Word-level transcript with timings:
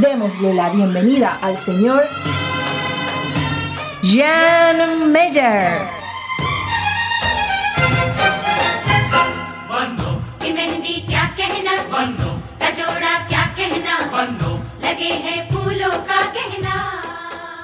Démosle 0.00 0.54
la 0.54 0.70
bienvenida 0.70 1.40
al 1.42 1.58
señor 1.58 2.04
Jan 4.02 5.10
Meyer. 5.10 5.78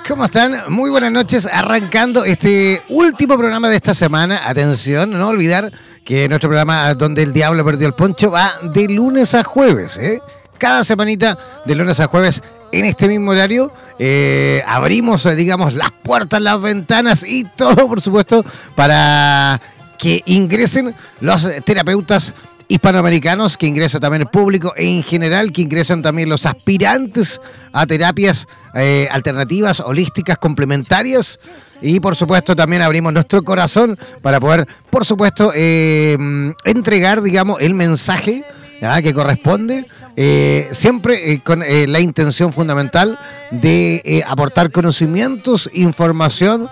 ¿Cómo 0.09 0.25
están? 0.25 0.55
Muy 0.69 0.91
buenas 0.91 1.13
noches. 1.13 1.47
Arrancando 1.47 2.25
este 2.25 2.83
último 2.89 3.37
programa 3.37 3.69
de 3.69 3.77
esta 3.77 3.95
semana. 3.95 4.49
Atención, 4.49 5.11
no 5.11 5.29
olvidar 5.29 5.71
que 6.05 6.29
nuestro 6.29 6.51
programa 6.51 6.93
Donde 6.95 7.23
el 7.23 7.33
Diablo 7.33 7.65
Perdió 7.65 7.87
el 7.87 7.95
Poncho 7.95 8.33
va 8.33 8.55
de 8.63 8.89
lunes 8.89 9.35
a 9.35 9.45
jueves. 9.45 9.97
¿eh? 9.99 10.21
Cada 10.59 10.85
semanita, 10.85 11.39
de 11.65 11.75
lunes 11.75 12.01
a 12.01 12.07
jueves, 12.07 12.43
en 12.79 12.85
este 12.85 13.09
mismo 13.09 13.31
horario. 13.31 13.73
Eh, 13.99 14.63
abrimos, 14.67 15.25
eh, 15.27 15.35
digamos, 15.35 15.75
las 15.75 15.91
puertas, 15.91 16.41
las 16.41 16.61
ventanas 16.61 17.25
y 17.27 17.45
todo, 17.45 17.89
por 17.89 18.01
supuesto, 18.01 18.45
para 18.75 19.61
que 19.99 20.23
ingresen 20.27 20.95
los 21.21 21.49
terapeutas 21.65 22.35
hispanoamericanos, 22.67 23.57
que 23.57 23.67
ingresa 23.67 24.01
también 24.01 24.23
el 24.23 24.29
público 24.29 24.73
en 24.77 25.03
general, 25.03 25.53
que 25.53 25.63
ingresan 25.63 26.03
también 26.03 26.29
los 26.29 26.47
aspirantes 26.47 27.41
a 27.73 27.87
terapias 27.87 28.49
eh, 28.75 29.07
alternativas, 29.11 29.81
holísticas, 29.81 30.39
complementarias. 30.39 31.39
Y 31.81 32.01
por 32.01 32.17
supuesto 32.17 32.57
también 32.57 32.83
abrimos 32.83 33.13
nuestro 33.13 33.43
corazón 33.43 33.97
para 34.23 34.41
poder, 34.41 34.67
por 34.91 35.05
supuesto, 35.05 35.53
entregar, 35.55 37.23
digamos, 37.23 37.61
el 37.61 37.75
mensaje 37.75 38.45
que 39.03 39.15
corresponde, 39.15 39.87
eh, 40.17 40.69
siempre 40.73 41.41
con 41.41 41.61
la 41.61 42.01
intención 42.01 42.53
fundamental 42.53 43.19
de 43.51 44.25
aportar 44.27 44.71
conocimientos, 44.71 45.71
información 45.73 46.69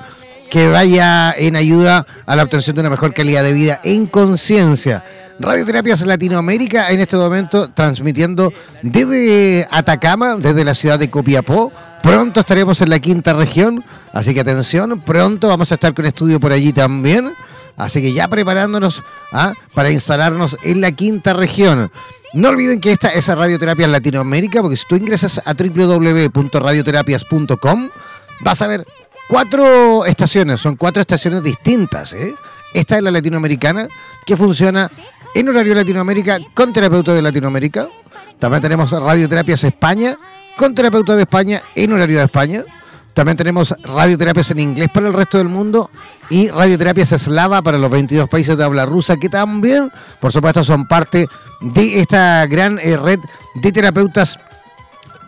que 0.53 0.69
vaya 0.69 1.33
en 1.33 1.57
ayuda 1.57 2.05
a 2.27 2.37
la 2.37 2.43
obtención 2.43 2.77
de 2.77 2.81
una 2.81 2.91
mejor 2.91 3.15
calidad 3.15 3.43
de 3.43 3.55
vida 3.55 3.81
en 3.85 4.05
conciencia. 4.05 5.03
Radioterapias 5.41 6.03
Latinoamérica 6.03 6.91
en 6.91 7.01
este 7.01 7.17
momento 7.17 7.71
transmitiendo 7.71 8.53
desde 8.83 9.67
Atacama, 9.71 10.37
desde 10.37 10.63
la 10.65 10.75
ciudad 10.75 10.99
de 10.99 11.09
Copiapó. 11.09 11.73
Pronto 12.03 12.41
estaremos 12.41 12.83
en 12.83 12.91
la 12.91 12.99
quinta 12.99 13.33
región, 13.33 13.83
así 14.13 14.35
que 14.35 14.41
atención, 14.41 15.01
pronto 15.01 15.49
vamos 15.49 15.71
a 15.73 15.77
estar 15.77 15.95
con 15.95 16.05
estudio 16.05 16.39
por 16.39 16.53
allí 16.53 16.75
también. 16.75 17.33
Así 17.77 18.03
que 18.03 18.13
ya 18.13 18.29
preparándonos 18.29 19.03
¿ah? 19.33 19.55
para 19.75 19.91
instalarnos 19.91 20.57
en 20.63 20.81
la 20.81 20.93
quinta 20.93 21.33
región. 21.33 21.91
No 22.35 22.49
olviden 22.49 22.81
que 22.81 22.93
esta 22.93 23.09
es 23.09 23.27
Radioterapias 23.29 23.91
Latinoamérica, 23.91 24.63
porque 24.63 24.77
si 24.77 24.85
tú 24.89 24.97
ingresas 24.97 25.43
a 25.45 25.53
www.radioterapias.com 25.53 27.91
vas 28.41 28.63
a 28.63 28.67
ver 28.67 28.87
cuatro 29.29 30.07
estaciones, 30.07 30.59
son 30.61 30.77
cuatro 30.77 31.03
estaciones 31.03 31.43
distintas. 31.43 32.15
¿eh? 32.15 32.35
Esta 32.73 32.97
es 32.97 33.03
la 33.03 33.11
latinoamericana, 33.11 33.87
que 34.25 34.35
funciona 34.37 34.91
en 35.35 35.49
horario 35.49 35.75
Latinoamérica 35.75 36.39
con 36.55 36.73
terapeuta 36.73 37.13
de 37.15 37.23
Latinoamérica. 37.23 37.89
También 38.39 38.63
tenemos 38.63 38.93
Radioterapias 38.93 39.65
España 39.65 40.17
con 40.57 40.73
terapeuta 40.75 41.17
de 41.17 41.23
España 41.23 41.63
en 41.75 41.93
horario 41.93 42.19
de 42.19 42.25
España. 42.25 42.65
También 43.15 43.37
tenemos 43.37 43.75
radioterapias 43.83 44.51
en 44.53 44.61
inglés 44.61 44.89
para 44.93 45.09
el 45.09 45.13
resto 45.13 45.39
del 45.39 45.49
mundo 45.49 45.91
y 46.31 46.49
radioterapias 46.49 47.13
eslava 47.13 47.61
para 47.61 47.77
los 47.77 47.91
22 47.91 48.29
países 48.29 48.57
de 48.57 48.65
habla 48.65 48.87
rusa, 48.87 49.19
que 49.19 49.29
también, 49.29 49.93
por 50.19 50.33
supuesto, 50.33 50.65
son 50.65 50.87
parte 50.87 51.29
de 51.61 52.01
esta 52.01 52.47
gran 52.47 52.79
eh, 52.79 52.97
red 52.97 53.21
de 53.55 53.73
terapeutas 53.73 54.39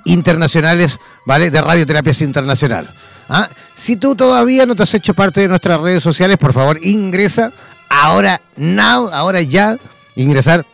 internacionales, 0.06 0.99
¿vale? 1.27 1.50
De 1.50 1.61
radioterapias 1.61 2.22
internacional. 2.22 2.89
¿Ah? 3.28 3.49
Si 3.75 3.97
tú 3.97 4.15
todavía 4.15 4.66
no 4.66 4.75
te 4.75 4.83
has 4.83 4.95
hecho 4.95 5.15
parte 5.15 5.41
de 5.41 5.49
nuestras 5.49 5.81
redes 5.81 6.03
sociales, 6.03 6.37
por 6.37 6.53
favor, 6.53 6.78
ingresa 6.83 7.53
ahora, 7.89 8.41
now, 8.56 9.09
ahora 9.12 9.41
ya, 9.43 9.77
ingresar 10.16 10.65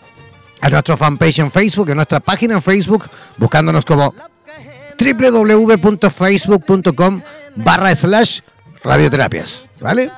a 0.60 0.68
nuestro 0.68 0.96
fanpage 0.96 1.38
en 1.38 1.50
Facebook, 1.50 1.90
a 1.90 1.94
nuestra 1.94 2.20
página 2.20 2.54
en 2.54 2.62
Facebook, 2.62 3.08
buscándonos 3.36 3.84
como 3.84 4.14
www.facebook.com 5.00 7.22
barra 7.56 7.94
slash 7.94 8.40
radioterapias, 8.82 9.64
¿vale? 9.80 10.10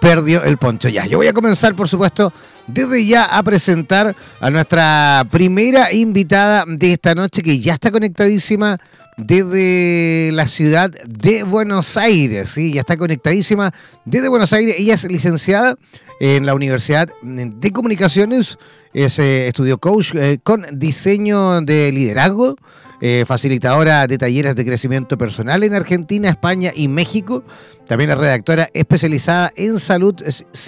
perdió 0.00 0.42
el 0.42 0.58
poncho. 0.58 0.88
Ya, 0.88 1.06
yo 1.06 1.18
voy 1.18 1.28
a 1.28 1.32
comenzar 1.32 1.74
por 1.74 1.88
supuesto 1.88 2.32
desde 2.66 3.06
ya 3.06 3.24
a 3.24 3.42
presentar 3.42 4.16
a 4.40 4.50
nuestra 4.50 5.24
primera 5.30 5.92
invitada 5.92 6.64
de 6.66 6.94
esta 6.94 7.14
noche 7.14 7.42
que 7.42 7.60
ya 7.60 7.74
está 7.74 7.90
conectadísima 7.90 8.78
desde 9.16 10.30
la 10.32 10.46
ciudad 10.46 10.90
de 11.06 11.42
Buenos 11.44 11.96
Aires, 11.96 12.50
¿sí? 12.50 12.72
ya 12.72 12.80
está 12.80 12.96
conectadísima 12.96 13.72
desde 14.04 14.28
Buenos 14.28 14.52
Aires. 14.52 14.76
Ella 14.78 14.94
es 14.94 15.04
licenciada 15.04 15.76
en 16.20 16.46
la 16.46 16.54
Universidad 16.54 17.08
de 17.22 17.70
Comunicaciones, 17.70 18.58
es 18.92 19.18
eh, 19.18 19.48
estudio 19.48 19.78
coach 19.78 20.14
eh, 20.14 20.38
con 20.42 20.64
diseño 20.72 21.60
de 21.60 21.92
liderazgo, 21.92 22.56
eh, 23.00 23.24
facilitadora 23.26 24.06
de 24.06 24.18
talleres 24.18 24.56
de 24.56 24.64
crecimiento 24.64 25.18
personal 25.18 25.62
en 25.62 25.74
Argentina, 25.74 26.28
España 26.28 26.72
y 26.74 26.88
México. 26.88 27.44
También 27.86 28.10
es 28.10 28.18
redactora 28.18 28.70
especializada 28.72 29.52
en 29.56 29.78
salud 29.78 30.14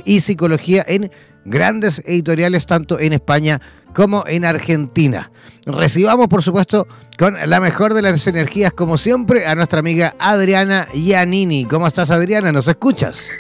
y 0.05 0.21
psicología 0.21 0.85
en 0.87 1.11
grandes 1.45 2.03
editoriales 2.05 2.67
tanto 2.67 2.99
en 2.99 3.13
España 3.13 3.61
como 3.97 4.25
en 4.27 4.45
Argentina. 4.45 5.31
Recibamos, 5.65 6.29
por 6.29 6.43
supuesto, 6.43 6.87
con 7.19 7.35
la 7.49 7.61
mejor 7.61 7.95
de 7.95 8.03
las 8.03 8.27
energías, 8.27 8.71
como 8.73 8.99
siempre, 8.99 9.47
a 9.47 9.55
nuestra 9.55 9.79
amiga 9.79 10.15
Adriana 10.19 10.87
Giannini. 10.93 11.65
¿Cómo 11.65 11.87
estás, 11.87 12.11
Adriana? 12.11 12.53
¿Nos 12.53 12.69
escuchas? 12.69 13.31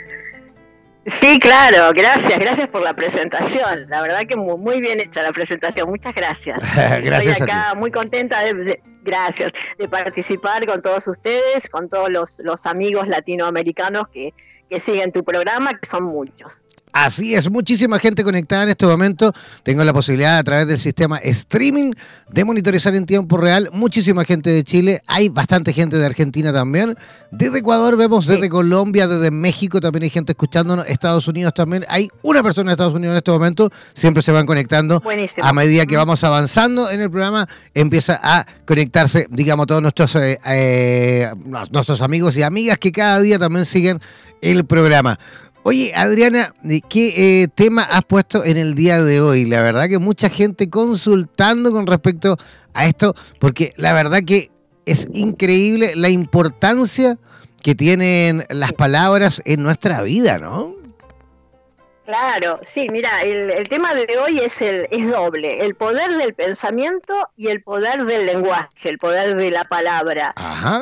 Sí, 1.20 1.38
claro, 1.38 1.92
gracias, 1.94 2.40
gracias 2.40 2.68
por 2.68 2.82
la 2.82 2.94
presentación. 2.94 3.86
La 3.90 4.00
verdad 4.00 4.22
que 4.26 4.34
muy, 4.34 4.80
bien 4.80 4.98
hecha 4.98 5.22
la 5.22 5.32
presentación, 5.32 5.90
muchas 5.90 6.14
gracias. 6.14 6.58
gracias. 7.04 7.40
Estoy 7.40 7.50
acá 7.50 7.74
muy 7.74 7.90
contenta 7.90 8.40
de, 8.40 8.80
gracias, 9.02 9.52
de 9.78 9.88
participar 9.88 10.64
con 10.64 10.80
todos 10.80 11.06
ustedes, 11.06 11.68
con 11.70 11.90
todos 11.90 12.08
los, 12.08 12.38
los 12.38 12.64
amigos 12.64 13.08
latinoamericanos 13.08 14.08
que, 14.08 14.32
que 14.70 14.80
siguen 14.80 15.12
tu 15.12 15.22
programa, 15.22 15.78
que 15.78 15.86
son 15.86 16.04
muchos. 16.04 16.65
Así 16.98 17.34
es, 17.34 17.50
muchísima 17.50 17.98
gente 17.98 18.24
conectada 18.24 18.62
en 18.62 18.70
este 18.70 18.86
momento. 18.86 19.30
Tengo 19.62 19.84
la 19.84 19.92
posibilidad 19.92 20.38
a 20.38 20.42
través 20.42 20.66
del 20.66 20.78
sistema 20.78 21.18
streaming 21.18 21.92
de 22.30 22.42
monitorizar 22.42 22.94
en 22.94 23.04
tiempo 23.04 23.36
real. 23.36 23.68
Muchísima 23.74 24.24
gente 24.24 24.48
de 24.48 24.64
Chile, 24.64 25.02
hay 25.06 25.28
bastante 25.28 25.74
gente 25.74 25.98
de 25.98 26.06
Argentina 26.06 26.54
también. 26.54 26.96
Desde 27.30 27.58
Ecuador 27.58 27.98
vemos, 27.98 28.26
desde 28.26 28.48
Colombia, 28.48 29.06
desde 29.06 29.30
México 29.30 29.78
también 29.78 30.04
hay 30.04 30.10
gente 30.10 30.32
escuchándonos. 30.32 30.86
Estados 30.86 31.28
Unidos 31.28 31.52
también. 31.52 31.84
Hay 31.90 32.08
una 32.22 32.42
persona 32.42 32.70
de 32.70 32.72
Estados 32.72 32.94
Unidos 32.94 33.12
en 33.12 33.18
este 33.18 33.30
momento. 33.30 33.70
Siempre 33.92 34.22
se 34.22 34.32
van 34.32 34.46
conectando. 34.46 35.02
A 35.42 35.52
medida 35.52 35.84
que 35.84 35.98
vamos 35.98 36.24
avanzando 36.24 36.90
en 36.90 37.02
el 37.02 37.10
programa, 37.10 37.46
empieza 37.74 38.18
a 38.22 38.46
conectarse, 38.64 39.26
digamos, 39.28 39.66
todos 39.66 39.82
nuestros, 39.82 40.14
eh, 40.16 40.38
eh, 40.46 41.30
nuestros 41.70 42.00
amigos 42.00 42.38
y 42.38 42.42
amigas 42.42 42.78
que 42.78 42.90
cada 42.90 43.20
día 43.20 43.38
también 43.38 43.66
siguen 43.66 44.00
el 44.40 44.64
programa. 44.64 45.18
Oye, 45.68 45.92
Adriana, 45.96 46.54
¿qué 46.88 47.42
eh, 47.42 47.48
tema 47.52 47.82
has 47.82 48.04
puesto 48.04 48.44
en 48.44 48.56
el 48.56 48.76
día 48.76 49.02
de 49.02 49.20
hoy? 49.20 49.46
La 49.46 49.62
verdad 49.62 49.88
que 49.88 49.98
mucha 49.98 50.28
gente 50.28 50.70
consultando 50.70 51.72
con 51.72 51.88
respecto 51.88 52.36
a 52.72 52.86
esto, 52.86 53.16
porque 53.40 53.72
la 53.76 53.92
verdad 53.92 54.20
que 54.24 54.52
es 54.84 55.08
increíble 55.12 55.96
la 55.96 56.08
importancia 56.08 57.18
que 57.64 57.74
tienen 57.74 58.46
las 58.48 58.74
palabras 58.74 59.42
en 59.44 59.64
nuestra 59.64 60.02
vida, 60.02 60.38
¿no? 60.38 60.72
Claro, 62.04 62.60
sí, 62.72 62.88
mira, 62.88 63.24
el, 63.24 63.68
tema 63.68 63.92
de 63.92 64.06
hoy 64.18 64.38
es, 64.38 64.62
el, 64.62 64.86
es 64.92 65.10
doble, 65.10 65.64
el 65.64 65.74
poder 65.74 66.16
del 66.16 66.32
pensamiento 66.32 67.12
y 67.36 67.48
el 67.48 67.60
poder 67.64 68.04
del 68.04 68.24
lenguaje, 68.24 68.88
el 68.88 68.98
poder 68.98 69.34
de 69.34 69.50
la 69.50 69.64
palabra. 69.64 70.32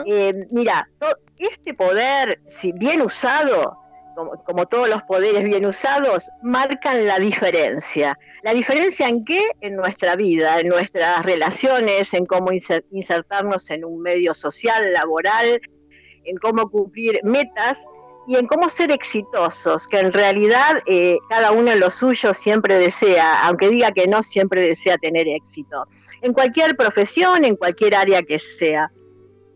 Eh, 0.05 0.47
mira, 0.51 0.87
este 1.39 1.73
poder, 1.73 2.39
si 2.61 2.73
bien 2.73 3.01
usado, 3.01 3.79
como, 4.15 4.67
todos 4.67 4.89
los 4.89 5.03
poderes 5.03 5.45
bien 5.45 5.67
usados, 5.67 6.31
marcan 6.43 7.07
la 7.07 7.19
diferencia. 7.19 8.19
¿La 8.43 8.55
diferencia 8.55 9.09
en 9.09 9.25
qué? 9.25 9.43
En 9.61 9.77
nuestra 9.77 10.17
vida, 10.17 10.61
en 10.61 10.69
nuestras 10.69 11.25
relaciones, 11.25 12.13
en 12.15 12.27
cómo 12.27 12.51
insertarnos 12.53 13.71
en 13.71 13.85
un 13.85 14.01
medio 14.01 14.35
social, 14.35 14.93
laboral, 14.93 15.61
en 16.25 16.37
cómo 16.39 16.71
cumplir 16.71 17.21
metas 17.23 17.79
y 18.27 18.37
en 18.37 18.47
cómo 18.47 18.71
ser 18.71 18.91
exitosos, 18.91 19.87
que 19.87 19.99
en 19.99 20.13
realidad 20.13 20.83
eh, 20.87 21.19
cada 21.29 21.53
uno 21.53 21.73
en 21.73 21.81
lo 21.81 21.91
suyo 21.91 22.33
siempre 22.33 22.79
desea, 22.79 23.47
aunque 23.47 23.69
diga 23.69 23.93
que 23.93 24.07
no, 24.07 24.23
siempre 24.23 24.63
desea 24.63 24.97
tener 24.99 25.29
éxito, 25.29 25.87
en 26.23 26.33
cualquier 26.33 26.77
profesión, 26.77 27.45
en 27.45 27.57
cualquier 27.57 27.95
área 27.95 28.23
que 28.23 28.39
sea. 28.39 28.91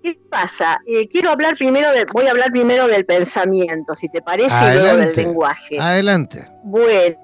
¿Qué 0.09 0.19
pasa? 0.31 0.81
Eh, 0.87 1.07
quiero 1.09 1.31
hablar 1.31 1.55
primero, 1.59 1.93
de, 1.93 2.07
voy 2.07 2.27
a 2.27 2.31
hablar 2.31 2.51
primero 2.51 2.87
del 2.87 3.05
pensamiento, 3.05 3.95
si 3.95 4.09
te 4.09 4.23
parece, 4.23 4.55
y 4.55 4.79
luego 4.79 4.97
del 4.97 5.13
lenguaje. 5.13 5.79
Adelante. 5.79 6.47
Bueno, 6.65 7.19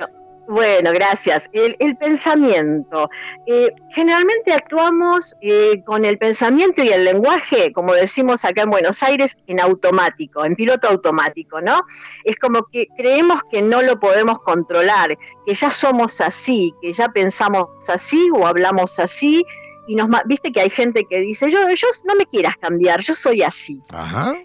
bueno, 0.48 0.92
gracias. 0.92 1.48
El, 1.54 1.96
pensamiento. 1.96 3.08
Eh, 3.46 3.72
generalmente 3.94 4.52
actuamos 4.52 5.34
eh, 5.40 5.82
con 5.86 6.04
el 6.04 6.18
pensamiento 6.18 6.82
y 6.82 6.90
el 6.90 7.04
lenguaje, 7.04 7.72
como 7.72 7.94
decimos 7.94 8.44
acá 8.44 8.62
en 8.62 8.70
Buenos 8.70 9.02
Aires, 9.02 9.34
en 9.46 9.60
automático, 9.60 10.44
en 10.44 10.54
piloto 10.54 10.88
automático, 10.88 11.62
¿no? 11.62 11.80
Es 12.24 12.36
como 12.36 12.64
que 12.64 12.88
creemos 12.98 13.40
que 13.50 13.62
no 13.62 13.80
lo 13.80 13.98
podemos 13.98 14.40
controlar, 14.40 15.16
que 15.46 15.54
ya 15.54 15.70
somos 15.70 16.20
así, 16.20 16.74
que 16.82 16.92
ya 16.92 17.08
pensamos 17.08 17.66
así 17.88 18.28
o 18.34 18.46
hablamos 18.46 18.98
así 18.98 19.42
y 19.86 19.94
nos 19.94 20.08
viste 20.26 20.52
que 20.52 20.60
hay 20.60 20.70
gente 20.70 21.04
que 21.08 21.20
dice 21.20 21.50
yo 21.50 21.68
yo 21.70 21.88
no 22.04 22.14
me 22.14 22.26
quieras 22.26 22.56
cambiar 22.56 23.00
yo 23.00 23.14
soy 23.14 23.42
así 23.42 23.80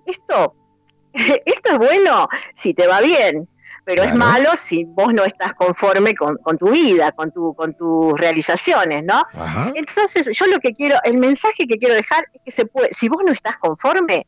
esto 0.06 0.56
esto 1.14 1.72
es 1.72 1.78
bueno 1.78 2.28
si 2.56 2.74
te 2.74 2.88
va 2.88 3.02
bien 3.02 3.48
pero 3.86 4.04
es 4.04 4.14
malo 4.14 4.52
si 4.56 4.84
vos 4.84 5.14
no 5.14 5.24
estás 5.24 5.56
conforme 5.56 6.14
con, 6.14 6.38
tu 6.60 6.70
vida 6.70 7.12
con 7.12 7.32
tu 7.32 7.54
con 7.56 7.76
tus 7.76 8.20
realizaciones 8.20 9.04
no 9.04 9.26
entonces 9.74 10.30
yo 10.38 10.46
lo 10.48 10.60
que 10.60 10.74
quiero 10.74 10.98
el 11.04 11.18
mensaje 11.18 11.68
que 11.68 11.78
quiero 11.78 11.96
dejar 11.96 12.26
es 12.34 12.42
que 12.46 12.52
se 12.52 12.66
puede 12.66 12.94
si 12.94 13.10
vos 13.10 13.22
no 13.26 13.32
estás 13.32 13.58
conforme 13.58 14.28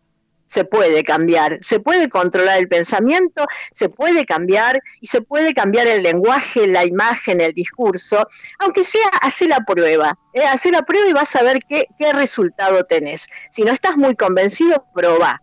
se 0.54 0.66
puede 0.66 1.04
cambiar, 1.04 1.60
se 1.62 1.80
puede 1.80 2.10
controlar 2.10 2.58
el 2.60 2.68
pensamiento, 2.68 3.46
se 3.74 3.90
puede 3.90 4.26
cambiar 4.26 4.82
y 5.00 5.08
se 5.08 5.22
puede 5.22 5.54
cambiar 5.54 5.88
el 5.88 6.04
lenguaje, 6.04 6.68
la 6.68 6.86
imagen, 6.86 7.42
el 7.42 7.54
discurso, 7.54 8.28
aunque 8.60 8.84
sea 8.84 9.08
hacer 9.22 9.50
la 9.50 9.62
prueba, 9.62 10.18
¿eh? 10.34 10.44
hacer 10.44 10.74
la 10.74 10.82
prueba 10.82 11.08
y 11.08 11.14
vas 11.14 11.36
a 11.36 11.44
ver 11.44 11.60
qué, 11.68 11.86
qué 11.98 12.12
resultado 12.14 12.84
tenés. 12.86 13.26
Si 13.52 13.64
no 13.64 13.72
estás 13.72 13.96
muy 13.96 14.16
convencido, 14.16 14.86
probá. 14.94 15.42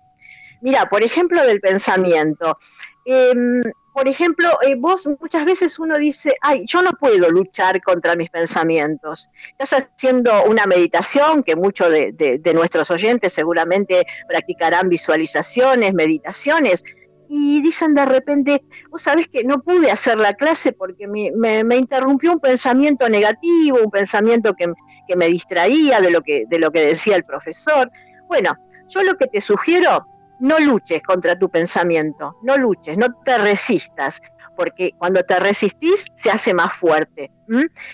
Mira, 0.61 0.89
por 0.89 1.03
ejemplo, 1.03 1.45
del 1.45 1.61
pensamiento. 1.61 2.59
Em, 3.05 3.63
por 3.99 4.07
ejemplo, 4.07 4.49
eh, 4.63 4.77
vos 4.77 5.09
muchas 5.21 5.45
veces 5.45 5.77
uno 5.81 5.99
dice, 5.99 6.37
ay, 6.41 6.63
yo 6.67 6.83
no 6.83 6.93
puedo 6.93 7.29
luchar 7.31 7.81
contra 7.81 8.15
mis 8.15 8.31
pensamientos. 8.31 9.29
Estás 9.59 9.89
haciendo 9.97 10.45
una 10.45 10.67
meditación, 10.67 11.43
que 11.43 11.57
muchos 11.57 11.91
de, 11.91 12.53
nuestros 12.55 12.93
oyentes 12.93 13.33
seguramente 13.33 14.07
practicarán 14.29 14.89
visualizaciones, 14.89 15.95
meditaciones, 15.95 16.85
y 17.29 17.61
dicen 17.61 17.97
de 17.97 18.07
repente, 18.07 18.63
vos 18.89 19.03
sabés 19.03 19.27
que 19.27 19.43
no 19.43 19.63
pude 19.63 19.91
hacer 19.91 20.17
la 20.17 20.35
clase 20.35 20.73
porque 20.73 21.09
me, 21.09 21.77
interrumpió 21.77 22.31
un 22.31 22.39
pensamiento 22.39 23.09
negativo, 23.09 23.79
un 23.83 23.91
pensamiento 23.91 24.55
que, 24.55 24.73
que, 25.09 25.17
me 25.17 25.27
distraía 25.27 26.01
de 26.01 26.13
lo 26.13 26.23
que, 26.23 26.45
de 26.49 26.61
lo 26.61 26.71
que 26.71 26.87
decía 26.87 27.17
el 27.17 27.25
profesor. 27.25 27.91
Bueno, 28.29 28.57
yo 28.91 29.03
lo 29.03 29.17
que 29.17 29.27
te 29.27 29.41
sugiero 29.41 30.07
no 30.41 30.59
luches 30.59 31.03
contra 31.03 31.39
tu 31.39 31.49
pensamiento, 31.51 32.37
no 32.43 32.57
luches, 32.57 32.97
no 32.97 33.07
te 33.25 33.39
resistas, 33.39 34.21
porque 34.57 34.93
cuando 34.99 35.23
te 35.23 35.39
resistís 35.39 36.05
se 36.17 36.31
hace 36.31 36.53
más 36.53 36.75
fuerte. 36.75 37.31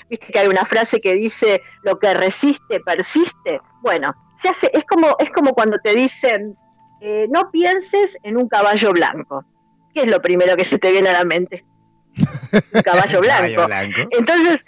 Viste 0.09 0.33
que 0.33 0.39
hay 0.39 0.49
una 0.49 0.65
frase 0.65 1.01
que 1.01 1.15
dice 1.15 1.63
lo 1.83 1.99
que 1.99 2.15
resiste 2.15 2.81
persiste. 2.81 3.61
Bueno, 3.83 4.15
se 4.41 4.49
hace, 4.49 4.71
es 4.73 4.85
como, 4.85 5.15
es 5.19 5.31
como 5.31 5.53
cuando 5.53 5.79
te 5.79 5.95
dicen 5.95 6.57
eh, 7.01 7.27
no 7.29 7.51
pienses 7.51 8.17
en 8.23 8.39
un 8.39 8.49
caballo 8.49 8.93
blanco. 8.93 9.45
¿Qué 9.93 10.03
es 10.03 10.11
lo 10.11 10.23
primero 10.23 10.57
que 10.57 10.65
se 10.65 10.79
te 10.79 10.91
viene 10.91 11.11
a 11.11 11.13
la 11.13 11.25
mente? 11.25 11.65
Un 12.73 12.83
caballo 12.83 13.21
blanco. 13.21 13.67
Entonces, 14.11 14.65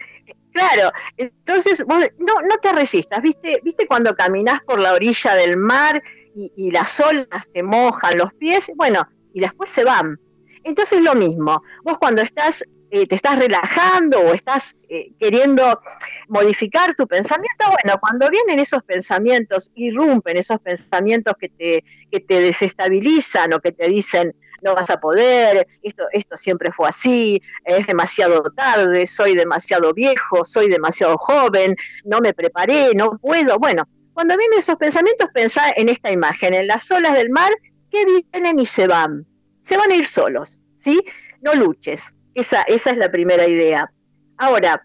Claro, 0.57 0.91
entonces 1.19 1.85
no, 1.87 1.99
no 2.41 2.59
te 2.63 2.73
resistas, 2.73 3.21
¿viste? 3.21 3.61
¿Viste 3.63 3.87
cuando 3.87 4.17
caminas 4.17 4.63
por 4.63 4.79
la 4.79 4.95
orilla 4.95 5.35
del 5.35 5.59
mar 5.59 6.03
y, 6.37 6.71
las 6.71 7.01
olas 7.01 7.47
te 7.53 7.63
mojan 7.63 8.19
los 8.19 8.33
pies, 8.35 8.65
bueno, 8.75 9.09
y 9.33 9.41
después 9.41 9.71
se 9.71 9.85
van. 9.85 10.19
Entonces 10.65 11.01
lo 11.01 11.15
mismo, 11.15 11.63
vos 11.83 11.97
cuando 11.99 12.23
estás, 12.23 12.63
eh, 12.91 13.07
te 13.07 13.15
estás 13.15 13.39
relajando 13.39 14.21
o 14.21 14.35
estás 14.35 14.77
eh, 14.89 15.13
queriendo 15.19 15.81
modificar 16.29 16.95
tu 16.95 17.07
pensamiento, 17.07 17.67
bueno, 17.83 17.99
cuando 18.01 18.29
vienen 18.29 18.59
esos 18.59 18.83
pensamientos, 18.83 19.71
irrumpen 19.75 20.37
esos 20.37 20.61
pensamientos 20.61 21.35
que 21.41 21.49
te, 21.49 21.85
que 22.11 22.21
te 22.21 22.41
desestabilizan 22.41 23.53
o 23.55 23.61
que 23.61 23.73
te 23.73 23.89
dicen, 23.89 24.35
no 24.63 24.75
vas 24.75 24.91
a 24.91 24.99
poder, 24.99 25.67
esto, 25.83 26.05
esto 26.13 26.37
siempre 26.37 26.73
fue 26.73 26.89
así, 26.89 27.41
es 27.65 27.87
demasiado 27.87 28.43
tarde, 28.51 29.07
soy 29.07 29.35
demasiado 29.35 29.93
viejo, 29.93 30.45
soy 30.45 30.69
demasiado 30.69 31.17
joven, 31.19 31.77
no 32.05 32.21
me 32.21 32.35
preparé, 32.35 32.95
no 32.95 33.19
puedo. 33.19 33.59
Bueno, 33.59 33.87
cuando 34.17 34.35
vienen 34.39 34.61
esos 34.61 34.77
pensamientos, 34.77 35.29
pensá 35.35 35.73
en 35.77 35.91
esta 35.91 36.11
imagen, 36.11 36.55
en 36.55 36.69
las 36.69 36.91
olas 36.91 37.13
del 37.13 37.29
mar 37.29 37.53
que 37.91 38.03
vienen 38.33 38.59
y 38.59 38.65
se 38.65 38.87
van. 38.87 39.27
Se 39.65 39.77
van 39.77 39.91
a 39.91 39.95
ir 39.95 40.07
solos, 40.07 40.59
¿sí? 40.79 41.03
No 41.43 41.53
luches. 41.53 42.01
Esa, 42.33 42.63
es 42.63 42.87
la 42.97 43.11
primera 43.13 43.47
idea. 43.47 43.93
Ahora, 44.39 44.83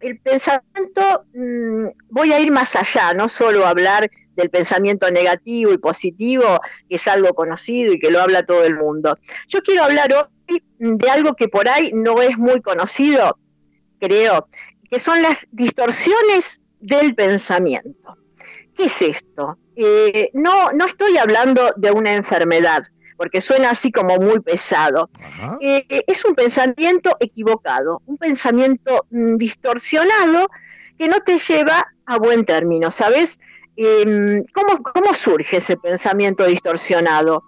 el 0.00 0.18
pensamiento, 0.18 1.24
mm, 1.32 1.86
voy 2.10 2.32
a 2.34 2.38
ir 2.38 2.52
más 2.52 2.76
allá, 2.76 3.14
no 3.14 3.30
solo 3.30 3.66
hablar 3.66 4.10
del 4.36 4.50
pensamiento 4.50 5.10
negativo 5.10 5.72
y 5.72 5.78
positivo, 5.78 6.60
que 6.86 6.96
es 6.96 7.08
algo 7.08 7.32
conocido 7.32 7.94
y 7.94 7.98
que 7.98 8.10
lo 8.10 8.20
habla 8.20 8.44
todo 8.44 8.64
el 8.64 8.76
mundo. 8.76 9.16
Yo 9.48 9.62
quiero 9.62 9.84
hablar 9.84 10.12
hoy 10.12 10.62
de 10.78 11.10
algo 11.10 11.34
que 11.34 11.48
por 11.48 11.66
ahí 11.66 11.92
no 11.94 12.20
es 12.20 12.36
muy 12.36 12.60
conocido, 12.60 13.38
creo, 13.98 14.48
que 14.90 15.00
son 15.00 15.22
las 15.22 15.46
distorsiones 15.50 16.60
del 16.80 17.14
pensamiento. 17.14 18.18
¿Qué 18.76 18.84
es 18.84 19.02
esto? 19.02 19.58
Eh, 19.76 20.30
no, 20.32 20.72
no 20.72 20.86
estoy 20.86 21.16
hablando 21.16 21.72
de 21.76 21.90
una 21.90 22.14
enfermedad, 22.14 22.84
porque 23.16 23.40
suena 23.40 23.70
así 23.70 23.92
como 23.92 24.16
muy 24.16 24.40
pesado. 24.40 25.10
Eh, 25.60 25.86
es 26.06 26.24
un 26.24 26.34
pensamiento 26.34 27.16
equivocado, 27.20 28.02
un 28.06 28.16
pensamiento 28.16 29.06
mm, 29.10 29.36
distorsionado 29.36 30.48
que 30.98 31.08
no 31.08 31.20
te 31.20 31.38
lleva 31.38 31.86
a 32.06 32.18
buen 32.18 32.44
término, 32.44 32.90
¿sabes? 32.90 33.38
Em, 33.76 34.44
¿cómo, 34.52 34.82
¿Cómo 34.82 35.14
surge 35.14 35.56
ese 35.56 35.76
pensamiento 35.76 36.44
distorsionado? 36.46 37.42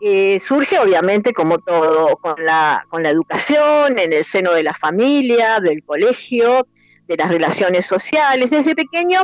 Eh, 0.00 0.40
surge 0.46 0.78
obviamente 0.78 1.32
como 1.32 1.58
todo, 1.58 2.16
con 2.18 2.44
la, 2.44 2.86
con 2.88 3.02
la 3.02 3.10
educación, 3.10 3.98
en 3.98 4.12
el 4.12 4.24
seno 4.24 4.52
de 4.52 4.62
la 4.62 4.74
familia, 4.74 5.58
del 5.60 5.82
colegio, 5.84 6.66
de 7.08 7.16
las 7.16 7.28
relaciones 7.28 7.86
sociales. 7.86 8.50
Desde 8.50 8.76
pequeño 8.76 9.22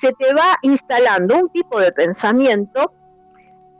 se 0.00 0.12
te 0.12 0.34
va 0.34 0.58
instalando 0.62 1.36
un 1.36 1.50
tipo 1.50 1.80
de 1.80 1.92
pensamiento 1.92 2.92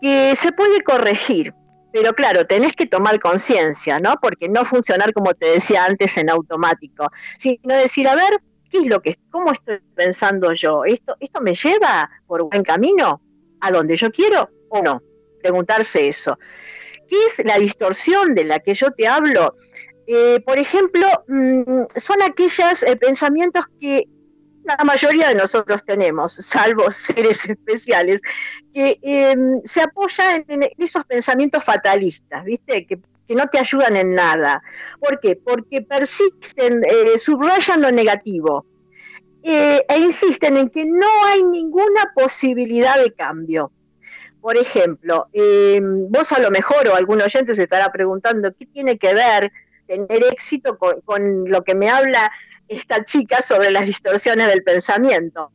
que 0.01 0.37
se 0.41 0.53
puede 0.53 0.83
corregir, 0.83 1.55
pero 1.93 2.13
claro, 2.15 2.47
tenés 2.47 2.75
que 2.75 2.87
tomar 2.87 3.21
conciencia, 3.21 3.99
¿no? 3.99 4.17
Porque 4.21 4.49
no 4.49 4.65
funcionar 4.65 5.13
como 5.13 5.35
te 5.35 5.47
decía 5.47 5.85
antes 5.85 6.17
en 6.17 6.31
automático, 6.31 7.11
sino 7.39 7.75
decir, 7.75 8.09
a 8.09 8.15
ver, 8.15 8.41
¿qué 8.71 8.79
es 8.79 8.87
lo 8.87 9.01
que, 9.01 9.19
cómo 9.31 9.53
estoy 9.53 9.79
pensando 9.95 10.53
yo? 10.53 10.85
¿Esto, 10.85 11.17
esto 11.21 11.41
me 11.41 11.55
lleva 11.55 12.11
por 12.27 12.43
buen 12.43 12.63
camino 12.63 13.21
a 13.61 13.71
donde 13.71 13.97
yo 13.97 14.11
quiero 14.11 14.51
o 14.69 14.83
no? 14.83 15.03
Preguntarse 15.41 16.09
eso. 16.09 16.39
¿Qué 17.09 17.17
es 17.27 17.45
la 17.45 17.59
distorsión 17.59 18.35
de 18.35 18.45
la 18.45 18.59
que 18.59 18.75
yo 18.75 18.91
te 18.91 19.07
hablo? 19.07 19.55
Eh, 20.07 20.41
por 20.45 20.59
ejemplo, 20.59 21.07
mm, 21.29 21.85
son 22.01 22.23
aquellos 22.23 22.83
eh, 22.83 22.97
pensamientos 22.97 23.65
que 23.81 24.05
la 24.67 24.85
mayoría 24.85 25.29
de 25.29 25.37
nosotros 25.37 25.85
tenemos, 25.85 26.35
salvo 26.35 26.91
seres 26.91 27.45
especiales, 27.49 28.21
que 28.75 28.99
em, 29.03 29.63
se 29.65 29.83
apoyan 29.83 30.45
en, 30.49 30.69
esos 30.79 31.05
pensamientos 31.07 31.65
fatalistas, 31.65 32.45
¿viste? 32.45 32.87
Que, 32.87 32.99
no 33.29 33.49
te 33.49 33.59
ayudan 33.59 33.97
en 33.97 34.15
nada. 34.15 34.63
¿Por 35.01 35.19
qué? 35.19 35.35
Porque 35.35 35.83
persisten, 35.83 36.85
eh, 36.85 37.19
subrayan 37.19 37.83
lo 37.83 37.91
negativo 37.91 38.65
eh, 39.43 39.85
e 39.89 39.99
insisten 39.99 40.57
en 40.57 40.71
que 40.71 40.85
no 40.85 41.09
hay 41.25 41.43
ninguna 41.43 42.13
posibilidad 42.15 43.03
de 43.03 43.13
cambio. 43.13 43.73
Por 44.41 44.57
ejemplo, 44.57 45.27
em, 45.33 46.09
vos 46.09 46.31
a 46.31 46.39
lo 46.39 46.53
mejor 46.53 46.87
o 46.87 46.95
algún 46.95 47.21
oyente 47.21 47.57
se 47.57 47.65
estará 47.65 47.91
preguntando 47.91 48.55
qué 48.57 48.65
tiene 48.67 48.97
que 48.97 49.13
ver 49.13 49.51
tener 49.89 50.23
éxito 50.25 50.79
con 50.79 51.51
lo 51.51 51.65
que 51.65 51.75
me 51.75 51.91
habla 51.91 52.31
esta 52.69 53.05
chica 53.05 53.43
sobre 53.43 53.71
las 53.71 53.87
distorsiones 53.87 54.49
del 54.49 54.63
pensamiento. 54.63 55.51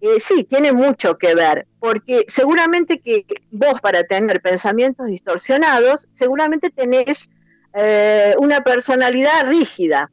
Eh, 0.00 0.18
sí, 0.26 0.44
tiene 0.44 0.72
mucho 0.72 1.18
que 1.18 1.34
ver, 1.34 1.66
porque 1.78 2.24
seguramente 2.28 3.00
que 3.00 3.26
vos 3.50 3.80
para 3.82 4.04
tener 4.04 4.40
pensamientos 4.40 5.06
distorsionados, 5.06 6.08
seguramente 6.12 6.70
tenés 6.70 7.28
eh, 7.74 8.34
una 8.38 8.64
personalidad 8.64 9.46
rígida, 9.46 10.10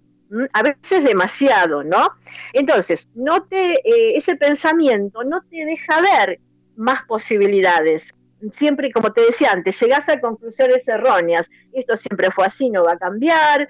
a 0.51 0.61
veces 0.61 1.05
demasiado, 1.05 1.83
¿no? 1.83 2.09
Entonces, 2.51 3.07
no 3.15 3.43
te, 3.43 3.75
eh, 3.75 4.17
ese 4.17 4.35
pensamiento 4.35 5.23
no 5.23 5.41
te 5.43 5.65
deja 5.65 6.01
ver 6.01 6.39
más 6.75 7.03
posibilidades. 7.07 8.13
Siempre, 8.53 8.91
como 8.91 9.11
te 9.13 9.21
decía 9.21 9.51
antes, 9.51 9.79
llegás 9.81 10.07
a 10.09 10.19
conclusiones 10.19 10.87
erróneas. 10.87 11.49
Esto 11.73 11.97
siempre 11.97 12.31
fue 12.31 12.45
así, 12.45 12.69
no 12.69 12.83
va 12.83 12.93
a 12.93 12.97
cambiar. 12.97 13.67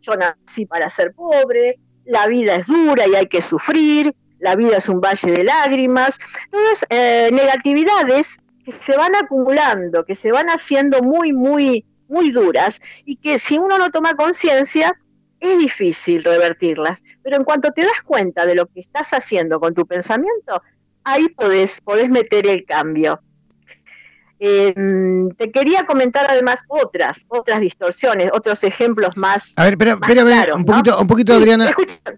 yo 0.00 0.12
nací 0.16 0.66
para 0.66 0.88
ser 0.90 1.12
pobre 1.12 1.78
la 2.08 2.26
vida 2.26 2.56
es 2.56 2.66
dura 2.66 3.06
y 3.06 3.14
hay 3.14 3.26
que 3.26 3.42
sufrir, 3.42 4.14
la 4.40 4.56
vida 4.56 4.78
es 4.78 4.88
un 4.88 5.00
valle 5.00 5.30
de 5.30 5.44
lágrimas, 5.44 6.18
todas 6.50 6.84
eh, 6.88 7.28
negatividades 7.32 8.38
que 8.64 8.72
se 8.72 8.96
van 8.96 9.14
acumulando, 9.14 10.04
que 10.04 10.16
se 10.16 10.32
van 10.32 10.48
haciendo 10.48 11.02
muy, 11.02 11.32
muy, 11.32 11.84
muy 12.08 12.30
duras 12.30 12.80
y 13.04 13.16
que 13.16 13.38
si 13.38 13.58
uno 13.58 13.78
no 13.78 13.90
toma 13.90 14.14
conciencia 14.14 14.98
es 15.38 15.58
difícil 15.58 16.24
revertirlas. 16.24 16.98
Pero 17.22 17.36
en 17.36 17.44
cuanto 17.44 17.72
te 17.72 17.82
das 17.82 18.02
cuenta 18.04 18.46
de 18.46 18.54
lo 18.54 18.66
que 18.66 18.80
estás 18.80 19.12
haciendo 19.12 19.60
con 19.60 19.74
tu 19.74 19.86
pensamiento, 19.86 20.62
ahí 21.04 21.28
podés, 21.28 21.80
podés 21.82 22.08
meter 22.08 22.46
el 22.46 22.64
cambio. 22.64 23.20
Em, 24.40 25.30
te 25.30 25.50
quería 25.50 25.84
comentar 25.84 26.26
además 26.28 26.60
otras, 26.68 27.18
otras 27.26 27.60
distorsiones, 27.60 28.30
otros 28.32 28.62
ejemplos 28.62 29.16
más. 29.16 29.52
A 29.56 29.64
ver, 29.64 29.72
espera, 29.72 29.98
espera, 30.00 30.54
un 30.54 30.64
poquito, 30.64 31.00
un 31.00 31.06
poquito, 31.08 31.34
Adriana. 31.34 31.70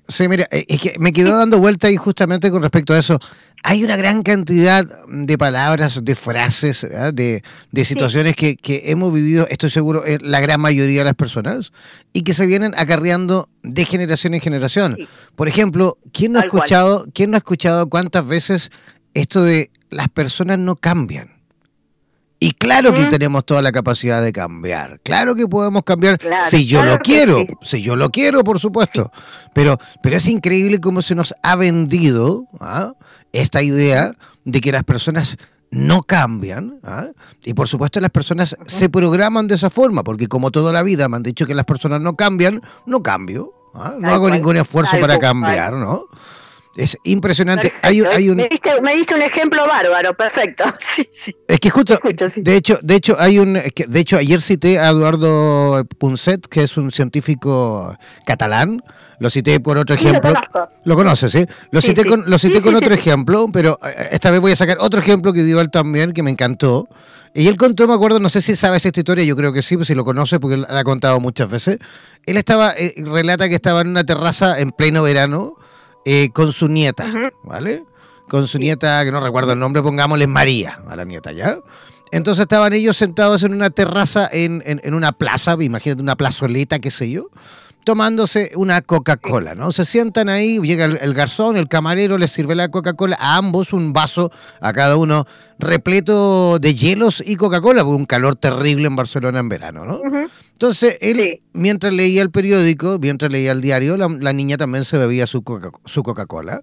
Sí, 0.06 0.28
mira, 0.28 0.46
eh, 0.50 0.66
es 0.68 0.80
que 0.80 0.96
me 0.98 1.12
quedó 1.12 1.38
dando 1.38 1.58
vuelta 1.58 1.86
ahí 1.86 1.96
justamente 1.96 2.50
con 2.50 2.62
respecto 2.62 2.92
a 2.92 2.98
eso. 2.98 3.18
Hay 3.62 3.84
una 3.84 3.96
gran 3.96 4.22
cantidad 4.22 4.84
de 5.08 5.38
palabras, 5.38 6.04
de 6.04 6.14
frases, 6.14 6.84
¿ah? 6.84 7.12
de, 7.12 7.42
situaciones 7.84 8.34
que, 8.34 8.58
hemos 8.86 9.12
vivido, 9.12 9.46
estoy 9.48 9.70
seguro, 9.70 10.02
la 10.20 10.40
gran 10.40 10.60
mayoría 10.60 11.00
de 11.00 11.04
las 11.04 11.14
personas, 11.14 11.72
y 12.12 12.22
que 12.22 12.34
se 12.34 12.46
vienen 12.46 12.74
acarreando 12.76 13.48
de 13.62 13.84
generación 13.84 14.34
en 14.34 14.40
generación. 14.40 14.96
Por 15.36 15.48
ejemplo, 15.48 15.98
¿quién 16.12 16.32
no 16.32 16.40
ha 16.40 16.42
escuchado, 16.42 17.06
quién 17.14 17.30
no 17.30 17.36
ha 17.36 17.38
escuchado 17.38 17.88
cuántas 17.88 18.26
veces 18.26 18.70
esto 19.14 19.42
de 19.42 19.70
las 19.90 20.08
personas 20.08 20.58
no 20.58 20.76
cambian? 20.76 21.29
Y 22.42 22.52
claro 22.52 22.94
que 22.94 23.04
tenemos 23.04 23.44
toda 23.44 23.60
la 23.60 23.70
capacidad 23.70 24.22
de 24.22 24.32
cambiar. 24.32 24.98
Claro 25.00 25.34
que 25.34 25.46
podemos 25.46 25.84
cambiar 25.84 26.18
si 26.48 26.64
yo 26.64 26.82
lo 26.82 26.98
quiero. 26.98 27.44
Si 27.60 27.82
yo 27.82 27.96
lo 27.96 28.08
quiero, 28.08 28.42
por 28.42 28.58
supuesto. 28.58 29.12
Pero, 29.52 29.78
pero 30.02 30.16
es 30.16 30.26
increíble 30.26 30.80
cómo 30.80 31.02
se 31.02 31.14
nos 31.14 31.34
ha 31.42 31.54
vendido 31.56 32.46
¿ah? 32.58 32.94
esta 33.32 33.62
idea 33.62 34.16
de 34.46 34.60
que 34.62 34.72
las 34.72 34.84
personas 34.84 35.36
no 35.70 36.02
cambian. 36.02 36.80
¿ah? 36.82 37.08
Y 37.44 37.52
por 37.52 37.68
supuesto 37.68 38.00
las 38.00 38.10
personas 38.10 38.56
se 38.66 38.88
programan 38.88 39.46
de 39.46 39.56
esa 39.56 39.68
forma, 39.68 40.02
porque 40.02 40.26
como 40.26 40.50
toda 40.50 40.72
la 40.72 40.82
vida 40.82 41.10
me 41.10 41.16
han 41.16 41.22
dicho 41.22 41.46
que 41.46 41.54
las 41.54 41.66
personas 41.66 42.00
no 42.00 42.16
cambian, 42.16 42.62
no 42.86 43.02
cambio. 43.02 43.52
¿ah? 43.74 43.96
No 43.98 44.14
hago 44.14 44.30
ningún 44.30 44.56
esfuerzo 44.56 44.98
para 44.98 45.18
cambiar, 45.18 45.74
¿no? 45.74 46.06
Es 46.76 46.96
impresionante. 47.02 47.72
Hay, 47.82 48.00
hay 48.00 48.30
un... 48.30 48.36
me, 48.36 48.48
diste, 48.48 49.14
un 49.14 49.22
ejemplo 49.22 49.66
bárbaro, 49.66 50.14
perfecto. 50.14 50.64
Es 51.48 51.58
que 51.58 51.68
justo, 51.68 51.98
de 52.36 52.56
hecho, 52.56 52.78
de 52.80 52.94
hecho 52.94 53.16
hay 53.18 53.40
un, 53.40 53.54
de 53.54 54.00
hecho 54.00 54.16
ayer 54.16 54.40
cité 54.40 54.78
a 54.78 54.90
Eduardo 54.90 55.84
Punset, 55.98 56.46
que 56.46 56.62
es 56.62 56.76
un 56.76 56.92
científico 56.92 57.96
catalán. 58.24 58.82
Lo 59.18 59.28
cité 59.30 59.58
por 59.58 59.76
otro 59.76 59.96
ejemplo. 59.96 60.32
Lo, 60.84 60.94
conoces, 60.94 61.32
¿sí? 61.32 61.44
Lo 61.72 61.80
cité 61.80 62.04
con, 62.04 62.22
lo 62.30 62.38
cité 62.38 62.62
con 62.62 62.74
otro 62.76 62.94
ejemplo, 62.94 63.50
pero 63.52 63.78
eh, 63.82 64.10
esta 64.12 64.30
vez 64.30 64.40
voy 64.40 64.52
a 64.52 64.56
sacar 64.56 64.78
otro 64.80 65.00
ejemplo 65.00 65.32
que 65.32 65.42
dio 65.42 65.60
él 65.60 65.70
también, 65.70 66.12
que 66.12 66.22
me 66.22 66.30
encantó. 66.30 66.88
Y 67.34 67.48
él 67.48 67.56
contó, 67.56 67.86
me 67.86 67.94
acuerdo, 67.94 68.20
no 68.20 68.28
sé 68.28 68.40
si 68.40 68.56
sabes 68.56 68.86
esta 68.86 69.00
historia, 69.00 69.24
yo 69.24 69.36
creo 69.36 69.52
que 69.52 69.62
sí, 69.62 69.76
pues 69.76 69.88
si 69.88 69.94
lo 69.94 70.04
conoce 70.04 70.40
porque 70.40 70.56
la 70.56 70.80
ha 70.80 70.84
contado 70.84 71.20
muchas 71.20 71.50
veces. 71.50 71.78
Él 72.26 72.36
estaba, 72.36 72.72
eh, 72.72 72.94
relata 72.96 73.48
que 73.48 73.56
estaba 73.56 73.82
en 73.82 73.88
una 73.88 74.04
terraza 74.04 74.58
en 74.58 74.70
pleno 74.70 75.02
verano 75.02 75.56
eh, 76.04 76.30
con 76.32 76.52
su 76.52 76.68
nieta, 76.68 77.32
¿vale? 77.42 77.84
Con 78.28 78.46
su 78.46 78.58
nieta, 78.58 79.04
que 79.04 79.12
no 79.12 79.20
recuerdo 79.20 79.52
el 79.52 79.58
nombre, 79.58 79.82
pongámosle 79.82 80.26
María 80.26 80.80
a 80.88 80.96
la 80.96 81.04
nieta, 81.04 81.32
¿ya? 81.32 81.58
Entonces 82.12 82.42
estaban 82.42 82.72
ellos 82.72 82.96
sentados 82.96 83.42
en 83.42 83.54
una 83.54 83.70
terraza, 83.70 84.28
en, 84.32 84.62
en, 84.64 84.94
una 84.94 85.12
plaza, 85.12 85.56
imagínate 85.60 86.02
una 86.02 86.16
plazoleta, 86.16 86.78
qué 86.78 86.90
sé 86.90 87.10
yo, 87.10 87.28
tomándose 87.84 88.52
una 88.56 88.82
Coca-Cola, 88.82 89.54
¿no? 89.54 89.72
Se 89.72 89.84
sientan 89.84 90.28
ahí, 90.28 90.60
llega 90.60 90.84
el, 90.84 91.14
garzón, 91.14 91.56
el 91.56 91.68
camarero 91.68 92.18
les 92.18 92.30
sirve 92.30 92.54
la 92.54 92.68
Coca-Cola, 92.68 93.16
a 93.18 93.36
ambos 93.36 93.72
un 93.72 93.92
vaso, 93.92 94.30
a 94.60 94.72
cada 94.72 94.96
uno 94.96 95.26
repleto 95.58 96.58
de 96.58 96.74
hielos 96.74 97.22
y 97.24 97.36
Coca-Cola, 97.36 97.82
porque 97.82 97.96
un 97.96 98.06
calor 98.06 98.36
terrible 98.36 98.86
en 98.86 98.96
Barcelona 98.96 99.40
en 99.40 99.48
verano, 99.48 99.84
¿no? 99.84 100.00
Entonces, 100.52 100.98
él, 101.00 101.40
mientras 101.52 101.92
leía 101.92 102.22
el 102.22 102.30
periódico, 102.30 102.98
mientras 103.00 103.32
leía 103.32 103.52
el 103.52 103.60
diario, 103.60 103.96
la, 103.96 104.32
niña 104.32 104.56
también 104.56 104.84
se 104.84 104.98
bebía 104.98 105.26
su 105.26 105.42
Coca-Cola. 105.42 106.62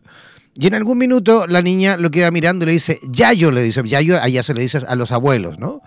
y 0.56 0.68
en 0.68 0.74
algún 0.76 0.98
minuto 0.98 1.46
la 1.48 1.62
niña 1.62 1.98
lo 1.98 2.12
queda 2.12 2.32
mirando 2.32 2.64
y 2.66 2.68
le 2.68 2.72
dice, 2.74 3.00
Yayo, 3.10 3.52
le 3.52 3.64
dice, 3.64 3.82
Yayo, 3.84 4.22
allá 4.22 4.44
se 4.44 4.54
le 4.54 4.62
dice 4.62 4.80
a 4.88 4.96
los 4.96 5.12
abuelos, 5.12 5.60
¿no? 5.60 5.82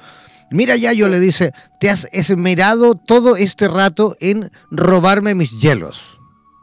Mira, 0.51 0.77
Yayo 0.77 1.09
le 1.09 1.21
dice, 1.21 1.53
te 1.79 1.91
has 1.91 2.09
esmerado 2.13 2.95
todo 2.95 3.37
este 3.37 3.69
rato 3.69 4.17
en 4.21 4.51
robarme 4.71 5.35
mis 5.35 5.61
hielos. 5.61 6.19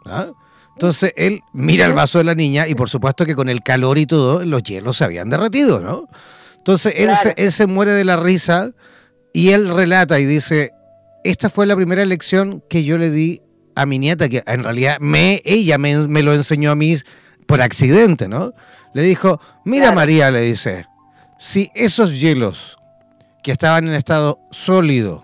¿Ah? 0.05 0.27
Entonces 0.73 1.13
él 1.15 1.41
mira 1.53 1.85
el 1.85 1.93
vaso 1.93 2.19
de 2.19 2.23
la 2.23 2.35
niña 2.35 2.67
y 2.67 2.75
por 2.75 2.89
supuesto 2.89 3.25
que 3.25 3.35
con 3.35 3.49
el 3.49 3.63
calor 3.63 3.97
y 3.97 4.05
todo, 4.05 4.45
los 4.45 4.61
hielos 4.63 4.97
se 4.97 5.05
habían 5.05 5.29
derretido, 5.29 5.79
¿no? 5.79 6.07
Entonces 6.57 6.93
él, 6.97 7.15
se, 7.15 7.33
él 7.37 7.51
se 7.51 7.65
muere 7.65 7.93
de 7.93 8.05
la 8.05 8.17
risa 8.17 8.71
y 9.33 9.49
él 9.49 9.69
relata 9.69 10.19
y 10.19 10.25
dice, 10.25 10.71
esta 11.23 11.49
fue 11.49 11.65
la 11.65 11.75
primera 11.75 12.05
lección 12.05 12.63
que 12.69 12.83
yo 12.83 12.97
le 12.97 13.09
di 13.09 13.41
a 13.73 13.85
mi 13.85 13.97
nieta, 13.97 14.29
que 14.29 14.43
en 14.45 14.63
realidad 14.63 14.97
me, 14.99 15.41
ella 15.45 15.77
me, 15.77 16.07
me 16.07 16.21
lo 16.21 16.33
enseñó 16.33 16.71
a 16.71 16.75
mí 16.75 16.97
por 17.47 17.61
accidente, 17.61 18.27
¿no? 18.27 18.53
le 18.97 19.03
dijo, 19.03 19.39
mira 19.63 19.91
María, 19.91 20.31
le 20.31 20.41
dice, 20.41 20.87
si 21.37 21.69
esos 21.75 22.19
hielos 22.19 22.77
que 23.47 23.53
estaban 23.53 23.87
en 23.87 23.93
estado 23.93 24.39
sólido 24.51 25.23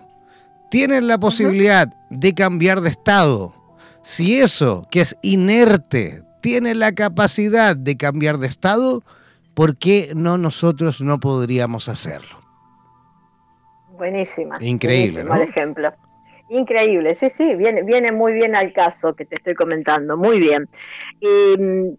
tienen 0.70 1.08
la 1.08 1.18
posibilidad 1.18 1.88
de 2.08 2.32
cambiar 2.32 2.80
de 2.80 2.88
estado, 2.88 3.52
si 4.00 4.40
eso 4.40 4.88
que 4.90 5.02
es 5.02 5.14
inerte 5.20 6.22
tiene 6.40 6.74
la 6.74 6.92
capacidad 6.92 7.76
de 7.76 7.98
cambiar 7.98 8.38
de 8.38 8.46
estado, 8.46 9.02
¿por 9.52 9.76
qué 9.76 10.12
no 10.16 10.38
nosotros 10.38 11.02
no 11.02 11.20
podríamos 11.20 11.90
hacerlo? 11.90 12.40
Buenísima. 13.98 14.56
Increíble, 14.58 15.22
¿no? 15.22 15.34
ejemplo. 15.34 15.92
Increíble, 16.48 17.18
sí, 17.20 17.30
sí, 17.36 17.54
viene, 17.56 17.82
viene 17.82 18.10
muy 18.10 18.32
bien 18.32 18.56
al 18.56 18.72
caso 18.72 19.14
que 19.14 19.26
te 19.26 19.34
estoy 19.34 19.52
comentando, 19.52 20.16
muy 20.16 20.40
bien. 20.40 20.66
Mm, 21.58 21.92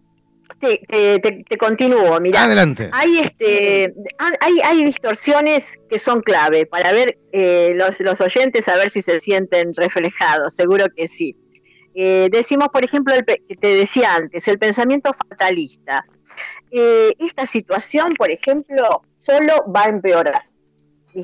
te, 0.60 1.58
continúo, 1.58 2.18
mira. 2.20 2.44
Adelante. 2.44 2.90
Hay, 2.92 3.18
este, 3.18 3.94
hay, 4.18 4.60
hay 4.60 4.84
distorsiones 4.84 5.66
que 5.88 5.98
son 5.98 6.22
clave 6.22 6.66
para 6.66 6.92
ver 6.92 7.18
eh, 7.32 7.72
los, 7.76 8.00
los 8.00 8.20
oyentes, 8.20 8.68
a 8.68 8.76
ver 8.76 8.90
si 8.90 9.02
se 9.02 9.20
sienten 9.20 9.74
reflejados, 9.74 10.54
seguro 10.54 10.86
que 10.94 11.08
sí. 11.08 11.36
Eh, 11.94 12.28
decimos, 12.30 12.68
por 12.68 12.84
ejemplo, 12.84 13.14
el, 13.14 13.24
te 13.24 13.74
decía 13.74 14.14
antes, 14.14 14.46
el 14.48 14.58
pensamiento 14.58 15.12
fatalista. 15.12 16.04
Eh, 16.70 17.12
esta 17.18 17.46
situación, 17.46 18.14
por 18.14 18.30
ejemplo, 18.30 19.02
solo 19.16 19.64
va 19.72 19.84
a 19.84 19.88
empeorar. 19.88 20.42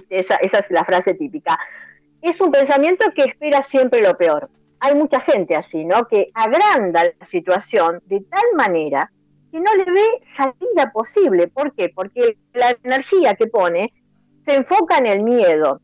Esa, 0.09 0.37
esa 0.37 0.59
es 0.61 0.71
la 0.71 0.85
frase 0.85 1.15
típica. 1.15 1.59
Es 2.23 2.41
un 2.41 2.51
pensamiento 2.51 3.05
que 3.15 3.25
espera 3.25 3.62
siempre 3.65 4.01
lo 4.01 4.17
peor. 4.17 4.49
Hay 4.81 4.95
mucha 4.95 5.21
gente 5.21 5.55
así, 5.55 5.85
¿no? 5.85 6.07
Que 6.09 6.31
agranda 6.35 7.05
la 7.05 7.27
situación 7.27 8.01
de 8.07 8.21
tal 8.21 8.45
manera 8.57 9.11
que 9.52 9.61
no 9.61 9.75
le 9.76 9.85
ve 9.85 10.06
salida 10.35 10.90
posible. 10.92 11.47
¿Por 11.47 11.73
qué? 11.75 11.90
Porque 11.94 12.38
la 12.54 12.76
energía 12.82 13.35
que 13.35 13.47
pone 13.47 13.92
se 14.44 14.56
enfoca 14.56 14.99
en 14.99 15.06
el 15.06 15.23
miedo. 15.23 15.80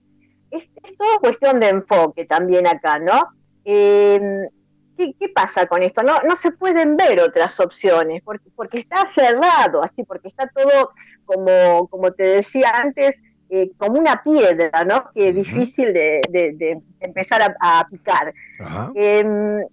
Es, 0.51 0.65
es 0.83 0.97
todo 0.97 1.21
cuestión 1.21 1.61
de 1.61 1.69
enfoque 1.69 2.25
también 2.25 2.67
acá, 2.67 2.99
¿no? 2.99 3.29
Eh, 3.65 4.49
¿Qué, 4.97 5.29
pasa 5.33 5.67
con 5.67 5.83
esto? 5.83 6.03
No, 6.03 6.21
no 6.23 6.35
se 6.35 6.51
pueden 6.51 6.97
ver 6.97 7.21
otras 7.21 7.61
opciones 7.61 8.21
porque, 8.25 8.51
porque 8.57 8.81
está 8.81 9.07
cerrado, 9.15 9.85
así, 9.85 10.03
porque 10.03 10.29
está 10.29 10.49
todo, 10.49 10.91
como, 11.25 11.87
como 11.89 12.13
te 12.13 12.25
decía 12.25 12.73
antes, 12.75 13.15
eh, 13.51 13.71
como 13.77 14.01
una 14.01 14.23
piedra, 14.25 14.85
¿no? 14.85 15.11
Que 15.15 15.29
es 15.29 15.35
difícil 15.37 15.93
de, 15.93 16.81
empezar 17.01 17.55
a, 17.61 17.87
picar. 17.89 18.35
Em, 18.95 19.65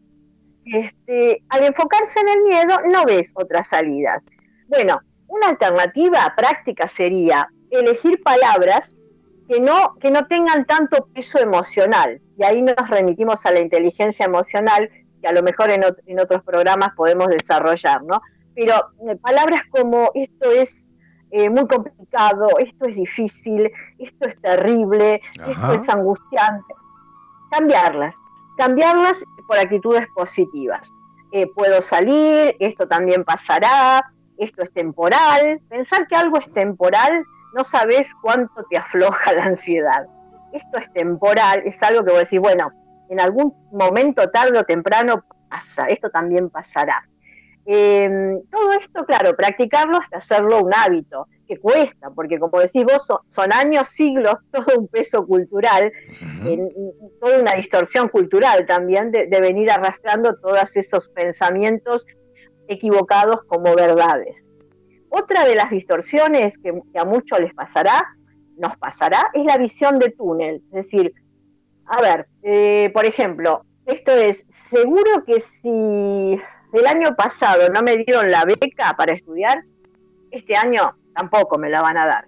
este, 0.66 1.44
al 1.50 1.64
enfocarse 1.64 2.20
en 2.20 2.30
el 2.30 2.42
miedo, 2.44 2.80
no 2.92 3.06
ves 3.06 3.32
otras 3.36 3.68
salidas. 3.70 4.22
Bueno, 4.68 5.00
una 5.28 5.50
alternativa 5.50 6.34
práctica 6.36 6.88
sería 6.88 7.48
elegir 7.70 8.22
palabras 8.24 8.96
que 9.48 9.60
no, 9.60 9.96
que 10.00 10.12
no 10.12 10.26
tengan 10.28 10.66
tanto 10.66 11.08
peso 11.14 11.40
emocional. 11.40 12.20
Y 12.38 12.44
ahí 12.44 12.62
nos 12.62 12.90
remitimos 12.90 13.46
a 13.46 13.52
la 13.52 13.60
inteligencia 13.60 14.26
emocional, 14.26 14.90
a 15.24 15.32
lo 15.32 15.44
mejor 15.44 15.70
en, 15.72 15.84
otros 16.20 16.44
programas 16.44 16.92
podemos 16.96 17.28
desarrollar, 17.28 18.04
¿no? 18.04 18.22
Pero 18.56 18.76
eh, 19.08 19.16
palabras 19.18 19.64
como 19.70 20.12
esto 20.14 20.52
es 20.52 20.70
eh, 21.32 21.50
muy 21.50 21.68
complicado, 21.68 22.48
esto 22.60 22.86
es 22.86 22.96
difícil, 22.96 23.72
esto 24.00 24.28
es 24.28 24.42
terrible, 24.42 25.22
esto 25.34 25.74
es 25.74 25.90
angustiante, 25.90 26.74
cambiarlas, 27.52 28.16
cambiarlas 28.58 29.16
por 29.48 29.58
actitudes 29.58 30.08
positivas. 30.16 30.88
Eh, 31.32 31.48
puedo 31.54 31.82
salir, 31.82 32.56
esto 32.60 32.88
también 32.88 33.24
pasará, 33.24 34.06
esto 34.38 34.64
es 34.64 34.72
temporal. 34.74 35.60
Pensar 35.70 36.08
que 36.08 36.16
algo 36.16 36.38
es 36.38 36.52
temporal, 36.54 37.24
no 37.54 37.64
sabes 37.64 38.08
cuánto 38.22 38.64
te 38.70 38.78
afloja 38.78 39.34
la 39.34 39.46
ansiedad. 39.46 40.08
Esto 40.54 40.78
es 40.78 40.92
temporal, 40.94 41.64
es 41.66 41.76
algo 41.82 42.04
que 42.06 42.12
vos 42.12 42.20
decís, 42.20 42.40
bueno, 42.40 42.72
en 43.10 43.20
algún 43.20 43.54
momento, 43.72 44.30
tarde 44.30 44.58
o 44.58 44.64
temprano, 44.64 45.26
pasa, 45.50 45.88
esto 45.90 46.10
también 46.10 46.50
pasará. 46.50 47.08
Em, 47.66 48.42
todo 48.50 48.74
esto, 48.74 49.06
claro, 49.06 49.36
practicarlo 49.36 49.98
hasta 49.98 50.18
hacerlo 50.18 50.64
un 50.64 50.74
hábito, 50.74 51.28
que 51.46 51.58
cuesta, 51.58 52.10
porque 52.12 52.40
como 52.40 52.60
decís 52.60 52.84
vos, 52.84 53.06
son, 53.28 53.54
años, 53.54 53.90
siglos, 53.90 54.36
todo 54.52 54.80
un 54.80 54.88
peso 54.88 55.26
cultural, 55.26 55.92
toda 57.20 57.40
una 57.40 57.54
distorsión 57.56 58.10
cultural 58.10 58.66
también 58.66 59.12
de, 59.12 59.28
venir 59.42 59.72
arrastrando 59.72 60.36
todos 60.38 60.76
esos 60.76 61.08
pensamientos 61.10 62.06
equivocados 62.68 63.44
como 63.48 63.76
verdades. 63.76 64.48
Otra 65.10 65.46
de 65.46 65.56
las 65.56 65.70
distorsiones 65.70 66.58
que, 66.58 66.74
que 66.92 67.00
a 67.00 67.06
muchos 67.06 67.40
les 67.40 67.54
pasará, 67.54 68.04
nos 68.58 68.76
pasará, 68.78 69.30
es 69.34 69.46
la 69.46 69.58
visión 69.58 70.00
de 70.00 70.10
túnel, 70.12 70.62
es 70.68 70.72
decir, 70.72 71.14
a 71.86 72.02
ver, 72.02 72.28
eh, 72.42 72.90
por 72.94 73.06
ejemplo, 73.06 73.64
esto 73.86 74.12
es, 74.12 74.44
seguro 74.72 75.24
que 75.26 75.44
si 75.62 76.42
el 76.78 76.88
año 76.88 77.16
pasado 77.16 77.70
no 77.70 77.84
me 77.84 77.98
dieron 77.98 78.32
la 78.32 78.44
beca 78.46 78.96
para 78.98 79.14
estudiar, 79.14 79.64
este 80.32 80.56
año 80.56 80.96
tampoco 81.16 81.58
me 81.58 81.70
la 81.70 81.82
van 81.82 81.98
a 81.98 82.06
dar. 82.06 82.26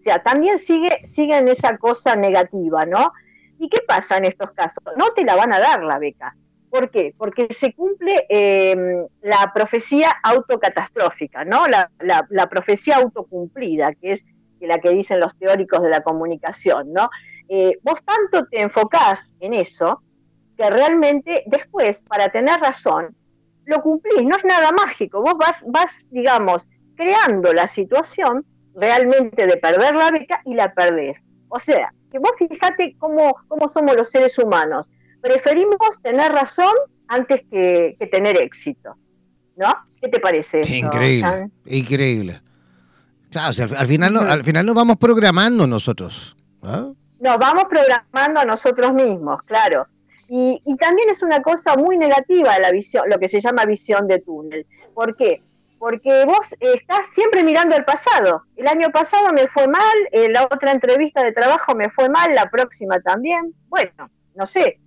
O 0.00 0.02
sea, 0.02 0.22
también 0.22 0.58
sigue, 0.60 1.10
en 1.14 1.48
esa 1.48 1.76
cosa 1.76 2.16
negativa, 2.16 2.86
¿no? 2.86 3.12
¿Y 3.58 3.68
qué 3.68 3.80
pasa 3.86 4.16
en 4.16 4.24
estos 4.24 4.50
casos? 4.52 4.82
No 4.96 5.12
te 5.12 5.24
la 5.24 5.36
van 5.36 5.52
a 5.52 5.60
dar 5.60 5.82
la 5.82 5.98
beca. 5.98 6.34
¿Por 6.70 6.90
qué? 6.90 7.14
Porque 7.18 7.48
se 7.58 7.74
cumple 7.74 8.24
em, 8.28 9.06
la 9.22 9.52
profecía 9.52 10.10
autocatastrófica, 10.22 11.44
¿no? 11.44 11.66
La, 11.66 11.90
la, 11.98 12.48
profecía 12.48 12.96
autocumplida, 12.96 13.92
que 13.94 14.12
es 14.12 14.24
la 14.60 14.78
que 14.78 14.90
dicen 14.90 15.20
los 15.20 15.36
teóricos 15.36 15.82
de 15.82 15.90
la 15.90 16.02
comunicación, 16.02 16.92
¿no? 16.92 17.10
Eh, 17.48 17.78
vos 17.82 18.00
tanto 18.04 18.46
te 18.46 18.62
enfocás 18.62 19.34
en 19.40 19.54
eso 19.54 20.00
que 20.56 20.70
realmente 20.70 21.42
después, 21.46 21.98
para 22.08 22.28
tener 22.30 22.60
razón, 22.60 23.16
lo 23.64 23.82
cumplís, 23.82 24.22
no 24.22 24.36
es 24.36 24.44
nada 24.44 24.72
mágico, 24.72 25.20
vos 25.20 25.34
vas, 25.36 25.62
vas, 25.66 25.92
digamos, 26.10 26.68
creando 27.00 27.54
la 27.54 27.66
situación 27.68 28.44
realmente 28.74 29.46
de 29.46 29.56
perder 29.56 29.94
la 29.94 30.10
beca 30.10 30.42
y 30.44 30.52
la 30.52 30.74
perdés. 30.74 31.16
O 31.48 31.58
sea, 31.58 31.94
que 32.12 32.18
vos 32.18 32.32
fijate 32.36 32.94
cómo, 32.98 33.34
cómo 33.48 33.70
somos 33.70 33.96
los 33.96 34.10
seres 34.10 34.38
humanos, 34.38 34.86
preferimos 35.22 35.78
tener 36.02 36.30
razón 36.30 36.74
antes 37.08 37.40
que, 37.50 37.96
tener 38.12 38.36
éxito, 38.36 38.96
¿no? 39.56 39.74
¿Qué 39.98 40.08
te 40.08 40.20
parece? 40.20 40.58
Increíble, 40.76 41.48
increíble. 41.64 42.42
Claro, 43.30 43.54
al, 43.78 43.86
final 43.86 44.12
no, 44.12 44.20
al 44.20 44.44
final 44.44 44.66
nos 44.66 44.74
vamos 44.74 44.98
programando 44.98 45.66
nosotros. 45.66 46.36
¿ah? 46.62 46.90
nos 47.18 47.38
vamos 47.38 47.64
programando 47.64 48.40
a 48.40 48.44
nosotros 48.44 48.92
mismos, 48.92 49.42
claro. 49.44 49.86
Y, 50.28 50.60
también 50.78 51.08
es 51.10 51.22
una 51.22 51.40
cosa 51.40 51.76
muy 51.76 51.96
negativa 51.96 52.58
la 52.58 52.70
visión, 52.70 53.08
lo 53.08 53.18
que 53.18 53.28
se 53.28 53.40
llama 53.40 53.64
visión 53.64 54.06
de 54.06 54.20
túnel. 54.20 54.66
¿Por 54.94 55.16
qué? 55.16 55.42
Porque 55.80 56.26
vos 56.26 56.54
estás 56.60 57.00
siempre 57.14 57.42
mirando 57.42 57.74
el 57.74 57.86
pasado. 57.86 58.42
El 58.54 58.68
año 58.68 58.90
pasado 58.90 59.32
me 59.32 59.48
fue 59.48 59.66
mal, 59.66 59.96
en 60.12 60.34
la 60.34 60.44
otra 60.44 60.72
entrevista 60.72 61.24
de 61.24 61.32
trabajo 61.32 61.74
me 61.74 61.88
fue 61.88 62.10
mal, 62.10 62.34
la 62.34 62.50
próxima 62.50 63.00
también. 63.00 63.54
Bueno, 63.70 64.10
no 64.34 64.46
sé. 64.46 64.78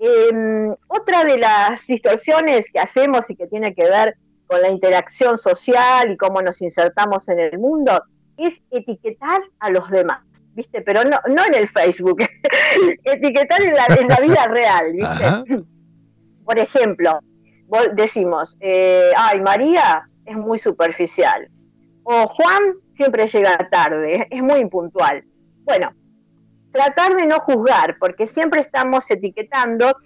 Em, 0.00 0.74
otra 0.88 1.22
de 1.22 1.38
las 1.38 1.86
distorsiones 1.86 2.64
que 2.72 2.80
hacemos 2.80 3.30
y 3.30 3.36
que 3.36 3.46
tiene 3.46 3.76
que 3.76 3.84
ver 3.84 4.16
con 4.48 4.60
la 4.60 4.70
interacción 4.70 5.38
social 5.38 6.10
y 6.10 6.16
cómo 6.16 6.42
nos 6.42 6.60
insertamos 6.60 7.28
en 7.28 7.38
el 7.38 7.56
mundo 7.60 8.02
es 8.36 8.60
etiquetar 8.72 9.40
a 9.60 9.70
los 9.70 9.88
demás. 9.88 10.18
¿viste? 10.54 10.82
Pero 10.82 11.04
no, 11.04 11.16
no 11.28 11.44
en 11.44 11.54
el 11.54 11.68
Facebook, 11.68 12.24
etiquetar 13.04 13.62
en 13.62 13.74
la, 13.74 13.86
en 14.00 14.08
la, 14.08 14.18
vida 14.18 14.46
real, 14.50 14.92
¿viste? 14.92 15.64
Por 16.44 16.58
ejemplo, 16.58 17.20
decimos, 17.94 18.56
eh, 18.58 19.12
ay, 19.16 19.40
María 19.40 20.08
es 20.26 20.36
muy 20.36 20.58
superficial, 20.58 21.48
o 22.04 22.28
Juan 22.28 22.74
siempre 22.96 23.28
llega 23.28 23.56
tarde, 23.70 24.26
es 24.30 24.42
muy 24.42 24.60
impuntual. 24.60 25.24
Bueno, 25.64 25.92
tratar 26.72 27.16
de 27.16 27.26
no 27.26 27.40
juzgar, 27.40 27.96
porque 27.98 28.28
siempre 28.28 28.60
estamos 28.60 29.10
etiquetando 29.10 29.96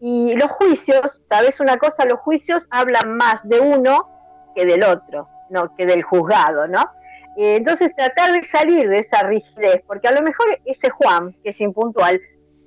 y 0.00 0.34
los 0.34 0.50
juicios, 0.52 1.22
¿sabes 1.28 1.58
una 1.60 1.78
cosa? 1.78 2.04
Los 2.04 2.20
juicios 2.20 2.66
hablan 2.70 3.16
más 3.16 3.40
de 3.44 3.60
uno 3.60 4.08
que 4.54 4.66
del 4.66 4.82
otro, 4.84 5.28
no 5.50 5.74
que 5.74 5.86
del 5.86 6.02
juzgado, 6.02 6.68
¿no? 6.68 6.90
Eh, 7.36 7.56
entonces 7.56 7.94
tratar 7.94 8.32
de 8.32 8.46
salir 8.48 8.88
de 8.88 9.00
esa 9.00 9.22
rigidez, 9.22 9.82
porque 9.86 10.08
a 10.08 10.12
lo 10.12 10.22
mejor 10.22 10.46
ese 10.64 10.90
Juan, 10.90 11.34
que 11.42 11.50
es 11.50 11.60
impuntual, 11.60 12.20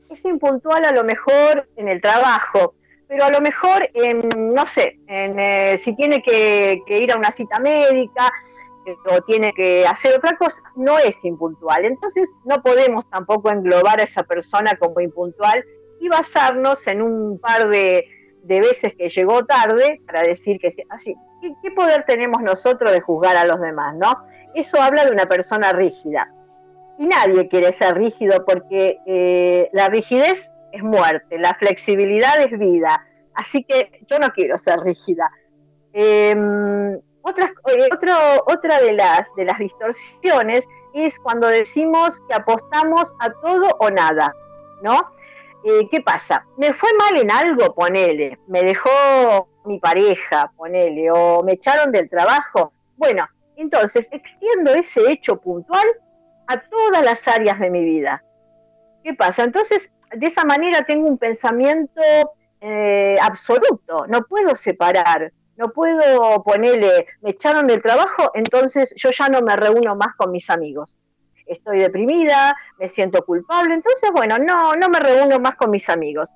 es 0.10 0.26
impuntual 0.26 0.86
a 0.86 0.92
lo 0.92 1.04
mejor 1.04 1.70
en 1.76 1.88
el 1.88 2.02
trabajo, 2.02 2.74
pero 3.10 3.26
a 3.26 3.32
lo 3.32 3.42
mejor 3.42 3.90
en, 3.96 4.30
no 4.54 4.68
sé, 4.68 5.00
en, 5.08 5.40
eh, 5.40 5.82
si 5.84 5.96
tiene 5.96 6.22
que, 6.22 6.80
ir 6.88 7.12
a 7.12 7.18
una 7.18 7.34
cita 7.34 7.60
médica 7.60 8.32
eh, 8.86 8.96
o 9.12 9.20
tiene 9.24 9.52
que 9.52 9.84
hacer 9.88 10.16
otra 10.16 10.38
cosa, 10.38 10.62
no 10.76 11.00
es 11.00 11.16
impuntual. 11.26 11.86
Entonces 11.86 12.30
no 12.46 12.62
podemos 12.62 13.10
tampoco 13.10 13.50
englobar 13.50 14.00
a 14.00 14.04
esa 14.04 14.22
persona 14.22 14.76
como 14.76 15.02
impuntual 15.02 15.66
y 16.00 16.08
basarnos 16.08 16.86
en 16.86 17.02
un 17.02 17.40
par 17.40 17.68
de, 17.68 18.06
de 18.44 18.60
veces 18.62 18.94
que 18.96 19.10
llegó 19.10 19.44
tarde 19.44 20.00
para 20.06 20.22
decir 20.22 20.60
que 20.60 20.76
así, 20.90 21.16
¿qué, 21.42 21.72
poder 21.72 22.04
tenemos 22.06 22.44
nosotros 22.44 22.92
de 22.92 23.02
juzgar 23.02 23.36
a 23.36 23.46
los 23.46 23.60
demás, 23.60 23.96
no? 23.96 24.20
Eso 24.54 24.80
habla 24.80 25.06
de 25.06 25.12
una 25.12 25.26
persona 25.26 25.74
rígida. 25.74 26.28
Y 27.00 27.08
nadie 27.08 27.48
quiere 27.48 27.76
ser 27.80 27.98
rígido 27.98 28.46
porque 28.46 29.00
eh, 29.08 29.68
la 29.74 29.90
rigidez 29.90 30.48
es 30.72 30.84
muerte, 30.84 31.38
la 31.38 31.56
flexibilidad 31.56 32.42
es 32.42 32.58
vida. 32.58 33.06
Así 33.34 33.64
que 33.64 34.02
yo 34.10 34.20
no 34.20 34.30
quiero 34.30 34.58
ser 34.60 34.80
rígida. 34.80 35.32
Em, 35.94 37.00
otra, 37.22 37.54
eh, 37.68 37.90
otra 38.46 38.80
de 38.82 38.94
las, 38.94 39.28
de 39.36 39.46
las 39.46 39.60
distorsiones 39.60 40.66
es 40.94 41.18
cuando 41.20 41.48
decimos 41.48 42.20
que 42.28 42.36
apostamos 42.36 43.14
a 43.20 43.32
todo 43.32 43.76
o 43.80 43.90
nada, 43.90 44.34
¿no? 44.82 45.12
Eh, 45.64 45.88
¿Qué 45.92 46.02
pasa? 46.02 46.46
Me 46.58 46.74
fue 46.74 46.90
mal 46.98 47.18
en 47.18 47.32
algo, 47.32 47.74
ponele, 47.74 48.40
me 48.48 48.64
dejó 48.64 49.50
mi 49.66 49.80
pareja, 49.80 50.52
ponele, 50.56 51.12
o 51.12 51.44
me 51.44 51.54
echaron 51.54 51.92
del 51.92 52.10
trabajo. 52.10 52.72
Bueno, 52.96 53.28
entonces 53.58 54.08
extiendo 54.12 54.74
ese 54.74 55.12
hecho 55.12 55.38
puntual 55.38 55.86
a 56.48 56.62
todas 56.62 57.04
las 57.04 57.28
áreas 57.28 57.60
de 57.60 57.70
mi 57.70 57.84
vida. 57.84 58.24
¿Qué 59.04 59.14
pasa? 59.14 59.44
Entonces, 59.44 59.82
de 60.16 60.28
esa 60.28 60.44
manera 60.46 60.84
tengo 60.84 61.08
un 61.08 61.18
pensamiento 61.18 62.02
eh, 62.62 63.18
absoluto, 63.22 64.06
no 64.08 64.24
puedo 64.26 64.56
separar, 64.56 65.32
no 65.58 65.72
puedo 65.72 66.44
ponerle, 66.44 67.08
me 67.22 67.32
echaron 67.32 67.68
del 67.68 67.82
trabajo, 67.82 68.32
entonces 68.34 68.94
yo 68.96 69.12
ya 69.12 69.30
no 69.30 69.42
me 69.42 69.56
reúno 69.56 69.96
más 69.96 70.16
con 70.16 70.32
mis 70.32 70.50
amigos. 70.50 70.98
Estoy 71.46 71.80
deprimida, 71.80 72.56
me 72.78 72.90
siento 72.90 73.26
culpable, 73.26 73.74
entonces 73.74 74.12
bueno, 74.14 74.38
no, 74.38 74.76
no 74.76 74.90
me 74.90 75.00
reúno 75.00 75.40
más 75.40 75.56
con 75.56 75.72
mis 75.72 75.90
amigos. 75.90 76.30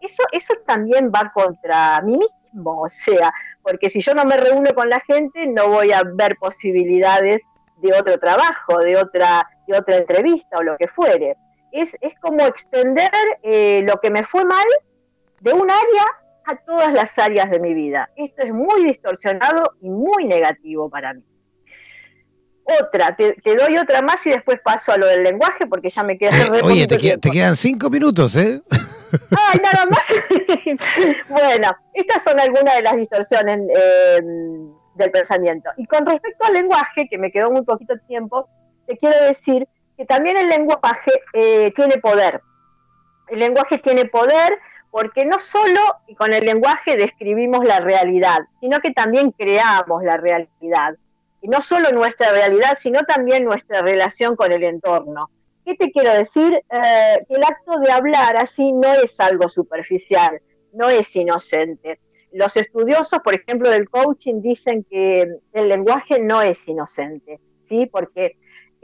Eso, 0.00 0.22
eso 0.32 0.54
también 0.66 1.10
va 1.14 1.32
contra 1.34 2.00
mí 2.02 2.20
mismo, 2.52 2.82
o 2.82 2.90
sea, 2.90 3.32
porque 3.62 3.90
si 3.90 4.00
yo 4.00 4.14
no 4.14 4.24
me 4.24 4.36
reúno 4.36 4.74
con 4.74 4.88
la 4.88 5.00
gente, 5.00 5.46
no 5.46 5.68
voy 5.68 5.92
a 5.92 6.02
ver 6.04 6.36
posibilidades 6.36 7.42
de 7.78 7.92
otro 7.92 8.18
trabajo, 8.18 8.78
de 8.78 8.96
otra, 8.96 9.48
de 9.66 9.76
otra 9.76 9.96
entrevista 9.96 10.58
o 10.58 10.62
lo 10.62 10.76
que 10.76 10.88
fuere. 10.88 11.36
Es, 11.72 11.88
es 12.00 12.12
como 12.20 12.46
extender 12.46 13.10
eh, 13.42 13.82
lo 13.86 13.98
que 14.00 14.10
me 14.10 14.24
fue 14.24 14.44
mal 14.44 14.66
de 15.40 15.52
un 15.52 15.70
área 15.70 16.04
a 16.44 16.56
todas 16.56 16.92
las 16.92 17.16
áreas 17.18 17.50
de 17.50 17.58
mi 17.58 17.74
vida. 17.74 18.10
Esto 18.16 18.42
es 18.42 18.52
muy 18.52 18.84
distorsionado 18.84 19.74
y 19.80 19.88
muy 19.88 20.24
negativo 20.26 20.88
para 20.88 21.14
mí. 21.14 21.22
Otra, 22.64 23.16
te, 23.16 23.34
doy 23.44 23.76
otra 23.76 24.02
más 24.02 24.24
y 24.24 24.30
después 24.30 24.60
paso 24.62 24.92
a 24.92 24.96
lo 24.96 25.06
del 25.06 25.24
lenguaje 25.24 25.66
porque 25.66 25.90
ya 25.90 26.04
me 26.04 26.16
queda... 26.16 26.30
Eh, 26.30 26.62
oye, 26.62 26.86
te, 26.86 26.96
quedan 26.96 27.56
cinco 27.56 27.90
minutos, 27.90 28.36
¿eh? 28.36 28.62
Ay, 29.36 29.60
nada 29.62 29.86
más. 29.86 30.02
bueno, 31.28 31.76
estas 31.92 32.22
son 32.22 32.38
algunas 32.38 32.76
de 32.76 32.82
las 32.82 32.96
distorsiones 32.96 33.58
em, 33.58 34.72
del 34.94 35.10
pensamiento. 35.10 35.70
Y 35.76 35.86
con 35.86 36.06
respecto 36.06 36.46
al 36.46 36.54
lenguaje, 36.54 37.08
que 37.08 37.18
me 37.18 37.32
quedó 37.32 37.50
muy 37.50 37.62
poquito 37.62 37.94
tiempo, 38.06 38.48
te 38.86 38.96
quiero 38.96 39.24
decir 39.24 39.66
que 39.96 40.04
también 40.04 40.36
el 40.36 40.48
lenguaje 40.48 41.12
eh, 41.32 41.72
tiene 41.74 41.98
poder. 41.98 42.40
El 43.28 43.38
lenguaje 43.38 43.78
tiene 43.78 44.06
poder 44.06 44.58
porque 44.90 45.24
no 45.24 45.40
solo 45.40 45.80
con 46.18 46.34
el 46.34 46.44
lenguaje 46.44 46.96
describimos 46.96 47.64
la 47.64 47.80
realidad, 47.80 48.40
sino 48.60 48.80
que 48.80 48.92
también 48.92 49.30
creamos 49.32 50.04
la 50.04 50.18
realidad. 50.18 50.96
Y 51.40 51.48
no 51.48 51.62
solo 51.62 51.90
nuestra 51.92 52.30
realidad, 52.30 52.78
sino 52.80 53.02
también 53.04 53.44
nuestra 53.44 53.80
relación 53.80 54.36
con 54.36 54.52
el 54.52 54.62
entorno. 54.62 55.30
¿Qué 55.64 55.76
te 55.76 55.90
quiero 55.90 56.12
decir? 56.12 56.54
Eh, 56.70 57.26
el 57.28 57.42
acto 57.42 57.78
de 57.78 57.90
hablar 57.90 58.36
así 58.36 58.72
no 58.72 58.92
es 58.92 59.18
algo 59.18 59.48
superficial, 59.48 60.40
no 60.72 60.90
es 60.90 61.14
inocente. 61.16 61.98
Los 62.32 62.56
estudiosos, 62.56 63.20
por 63.20 63.34
ejemplo, 63.34 63.70
del 63.70 63.88
coaching 63.88 64.42
dicen 64.42 64.84
que 64.90 65.26
el 65.52 65.68
lenguaje 65.68 66.20
no 66.20 66.42
es 66.42 66.66
inocente, 66.68 67.40
¿sí? 67.68 67.86
Porque 67.86 68.36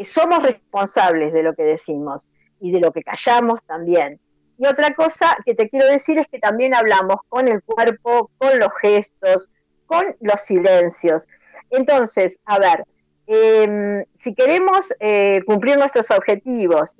somos 0.04 0.42
responsables 0.42 1.32
de 1.32 1.42
lo 1.42 1.54
que 1.54 1.64
decimos 1.64 2.22
y 2.60 2.72
de 2.72 2.80
lo 2.80 2.92
que 2.92 3.02
callamos 3.02 3.62
también. 3.64 4.20
Y 4.58 4.66
otra 4.66 4.92
cosa 4.94 5.36
que 5.44 5.54
te 5.54 5.68
quiero 5.68 5.86
decir 5.86 6.18
es 6.18 6.26
que 6.28 6.38
también 6.38 6.74
hablamos 6.74 7.18
con 7.28 7.46
el 7.48 7.62
cuerpo, 7.62 8.30
con 8.38 8.58
los 8.58 8.70
gestos, 8.80 9.48
con 9.86 10.04
los 10.20 10.40
silencios. 10.40 11.26
Entonces, 11.70 12.36
a 12.44 12.58
ver, 12.58 12.84
em, 13.26 14.04
si 14.24 14.34
queremos 14.34 14.80
eh, 15.00 15.42
cumplir 15.46 15.78
nuestros 15.78 16.10
objetivos, 16.10 16.96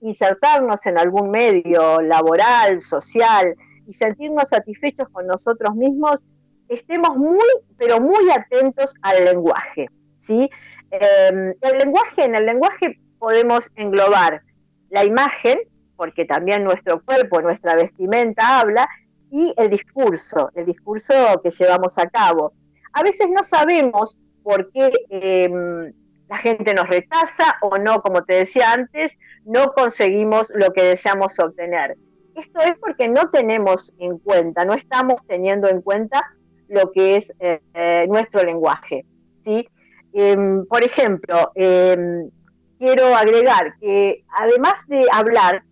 insertarnos 0.00 0.86
en 0.86 0.98
algún 0.98 1.30
medio 1.30 2.00
laboral, 2.00 2.80
social 2.80 3.54
y 3.88 3.94
sentirnos 3.94 4.48
satisfechos 4.48 5.08
con 5.08 5.26
nosotros 5.26 5.74
mismos, 5.74 6.24
estemos 6.68 7.16
muy, 7.16 7.48
pero 7.76 8.00
muy 8.00 8.30
atentos 8.30 8.94
al 9.02 9.24
lenguaje. 9.24 9.88
¿sí? 10.26 10.48
Em, 10.90 11.54
el 11.60 11.78
lenguaje, 11.78 12.24
en 12.24 12.34
el 12.34 12.46
lenguaje 12.46 12.98
podemos 13.18 13.70
englobar 13.76 14.42
la 14.88 15.04
imagen, 15.04 15.60
porque 15.96 16.24
también 16.24 16.64
nuestro 16.64 17.02
cuerpo, 17.02 17.40
nuestra 17.40 17.76
vestimenta 17.76 18.60
habla, 18.60 18.88
y 19.30 19.54
el 19.56 19.70
discurso, 19.70 20.50
el 20.54 20.66
discurso 20.66 21.14
que 21.42 21.50
llevamos 21.50 21.96
a 21.98 22.08
cabo. 22.08 22.52
A 22.92 23.02
veces 23.02 23.28
no 23.30 23.44
sabemos 23.44 24.18
por 24.42 24.72
qué 24.72 24.90
em, 25.10 25.92
la 26.28 26.38
gente 26.38 26.74
nos 26.74 26.88
rechaza 26.88 27.56
o 27.60 27.78
no, 27.78 28.02
como 28.02 28.24
te 28.24 28.34
decía 28.34 28.72
antes, 28.72 29.12
no 29.44 29.72
conseguimos 29.72 30.50
lo 30.54 30.72
que 30.72 30.82
deseamos 30.82 31.38
obtener. 31.38 31.96
Esto 32.34 32.60
es 32.60 32.72
porque 32.80 33.08
no 33.08 33.30
tenemos 33.30 33.92
en 33.98 34.18
cuenta, 34.18 34.64
no 34.64 34.74
estamos 34.74 35.20
teniendo 35.26 35.68
en 35.68 35.82
cuenta 35.82 36.24
lo 36.68 36.90
que 36.92 37.16
es 37.16 37.32
eh, 37.40 37.60
eh, 37.74 38.06
nuestro 38.08 38.42
lenguaje. 38.42 39.04
¿sí? 39.44 39.68
Em, 40.12 40.64
por 40.66 40.82
ejemplo, 40.82 41.52
em, 41.54 42.30
quiero 42.78 43.14
agregar 43.14 43.76
que 43.78 44.24
además 44.38 44.74
de 44.86 45.06
hablar, 45.12 45.62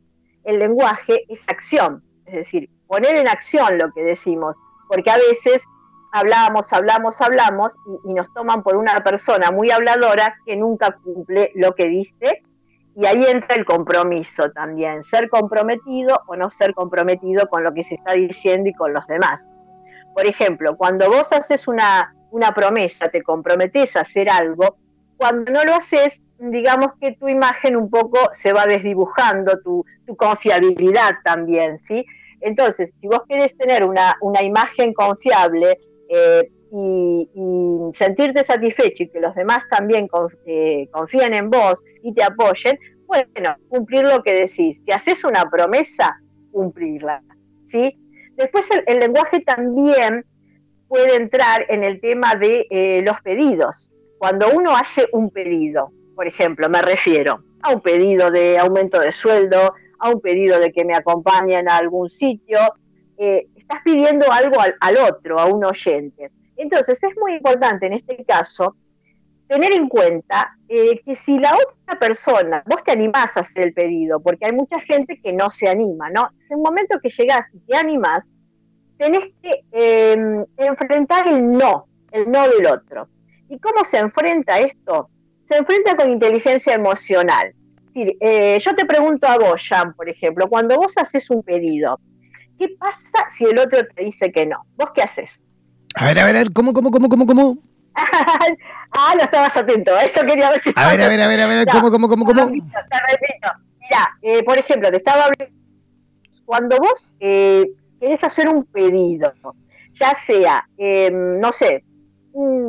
el 0.45 0.59
lenguaje 0.59 1.25
es 1.29 1.41
acción, 1.49 2.03
es 2.27 2.35
decir, 2.35 2.71
poner 2.87 3.17
en 3.17 3.29
acción 3.29 3.79
lo 3.79 3.93
que 3.93 4.03
decimos, 4.03 4.57
porque 4.89 5.11
a 5.11 5.17
veces 5.17 5.63
hablamos, 6.13 6.73
hablamos, 6.73 7.21
hablamos 7.21 7.75
y, 8.05 8.15
nos 8.15 8.33
toman 8.33 8.63
por 8.63 8.77
una 8.77 9.03
persona 9.03 9.51
muy 9.51 9.71
habladora 9.71 10.37
que 10.47 10.57
nunca 10.57 10.93
cumple 10.93 11.53
lo 11.55 11.75
que 11.75 11.87
dice 11.87 12.43
y 12.97 13.07
ahí 13.07 13.25
entra 13.25 13.57
el 13.57 13.65
compromiso 13.65 14.51
también, 14.51 15.05
ser 15.05 15.29
comprometido 15.29 16.23
o 16.27 16.37
no 16.37 16.51
ser 16.51 16.75
comprometido 16.75 17.49
con 17.49 17.63
lo 17.63 17.73
que 17.73 17.85
se 17.85 17.95
está 17.95 18.13
diciendo 18.15 18.71
y 18.71 18.75
con 18.75 18.93
los 18.93 19.07
demás. 19.07 19.49
Por 20.15 20.27
ejemplo, 20.27 20.77
cuando 20.77 21.09
vos 21.09 21.31
haces 21.33 21.69
una, 21.69 22.13
una 22.31 22.55
promesa, 22.55 23.09
te 23.09 23.23
comprometes 23.23 23.95
a 23.97 24.01
hacer 24.01 24.29
algo, 24.29 24.77
cuando 25.17 25.51
no 25.53 25.65
lo 25.65 25.75
haces, 25.75 26.13
digamos 26.39 26.93
que 27.01 27.13
tu 27.13 27.29
imagen 27.29 27.77
un 27.77 27.91
poco 27.91 28.19
se 28.33 28.53
va 28.53 28.67
desdibujando, 28.67 29.61
tu, 29.61 29.85
confiabilidad 30.17 31.17
también, 31.23 31.81
¿sí? 31.87 32.05
Entonces, 32.41 32.91
si 33.01 33.09
vos 33.09 33.21
querés 33.29 33.57
tener 33.59 33.85
una, 33.85 34.17
imagen 34.43 34.95
confiable 34.95 35.79
eh, 36.09 36.51
y, 36.73 37.29
sentirte 37.99 38.45
satisfecho 38.45 39.03
y 39.03 39.09
que 39.09 39.21
los 39.21 39.35
demás 39.35 39.65
también 39.71 40.09
eh, 40.47 40.89
confíen 40.93 41.35
en 41.35 41.51
vos 41.51 41.83
y 42.03 42.15
te 42.15 42.23
apoyen, 42.23 42.79
bueno, 43.07 43.57
cumplir 43.69 44.05
lo 44.05 44.23
que 44.23 44.35
decís. 44.35 44.79
Si 44.85 44.93
haces 44.93 45.25
una 45.25 45.51
promesa, 45.51 46.21
cumplirla, 46.53 47.23
¿sí? 47.71 47.99
Después 48.37 48.67
el, 48.87 48.99
lenguaje 49.01 49.41
también 49.41 50.25
puede 50.89 51.17
entrar 51.17 51.67
en 51.69 51.85
el 51.85 52.01
tema 52.01 52.35
de 52.35 52.67
eh, 52.71 53.03
los 53.05 53.21
pedidos. 53.23 53.91
Cuando 54.19 54.51
uno 54.51 54.77
hace 54.77 55.07
un 55.13 55.31
pedido, 55.31 55.93
por 56.17 56.27
ejemplo, 56.27 56.69
me 56.69 56.83
refiero 56.83 57.45
a 57.63 57.71
un 57.71 57.81
pedido 57.81 58.31
de 58.31 58.59
aumento 58.59 58.99
de 58.99 59.13
sueldo, 59.13 59.75
a 59.99 60.11
un 60.11 60.21
pedido 60.21 60.59
de 60.59 60.73
que 60.73 60.85
me 60.85 60.95
acompañen 60.95 61.69
a 61.69 61.77
algún 61.77 62.09
sitio, 62.09 62.59
eh, 63.17 63.47
estás 63.57 63.81
pidiendo 63.85 64.31
algo 64.33 64.57
al, 64.61 64.97
otro, 64.97 65.39
a 65.39 65.47
un 65.47 65.65
oyente. 65.65 66.31
Entonces 66.57 66.99
es 67.03 67.17
muy 67.21 67.35
importante 67.35 67.87
en 67.87 67.95
este 67.95 68.25
caso 68.25 68.77
tener 69.47 69.73
en 69.73 69.89
cuenta 69.89 70.57
eh, 70.69 71.01
que 71.05 71.17
si 71.25 71.39
la 71.39 71.55
otra 71.55 71.99
persona, 71.99 72.63
vos 72.67 72.83
te 72.85 72.93
animás 72.93 73.37
a 73.37 73.41
hacer 73.41 73.69
el 73.69 73.73
pedido, 73.73 74.21
porque 74.21 74.47
hay 74.47 74.53
mucha 74.53 74.81
gente 74.81 75.21
que 75.23 75.33
no 75.33 75.51
se 75.51 75.69
anima, 75.69 76.11
¿no? 76.11 76.31
En 76.51 76.59
un 76.59 76.63
momento 76.63 76.99
que 77.01 77.09
llegás 77.11 77.47
y 77.55 77.61
te 77.61 77.77
animás, 77.77 78.25
tenés 78.99 79.33
que 79.43 79.65
em, 79.73 80.45
enfrentar 80.57 81.27
el 81.29 81.51
no, 81.51 81.87
el 82.13 82.31
no 82.31 82.49
del 82.49 82.67
otro. 82.67 83.09
¿Y 83.49 83.59
cómo 83.59 83.85
se 83.85 83.99
enfrenta 83.99 84.59
esto? 84.59 85.09
se 85.49 85.57
enfrenta 85.57 85.97
con 85.97 86.11
inteligencia 86.11 86.75
emocional. 86.75 87.53
Eh, 87.95 88.59
yo 88.61 88.75
te 88.77 88.85
pregunto 88.85 89.27
a 89.27 89.39
vos, 89.39 89.61
Jan, 89.69 89.95
por 89.95 90.09
ejemplo, 90.09 90.49
cuando 90.49 90.77
vos 90.77 90.97
haces 90.97 91.29
un 91.31 91.43
pedido, 91.43 91.99
¿qué 92.59 92.69
pasa 92.79 93.31
si 93.37 93.45
el 93.45 93.59
otro 93.59 93.81
te 93.87 94.05
dice 94.05 94.31
que 94.31 94.47
no? 94.47 94.65
¿Vos 94.77 94.91
qué 94.95 95.03
haces? 95.03 95.31
A 95.97 96.05
ver, 96.05 96.19
a 96.21 96.25
ver, 96.27 96.37
a 96.37 96.39
ver, 96.41 96.53
¿cómo, 96.53 96.73
cómo, 96.73 96.91
cómo, 96.91 97.09
cómo, 97.09 97.27
cómo? 97.27 97.59
ah, 97.95 99.15
no 99.17 99.25
estabas 99.25 99.57
atento, 99.57 99.99
eso 99.99 100.21
quería 100.25 100.51
ver 100.51 100.63
si... 100.63 100.71
A 100.77 100.89
ver, 100.89 101.01
a 101.01 101.09
ver, 101.09 101.21
a 101.21 101.27
ver, 101.27 101.41
a 101.41 101.47
ver, 101.47 101.67
¿cómo, 101.67 101.91
cómo, 101.91 102.09
cómo, 102.09 102.25
cómo? 102.25 102.47
Te 102.47 102.99
repito, 103.11 103.49
Mira, 103.81 104.17
eh, 104.23 104.45
por 104.45 104.59
ejemplo, 104.59 104.91
te 104.91 104.99
estaba 104.99 105.25
hablando, 105.25 105.57
cuando 106.45 106.77
vos 106.77 107.15
eh, 107.21 107.67
querés 107.99 108.23
hacer 108.25 108.49
un 108.49 108.65
pedido, 108.65 109.33
ya 109.95 110.17
sea, 110.27 110.69
no 111.13 111.53
sé, 111.53 111.85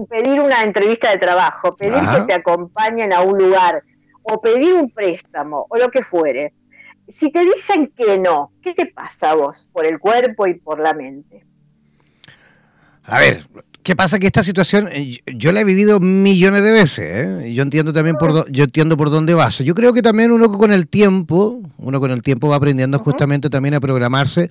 pedir 0.09 0.41
una 0.41 0.63
entrevista 0.63 1.11
de 1.11 1.17
trabajo, 1.17 1.75
pedir 1.75 2.01
que 2.15 2.21
te 2.27 2.33
acompañen 2.33 3.13
a 3.13 3.21
un 3.21 3.37
lugar 3.37 3.83
o 4.23 4.41
pedir 4.41 4.73
un 4.73 4.89
préstamo 4.89 5.65
o 5.69 5.77
lo 5.77 5.89
que 5.91 6.03
fuere. 6.03 6.53
Si 7.19 7.31
te 7.31 7.39
dicen 7.39 7.91
que 7.97 8.17
no, 8.17 8.51
¿qué 8.61 8.73
te 8.73 8.85
pasa 8.85 9.31
a 9.31 9.35
vos 9.35 9.67
por 9.73 9.85
el 9.85 9.99
cuerpo 9.99 10.47
y 10.47 10.55
por 10.55 10.79
la 10.79 10.93
mente? 10.93 11.43
A 13.03 13.19
ver, 13.19 13.41
¿Qué 13.89 13.95
pasa? 13.95 14.19
Que 14.19 14.27
esta 14.27 14.43
situación 14.43 14.89
eh, 14.91 15.17
yo 15.25 15.51
la 15.51 15.61
he 15.61 15.63
vivido 15.63 15.99
millones 15.99 16.61
de 16.61 16.71
veces. 16.71 16.99
¿eh? 16.99 17.53
Yo 17.53 17.63
entiendo 17.63 17.93
también 17.93 18.17
por 18.17 18.51
yo 18.51 18.65
entiendo 18.65 18.97
por 18.97 19.09
dónde 19.09 19.33
vas. 19.33 19.59
Yo 19.59 19.73
creo 19.73 19.93
que 19.93 20.01
también 20.01 20.31
uno 20.31 20.51
con 20.51 20.71
el 20.71 20.87
tiempo, 20.87 21.61
uno 21.77 21.99
con 21.99 22.11
el 22.11 22.21
tiempo 22.21 22.49
va 22.49 22.57
aprendiendo 22.57 22.99
justamente 22.99 23.49
también 23.49 23.73
a 23.73 23.79
programarse 23.79 24.49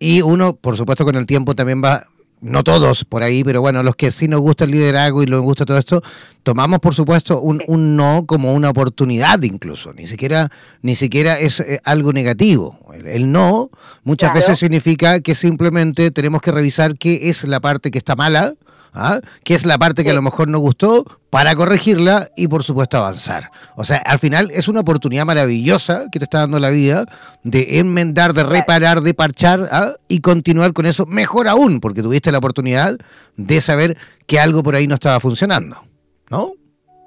y 0.00 0.22
uno, 0.22 0.56
por 0.56 0.76
supuesto, 0.76 1.04
con 1.04 1.14
el 1.14 1.26
tiempo 1.26 1.54
también 1.54 1.82
va 1.84 2.06
no 2.40 2.64
todos 2.64 3.04
por 3.04 3.22
ahí, 3.22 3.44
pero 3.44 3.60
bueno, 3.60 3.82
los 3.82 3.96
que 3.96 4.10
sí 4.10 4.26
nos 4.26 4.40
gusta 4.40 4.64
el 4.64 4.70
liderazgo 4.70 5.22
y 5.22 5.26
nos 5.26 5.42
gusta 5.42 5.66
todo 5.66 5.76
esto, 5.76 6.02
tomamos 6.42 6.78
por 6.78 6.94
supuesto 6.94 7.40
un, 7.40 7.62
un 7.66 7.96
no 7.96 8.24
como 8.26 8.54
una 8.54 8.70
oportunidad 8.70 9.42
incluso, 9.42 9.92
ni 9.92 10.06
siquiera, 10.06 10.50
ni 10.80 10.94
siquiera 10.94 11.38
es 11.38 11.60
eh, 11.60 11.80
algo 11.84 12.12
negativo. 12.14 12.78
El, 13.04 13.30
no 13.30 13.70
muchas 14.04 14.32
veces 14.32 14.58
significa 14.58 15.20
que 15.20 15.34
simplemente 15.34 16.10
tenemos 16.10 16.40
que 16.40 16.50
revisar 16.50 16.96
qué 16.96 17.28
es 17.28 17.44
la 17.44 17.60
parte 17.60 17.90
que 17.90 17.98
está 17.98 18.16
mala 18.16 18.54
¿ah? 18.94 19.20
que 19.44 19.54
es 19.54 19.64
la 19.64 19.78
parte 19.78 20.04
que 20.04 20.10
a 20.10 20.14
lo 20.14 20.22
mejor 20.22 20.48
no 20.48 20.58
gustó, 20.58 21.04
para 21.30 21.54
corregirla 21.54 22.28
y 22.36 22.48
por 22.48 22.64
supuesto 22.64 22.98
avanzar. 22.98 23.50
O 23.76 23.84
sea, 23.84 23.98
al 23.98 24.18
final 24.18 24.50
es 24.50 24.68
una 24.68 24.80
oportunidad 24.80 25.24
maravillosa 25.24 26.06
que 26.10 26.18
te 26.18 26.24
está 26.24 26.40
dando 26.40 26.58
la 26.58 26.70
vida 26.70 27.06
de 27.44 27.78
enmendar, 27.78 28.32
de 28.32 28.44
reparar, 28.44 29.00
de 29.00 29.14
parchar 29.14 29.68
¿ah? 29.70 29.94
y 30.08 30.20
continuar 30.20 30.72
con 30.72 30.86
eso, 30.86 31.06
mejor 31.06 31.48
aún, 31.48 31.80
porque 31.80 32.02
tuviste 32.02 32.32
la 32.32 32.38
oportunidad 32.38 32.98
de 33.36 33.60
saber 33.60 33.96
que 34.26 34.40
algo 34.40 34.62
por 34.62 34.74
ahí 34.74 34.86
no 34.86 34.94
estaba 34.94 35.20
funcionando, 35.20 35.84
¿no? 36.28 36.52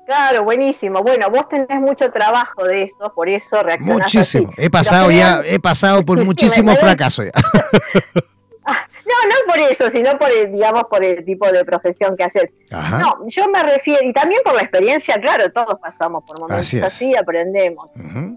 Claro, 0.05 0.43
buenísimo. 0.43 1.01
Bueno, 1.01 1.29
vos 1.29 1.47
tenés 1.49 1.79
mucho 1.79 2.11
trabajo 2.11 2.65
de 2.65 2.83
esto, 2.83 3.11
por 3.15 3.29
eso 3.29 3.63
reaccionás 3.63 4.13
Muchísimo. 4.13 4.51
He 4.57 4.69
pasado 4.69 5.09
ya, 5.11 5.41
he 5.45 5.59
pasado 5.59 6.03
por 6.03 6.23
muchísimos 6.25 6.77
fracasos 6.77 7.25
ya. 7.25 7.31
No, 9.23 9.29
no 9.29 9.35
por 9.47 9.59
eso, 9.71 9.89
sino 9.91 10.17
por 10.17 10.31
el, 10.31 10.51
digamos, 10.51 10.83
por 10.85 11.03
el 11.03 11.23
tipo 11.25 11.51
de 11.51 11.63
profesión 11.65 12.15
que 12.15 12.23
haces. 12.23 12.51
No, 12.71 13.27
yo 13.27 13.47
me 13.49 13.63
refiero, 13.63 14.03
y 14.03 14.13
también 14.13 14.41
por 14.43 14.55
la 14.55 14.61
experiencia, 14.61 15.19
claro, 15.19 15.51
todos 15.51 15.79
pasamos 15.79 16.23
por 16.25 16.39
momentos 16.39 16.73
así, 16.83 17.15
aprendemos. 17.15 17.89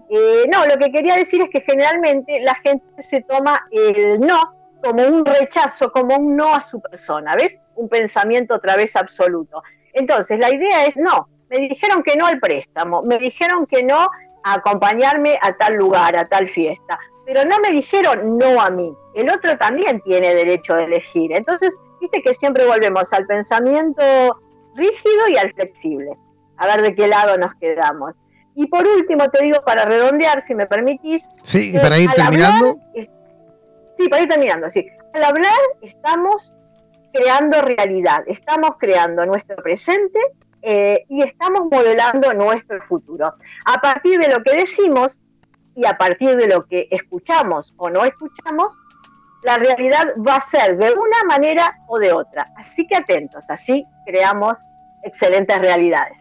Eh, 0.09 0.45
no, 0.51 0.65
lo 0.65 0.77
que 0.77 0.91
quería 0.91 1.15
decir 1.15 1.41
es 1.41 1.49
que 1.49 1.61
generalmente 1.61 2.39
la 2.41 2.55
gente 2.55 2.85
se 3.09 3.21
toma 3.21 3.67
el 3.71 4.19
no 4.19 4.53
como 4.83 5.03
un 5.03 5.25
rechazo, 5.25 5.91
como 5.91 6.15
un 6.15 6.35
no 6.35 6.53
a 6.53 6.61
su 6.61 6.79
persona, 6.79 7.35
¿ves? 7.35 7.57
Un 7.75 7.89
pensamiento 7.89 8.55
otra 8.55 8.75
vez 8.75 8.95
absoluto. 8.95 9.63
Entonces, 9.93 10.39
la 10.39 10.53
idea 10.53 10.85
es, 10.85 10.95
no, 10.95 11.27
me 11.49 11.59
dijeron 11.59 12.03
que 12.03 12.15
no 12.15 12.27
al 12.27 12.39
préstamo, 12.39 13.01
me 13.01 13.17
dijeron 13.17 13.65
que 13.65 13.83
no 13.83 14.09
a 14.43 14.53
acompañarme 14.53 15.39
a 15.41 15.53
tal 15.53 15.75
lugar, 15.75 16.15
a 16.15 16.25
tal 16.25 16.49
fiesta 16.49 16.99
pero 17.27 17.43
no 17.43 17.59
me 17.59 17.71
dijeron 17.71 18.37
no 18.37 18.61
a 18.61 18.69
mí. 18.69 18.95
El 19.13 19.29
otro 19.29 19.57
también 19.57 19.99
tiene 20.01 20.33
derecho 20.33 20.75
a 20.75 20.83
elegir. 20.85 21.33
Entonces, 21.33 21.73
viste 21.99 22.21
que 22.21 22.33
siempre 22.35 22.65
volvemos 22.65 23.11
al 23.11 23.27
pensamiento 23.27 24.01
rígido 24.75 25.27
y 25.27 25.37
al 25.37 25.53
flexible. 25.53 26.11
A 26.55 26.67
ver 26.67 26.81
de 26.81 26.95
qué 26.95 27.05
lado 27.05 27.37
nos 27.37 27.53
quedamos. 27.55 28.15
Y 28.55 28.67
por 28.67 28.87
último, 28.87 29.29
te 29.29 29.43
digo, 29.43 29.61
para 29.65 29.83
redondear, 29.83 30.45
si 30.47 30.55
me 30.55 30.67
permitís. 30.67 31.21
Sí, 31.43 31.75
y 31.75 31.79
para 31.79 31.99
ir 31.99 32.09
terminando. 32.11 32.77
sí, 32.95 34.07
para 34.07 34.21
ir 34.23 34.29
terminando, 34.29 34.71
sí. 34.71 34.87
Al 35.13 35.23
hablar 35.25 35.59
estamos 35.81 36.53
creando 37.11 37.61
realidad, 37.61 38.23
estamos 38.27 38.71
creando 38.79 39.25
nuestro 39.25 39.57
presente 39.57 40.19
eh, 40.61 41.03
y 41.09 41.23
estamos 41.23 41.67
modelando 41.69 42.33
nuestro 42.33 42.81
futuro. 42.87 43.33
A 43.65 43.81
partir 43.81 44.17
de 44.17 44.29
lo 44.29 44.41
que 44.43 44.55
decimos, 44.55 45.19
y 45.77 45.85
a 45.85 45.95
partir 45.95 46.35
de 46.35 46.47
lo 46.47 46.65
que 46.65 46.87
escuchamos 46.89 47.71
o 47.77 47.89
no 47.89 48.03
escuchamos, 48.03 48.75
la 49.43 49.59
realidad 49.59 50.07
va 50.27 50.37
a 50.37 50.49
ser 50.49 50.75
de 50.75 50.91
una 50.91 51.23
manera 51.27 51.77
o 51.87 51.99
de 51.99 52.11
otra. 52.11 52.51
Así 52.57 52.87
que 52.87 52.95
atentos, 52.95 53.45
así 53.47 53.85
creamos 54.03 54.57
excelentes 55.03 55.59
realidades. 55.59 56.17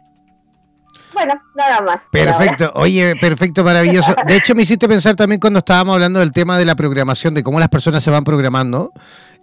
Bueno, 1.14 1.40
nada 1.54 1.80
más. 1.80 2.00
Perfecto, 2.12 2.70
oye, 2.74 3.16
perfecto, 3.16 3.64
maravilloso. 3.64 4.14
De 4.26 4.36
hecho, 4.36 4.54
me 4.54 4.62
hiciste 4.62 4.86
pensar 4.86 5.16
también 5.16 5.40
cuando 5.40 5.60
estábamos 5.60 5.94
hablando 5.94 6.20
del 6.20 6.32
tema 6.32 6.58
de 6.58 6.66
la 6.66 6.74
programación, 6.74 7.32
de 7.32 7.42
cómo 7.42 7.58
las 7.58 7.70
personas 7.70 8.04
se 8.04 8.10
van 8.10 8.24
programando. 8.24 8.92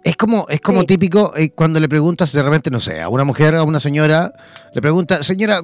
Es 0.04 0.16
como, 0.16 0.46
es 0.48 0.60
como 0.60 0.84
típico 0.84 1.32
eh, 1.34 1.50
cuando 1.50 1.80
le 1.80 1.88
preguntas 1.88 2.30
de 2.30 2.42
repente, 2.42 2.70
no 2.70 2.78
sé, 2.78 3.00
a 3.00 3.08
una 3.08 3.24
mujer, 3.24 3.56
a 3.56 3.64
una 3.64 3.80
señora, 3.80 4.32
le 4.72 4.80
pregunta, 4.80 5.24
señora, 5.24 5.62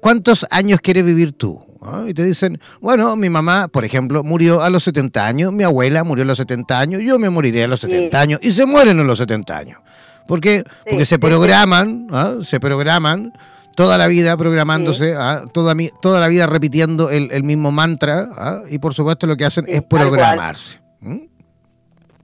¿cuántos 0.00 0.46
años 0.50 0.80
quiere 0.80 1.02
vivir 1.02 1.34
tú? 1.34 1.63
¿Ah? 1.84 2.04
Y 2.06 2.14
te 2.14 2.24
dicen, 2.24 2.58
bueno, 2.80 3.14
mi 3.16 3.28
mamá, 3.28 3.68
por 3.68 3.84
ejemplo, 3.84 4.22
murió 4.22 4.62
a 4.62 4.70
los 4.70 4.84
70 4.84 5.26
años, 5.26 5.52
mi 5.52 5.64
abuela 5.64 6.02
murió 6.02 6.24
a 6.24 6.26
los 6.26 6.38
70 6.38 6.78
años, 6.78 7.02
yo 7.02 7.18
me 7.18 7.28
moriré 7.30 7.64
a 7.64 7.68
los 7.68 7.80
70 7.80 8.20
años, 8.20 8.40
y 8.42 8.52
se 8.52 8.64
mueren 8.64 8.98
a 9.00 9.04
los 9.04 9.18
70 9.18 9.56
años. 9.56 9.80
¿Por 10.26 10.40
qué? 10.40 10.64
Porque 10.88 11.04
se 11.04 11.18
programan, 11.18 12.06
¿ah? 12.10 12.36
se 12.40 12.58
programan 12.58 13.32
toda 13.76 13.98
la 13.98 14.06
vida 14.06 14.36
programándose, 14.36 15.14
¿ah? 15.14 15.44
toda, 15.52 15.74
toda 16.00 16.20
la 16.20 16.28
vida 16.28 16.46
repitiendo 16.46 17.10
el, 17.10 17.42
mismo 17.42 17.70
mantra, 17.70 18.62
y 18.70 18.78
por 18.78 18.94
supuesto 18.94 19.26
lo 19.26 19.36
que 19.36 19.44
hacen 19.44 19.66
es 19.68 19.82
programarse. 19.82 20.80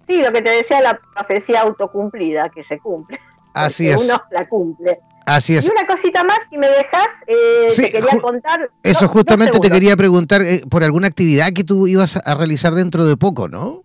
Sí, 0.09 0.23
lo 0.23 0.33
que 0.33 0.43
te 0.43 0.51
decía 0.51 0.81
la 0.81 0.99
profecía 1.15 1.61
autocumplida, 1.61 2.49
que 2.49 2.65
se 2.65 2.79
cumple. 2.79 3.21
Así 3.55 3.89
es. 3.89 4.03
Uno 4.03 4.21
la 4.31 4.49
cumple. 4.49 4.99
Así 5.27 5.57
es. 5.57 5.67
Y 5.67 5.71
una 5.71 5.87
cosita 5.87 6.25
más, 6.25 6.39
si 6.51 6.59
me 6.59 6.69
dejas, 6.69 7.07
eh, 7.27 7.67
te 7.77 7.93
quería 7.93 8.21
contar. 8.21 8.71
Eso 8.83 9.09
justamente 9.09 9.59
te 9.59 9.71
quería 9.71 9.97
preguntar 9.97 10.43
eh, 10.43 10.63
por 10.69 10.83
alguna 10.83 11.09
actividad 11.09 11.53
que 11.55 11.65
tú 11.65 11.87
ibas 11.87 12.17
a 12.17 12.35
realizar 12.35 12.73
dentro 12.75 13.05
de 13.05 13.17
poco, 13.17 13.49
¿no? 13.49 13.85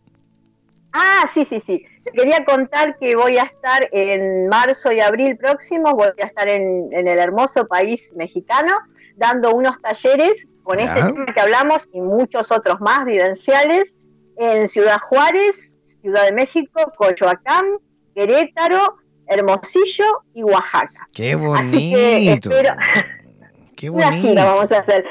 Ah, 0.94 1.30
sí, 1.34 1.46
sí, 1.50 1.62
sí. 1.68 1.86
Te 2.06 2.12
quería 2.12 2.46
contar 2.46 2.98
que 2.98 3.16
voy 3.18 3.38
a 3.38 3.44
estar 3.44 3.90
en 3.92 4.48
marzo 4.48 4.92
y 4.94 5.02
abril 5.02 5.36
próximos, 5.36 5.94
voy 5.94 6.08
a 6.22 6.26
estar 6.26 6.48
en, 6.48 6.90
el 6.94 7.08
hermoso 7.08 7.68
país 7.68 8.02
mexicano 8.16 8.78
dando 9.18 9.54
unos 9.54 9.82
talleres 9.82 10.34
con 10.64 10.80
este 10.80 10.96
tema 10.96 11.26
que 11.26 11.42
hablamos 11.42 11.88
y 11.94 12.00
muchos 12.00 12.52
otros 12.52 12.80
más 12.80 13.06
vivenciales 13.06 13.94
en 14.38 14.70
Ciudad 14.70 15.00
Juárez, 15.00 15.54
Ciudad 16.02 16.26
de 16.26 16.32
México, 16.32 16.92
Coyoacán, 16.98 17.66
Querétaro, 18.14 18.98
Hermosillo 19.28 20.06
y 20.34 20.44
Oaxaca. 20.44 21.08
¡Qué 21.14 21.36
bonito! 21.36 22.50
¡Qué 23.76 23.90
bonito! 23.90 24.36
vamos 24.36 24.72
a 24.72 24.80
hacer. 24.80 25.06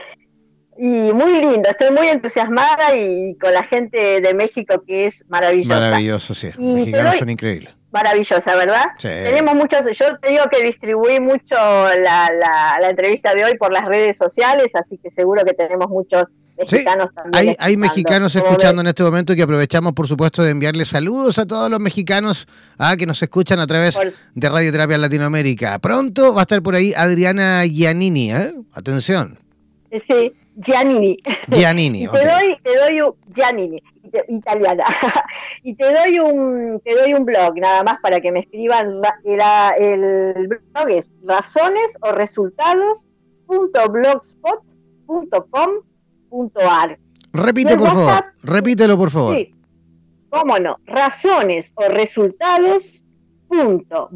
Y 0.77 1.13
muy 1.13 1.41
lindo, 1.41 1.69
estoy 1.69 1.93
muy 1.93 2.09
entusiasmada 2.09 2.97
y 2.97 3.37
con 3.39 3.53
la 3.53 3.63
gente 3.63 4.21
de 4.21 4.35
México 4.35 4.83
que 4.85 5.07
es 5.07 5.15
maravillosa. 5.29 5.81
Maravilloso, 5.81 6.35
sí. 6.35 6.49
Los 6.49 6.59
mexicanos 6.59 7.17
son 7.17 7.31
increíbles. 7.31 7.75
Maravillosa, 7.93 8.57
¿verdad? 8.57 8.87
Sí. 8.99 9.09
Tenemos 9.09 9.55
muchos, 9.55 9.83
yo 9.97 10.19
te 10.19 10.31
digo 10.31 10.45
que 10.51 10.65
distribuí 10.65 11.21
mucho 11.21 11.55
la, 11.55 12.29
la 12.81 12.91
entrevista 12.91 13.35
de 13.35 13.45
hoy 13.45 13.57
por 13.57 13.73
las 13.73 13.85
redes 13.85 14.17
sociales, 14.17 14.67
así 14.75 14.99
que 14.99 15.13
seguro 15.13 15.45
que 15.45 15.55
tenemos 15.55 15.89
muchos 15.91 16.25
mexicanos 16.57 17.11
Hay, 17.33 17.57
hay 17.59 17.77
mexicanos 17.77 18.35
escuchando 18.37 18.81
en 18.83 18.89
este 18.89 19.03
momento 19.03 19.33
y 19.33 19.37
que 19.37 19.43
aprovechamos, 19.43 19.93
por 19.93 20.07
supuesto, 20.09 20.43
de 20.43 20.51
enviarles 20.51 20.89
saludos 20.89 21.39
a 21.39 21.47
todos 21.47 21.71
los 21.71 21.81
mexicanos 21.81 22.47
ah, 22.79 22.97
que 22.97 23.07
nos 23.07 23.23
escuchan 23.23 23.59
a 23.61 23.67
través 23.67 23.99
de 24.35 24.49
Radioterapia 24.49 24.99
Latinoamérica. 24.99 25.79
Pronto 25.79 26.35
va 26.35 26.41
a 26.41 26.43
estar 26.43 26.63
por 26.63 26.75
ahí 26.75 26.93
Adriana 26.97 27.65
Giannini, 27.65 28.33
¿eh? 28.33 28.55
Atención. 28.73 29.39
Sí, 29.91 30.33
Giannini. 30.57 31.19
Giannini, 31.49 32.09
te 32.13 32.27
doy, 32.27 32.57
te 32.63 32.77
doy 32.77 33.01
un 33.01 33.15
Giannini, 33.35 33.83
italiana. 34.29 34.85
y 35.63 35.75
te 35.75 35.93
doy 35.93 36.19
un, 36.19 36.81
te 36.85 36.95
doy 36.95 37.15
un 37.15 37.25
blog 37.25 37.57
nada 37.57 37.83
más 37.83 38.01
para 38.01 38.21
que 38.21 38.33
me 38.33 38.41
escriban. 38.41 38.93
El, 39.25 39.41
el 39.81 40.49
blog 40.49 40.89
es 40.91 41.07
razones 41.25 41.91
o 42.01 42.13
resultados.blogspot.com 46.35 46.97
Repite, 47.33 47.77
por 47.77 47.89
favor. 47.89 48.25
Repítelo, 48.43 48.97
por 48.97 49.11
favor. 49.11 49.37
Sí. 49.37 49.55
Cómo 50.31 50.59
no. 50.59 50.79
Razones 50.87 51.73
o 51.77 51.89
resultados 51.89 53.05
punto 53.49 54.09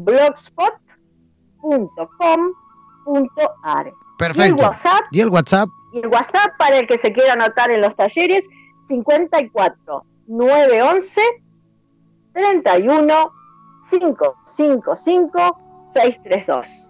Perfecto. 4.17 4.41
Y 4.41 4.49
el 4.49 4.53
WhatsApp. 4.55 5.01
Y 5.11 5.21
el 5.21 5.29
WhatsApp. 5.29 5.69
Y 5.93 5.99
el 5.99 6.07
WhatsApp 6.07 6.57
para 6.57 6.77
el 6.77 6.87
que 6.87 6.99
se 6.99 7.13
quiera 7.13 7.33
anotar 7.33 7.71
en 7.71 7.81
los 7.81 7.95
talleres 7.95 8.43
54 8.87 10.03
911 10.27 11.21
31 12.33 13.31
555 13.89 15.59
632. 15.93 16.88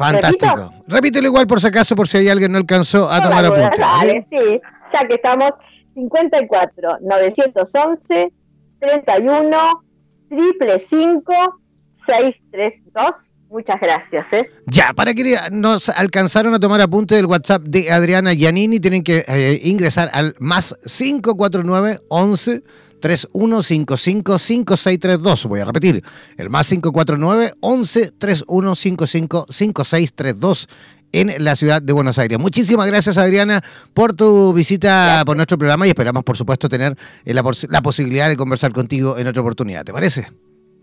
Fantástico. 0.00 0.72
Repítelo 0.88 1.28
igual 1.28 1.46
por 1.46 1.60
si 1.60 1.66
acaso, 1.66 1.94
por 1.94 2.08
si 2.08 2.16
hay 2.18 2.30
alguien 2.30 2.52
no 2.52 2.58
alcanzó 2.58 3.10
a 3.10 3.20
tomar 3.20 3.44
apunte. 3.44 3.80
Vale, 3.80 4.26
sí, 4.30 4.60
ya 4.92 5.06
que 5.06 5.14
estamos 5.14 5.50
54 5.94 6.98
911 7.02 8.32
31 8.80 9.82
triple 10.28 10.78
632 10.88 13.30
Muchas 13.50 13.80
gracias. 13.80 14.32
¿eh? 14.32 14.48
Ya, 14.66 14.92
para 14.94 15.12
que 15.12 15.36
nos 15.50 15.88
alcanzaron 15.88 16.54
a 16.54 16.60
tomar 16.60 16.80
apunte 16.80 17.16
del 17.16 17.26
WhatsApp 17.26 17.62
de 17.62 17.90
Adriana 17.90 18.32
Giannini, 18.32 18.78
tienen 18.78 19.02
que 19.02 19.24
eh, 19.26 19.60
ingresar 19.64 20.08
al 20.12 20.36
más 20.38 20.76
549 20.86 21.98
11 22.08 22.62
3155 23.00 24.38
5632. 24.38 25.46
Voy 25.46 25.60
a 25.60 25.64
repetir, 25.64 26.04
el 26.36 26.50
más 26.50 26.68
549 26.68 27.54
11 27.60 28.12
3155 28.12 29.46
5632 29.50 30.68
en 31.12 31.44
la 31.44 31.56
ciudad 31.56 31.82
de 31.82 31.92
Buenos 31.92 32.18
Aires. 32.18 32.38
Muchísimas 32.38 32.86
gracias 32.86 33.18
Adriana 33.18 33.60
por 33.94 34.14
tu 34.14 34.52
visita 34.52 35.22
por 35.26 35.36
nuestro 35.36 35.58
programa 35.58 35.86
y 35.86 35.90
esperamos 35.90 36.22
por 36.24 36.36
supuesto 36.36 36.68
tener 36.68 36.96
eh, 37.24 37.34
la, 37.34 37.42
la 37.68 37.82
posibilidad 37.82 38.28
de 38.28 38.36
conversar 38.36 38.72
contigo 38.72 39.18
en 39.18 39.26
otra 39.26 39.42
oportunidad. 39.42 39.84
¿Te 39.84 39.92
parece? 39.92 40.28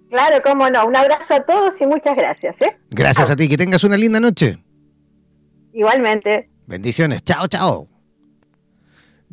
Claro, 0.09 0.41
cómo 0.43 0.69
no. 0.69 0.85
Un 0.85 0.95
abrazo 0.95 1.33
a 1.33 1.41
todos 1.41 1.79
y 1.79 1.85
muchas 1.85 2.15
gracias. 2.15 2.55
¿eh? 2.61 2.77
Gracias 2.91 3.29
a 3.29 3.35
ti. 3.35 3.47
Que 3.47 3.57
tengas 3.57 3.83
una 3.83 3.97
linda 3.97 4.19
noche. 4.19 4.57
Igualmente. 5.73 6.49
Bendiciones. 6.65 7.23
Chao, 7.23 7.47
chao. 7.47 7.96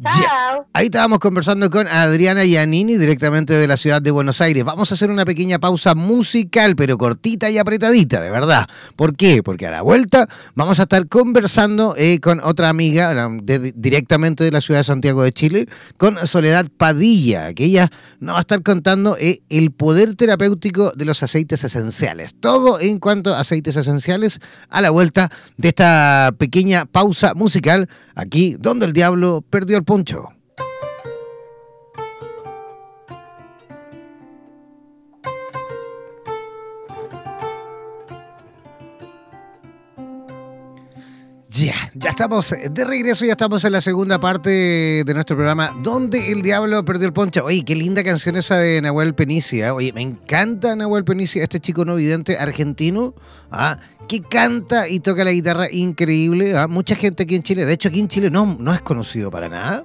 Chao. 0.03 0.67
Ahí 0.73 0.87
estábamos 0.87 1.21
conversando 1.21 1.71
con 1.71 1.87
Adriana 1.87 2.45
Giannini 2.45 2.97
directamente 2.97 3.53
de 3.53 3.69
la 3.69 3.77
ciudad 3.77 4.03
de 4.03 4.11
Buenos 4.11 4.41
Aires. 4.41 4.65
Vamos 4.65 4.91
a 4.91 4.97
hacer 4.97 5.09
una 5.09 5.25
pequeña 5.25 5.61
pausa 5.61 5.95
musical, 5.95 6.75
pero 6.75 6.99
cortita 6.99 7.49
y 7.49 7.59
apretadita, 7.59 8.21
de 8.21 8.29
verdad. 8.29 8.67
¿Por 8.97 9.15
qué? 9.15 9.45
Porque 9.45 9.69
a 9.69 9.71
la 9.71 9.83
vuelta 9.83 10.29
vamos 10.57 10.81
a 10.81 10.83
estar 10.83 11.07
conversando 11.07 11.95
eh, 11.97 12.19
con 12.19 12.41
otra 12.41 12.71
amiga 12.71 13.31
directamente 13.45 14.43
de 14.43 14.51
la 14.51 14.61
ciudad 14.61 14.81
de 14.81 14.85
Santiago 14.85 15.23
de 15.23 15.33
Chile, 15.33 15.69
con 15.97 16.27
Soledad 16.27 16.67
Padilla, 16.77 17.55
que 17.55 17.67
ella 17.67 17.89
nos 18.19 18.35
va 18.35 18.39
a 18.39 18.41
estar 18.41 18.65
contando 18.65 19.17
eh, 19.21 19.43
el 19.49 19.71
poder 19.71 20.17
terapéutico 20.17 20.91
de 20.91 21.05
los 21.05 21.23
aceites 21.23 21.63
esenciales. 21.63 22.35
Todo 22.35 22.81
en 22.81 22.99
cuanto 22.99 23.33
a 23.33 23.41
aceites 23.41 23.77
esenciales 23.77 24.41
a 24.71 24.81
la 24.81 24.91
vuelta 24.91 25.31
de 25.57 25.69
esta 25.69 26.35
pequeña 26.37 26.85
pausa 26.85 27.35
musical 27.35 27.89
aquí 28.15 28.57
donde 28.59 28.87
el 28.87 28.93
diablo 28.93 29.45
perdió 29.49 29.77
el 29.77 29.84
poncho. 29.85 30.33
Ya, 41.57 41.75
ya 41.95 42.09
estamos 42.09 42.51
de 42.51 42.85
regreso, 42.85 43.25
ya 43.25 43.33
estamos 43.33 43.65
en 43.65 43.71
la 43.71 43.81
segunda 43.81 44.19
parte 44.19 44.51
de 45.07 45.15
nuestro 45.15 45.37
programa, 45.37 45.71
donde 45.85 46.33
el 46.33 46.43
diablo 46.43 46.85
perdió 46.85 47.07
el 47.07 47.13
poncho. 47.13 47.45
Oye, 47.45 47.65
qué 47.65 47.77
linda 47.77 48.03
canción 48.03 48.35
esa 48.35 48.57
de 48.57 48.81
Nahuel 48.81 49.15
Penicia. 49.15 49.73
Oye, 49.73 49.93
me 49.93 50.03
encanta 50.03 50.75
Nahuel 50.75 51.05
Penicia, 51.05 51.45
este 51.45 51.61
chico 51.61 51.85
no 51.85 51.95
vidente 51.95 52.37
argentino, 52.39 53.15
¿ah? 53.53 53.79
que 54.09 54.21
canta 54.21 54.89
y 54.89 54.99
toca 54.99 55.23
la 55.23 55.31
guitarra 55.31 55.71
increíble. 55.71 56.59
¿ah? 56.59 56.67
Mucha 56.67 56.97
gente 56.97 57.23
aquí 57.23 57.37
en 57.37 57.45
Chile, 57.45 57.65
de 57.65 57.73
hecho 57.73 57.89
aquí 57.89 58.01
en 58.01 58.09
Chile 58.09 58.31
no, 58.31 58.57
no 58.59 58.75
es 58.75 58.81
conocido 58.81 59.31
para 59.31 59.49
nada. 59.49 59.85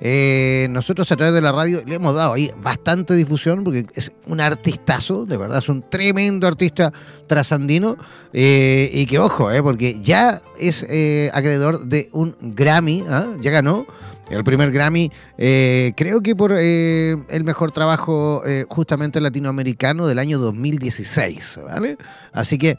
Eh, 0.00 0.68
nosotros 0.70 1.10
a 1.10 1.16
través 1.16 1.34
de 1.34 1.40
la 1.40 1.50
radio 1.50 1.82
le 1.84 1.96
hemos 1.96 2.14
dado 2.14 2.34
ahí 2.34 2.52
bastante 2.62 3.14
difusión 3.14 3.64
porque 3.64 3.86
es 3.94 4.12
un 4.26 4.40
artistazo, 4.40 5.26
de 5.26 5.36
verdad, 5.36 5.58
es 5.58 5.68
un 5.68 5.82
tremendo 5.82 6.46
artista 6.46 6.92
trasandino 7.26 7.96
eh, 8.32 8.90
y 8.92 9.06
que 9.06 9.18
ojo, 9.18 9.50
eh, 9.50 9.62
porque 9.62 9.98
ya 10.00 10.40
es 10.58 10.84
acreedor 11.32 11.86
de 11.86 12.08
un 12.12 12.36
Grammy, 12.40 13.04
¿ah? 13.08 13.26
ya 13.40 13.50
ganó 13.50 13.86
el 14.30 14.44
primer 14.44 14.70
Grammy, 14.70 15.10
eh, 15.38 15.92
creo 15.96 16.20
que 16.20 16.36
por 16.36 16.54
eh, 16.58 17.16
el 17.28 17.44
mejor 17.44 17.72
trabajo 17.72 18.42
eh, 18.46 18.66
justamente 18.68 19.20
latinoamericano 19.20 20.06
del 20.06 20.18
año 20.18 20.38
2016, 20.38 21.60
¿vale? 21.64 21.96
Así 22.32 22.58
que 22.58 22.78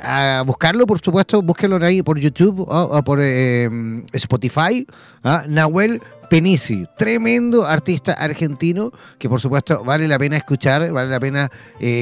a 0.00 0.42
buscarlo, 0.46 0.86
por 0.86 1.00
supuesto, 1.00 1.42
búsquenlo 1.42 1.84
ahí 1.84 2.02
por 2.02 2.18
YouTube 2.18 2.60
o, 2.60 3.02
por 3.02 3.20
Spotify. 3.20 4.86
¿ah? 5.24 5.44
Nahuel 5.48 6.00
Penisi, 6.30 6.86
tremendo 6.96 7.66
artista 7.66 8.12
argentino 8.12 8.92
que 9.18 9.28
por 9.28 9.40
supuesto 9.40 9.82
vale 9.82 10.06
la 10.06 10.18
pena 10.18 10.36
escuchar, 10.36 10.90
vale 10.92 11.10
la 11.10 11.20
pena 11.20 11.50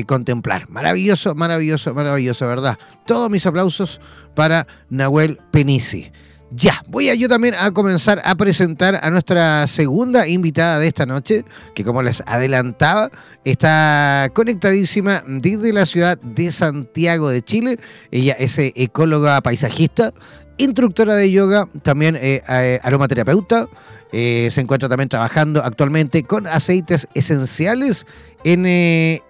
contemplar. 0.06 0.68
Maravilloso, 0.68 1.34
maravilloso, 1.34 1.94
maravilloso, 1.94 2.46
¿verdad? 2.46 2.78
Todos 3.06 3.30
mis 3.30 3.46
aplausos 3.46 4.00
para 4.34 4.66
Nahuel 4.90 5.40
Penisi. 5.50 6.12
Ya, 6.52 6.84
voy 6.86 7.08
a 7.10 7.14
yo 7.14 7.28
también 7.28 7.54
a 7.58 7.72
comenzar 7.72 8.22
a 8.24 8.36
presentar 8.36 9.00
a 9.02 9.10
nuestra 9.10 9.66
segunda 9.66 10.28
invitada 10.28 10.78
de 10.78 10.86
esta 10.86 11.04
noche, 11.04 11.44
que 11.74 11.82
como 11.82 12.02
les 12.02 12.22
adelantaba, 12.24 13.10
está 13.44 14.30
conectadísima 14.32 15.24
desde 15.26 15.72
la 15.72 15.86
ciudad 15.86 16.18
de 16.18 16.52
Santiago 16.52 17.30
de 17.30 17.42
Chile. 17.42 17.80
Ella 18.12 18.36
es 18.38 18.58
eh, 18.58 18.72
ecóloga 18.76 19.40
paisajista, 19.40 20.14
instructora 20.56 21.16
de 21.16 21.32
yoga, 21.32 21.68
también 21.82 22.14
eh, 22.14 22.42
eh, 22.48 22.78
aromaterapeuta. 22.82 23.66
se 24.12 24.60
encuentra 24.60 24.88
también 24.88 25.08
trabajando 25.08 25.64
actualmente 25.64 26.22
con 26.22 26.46
aceites 26.46 27.08
esenciales 27.14 28.06
en 28.44 28.66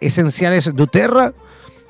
Esenciales 0.03 0.71
Duterra. 0.75 1.33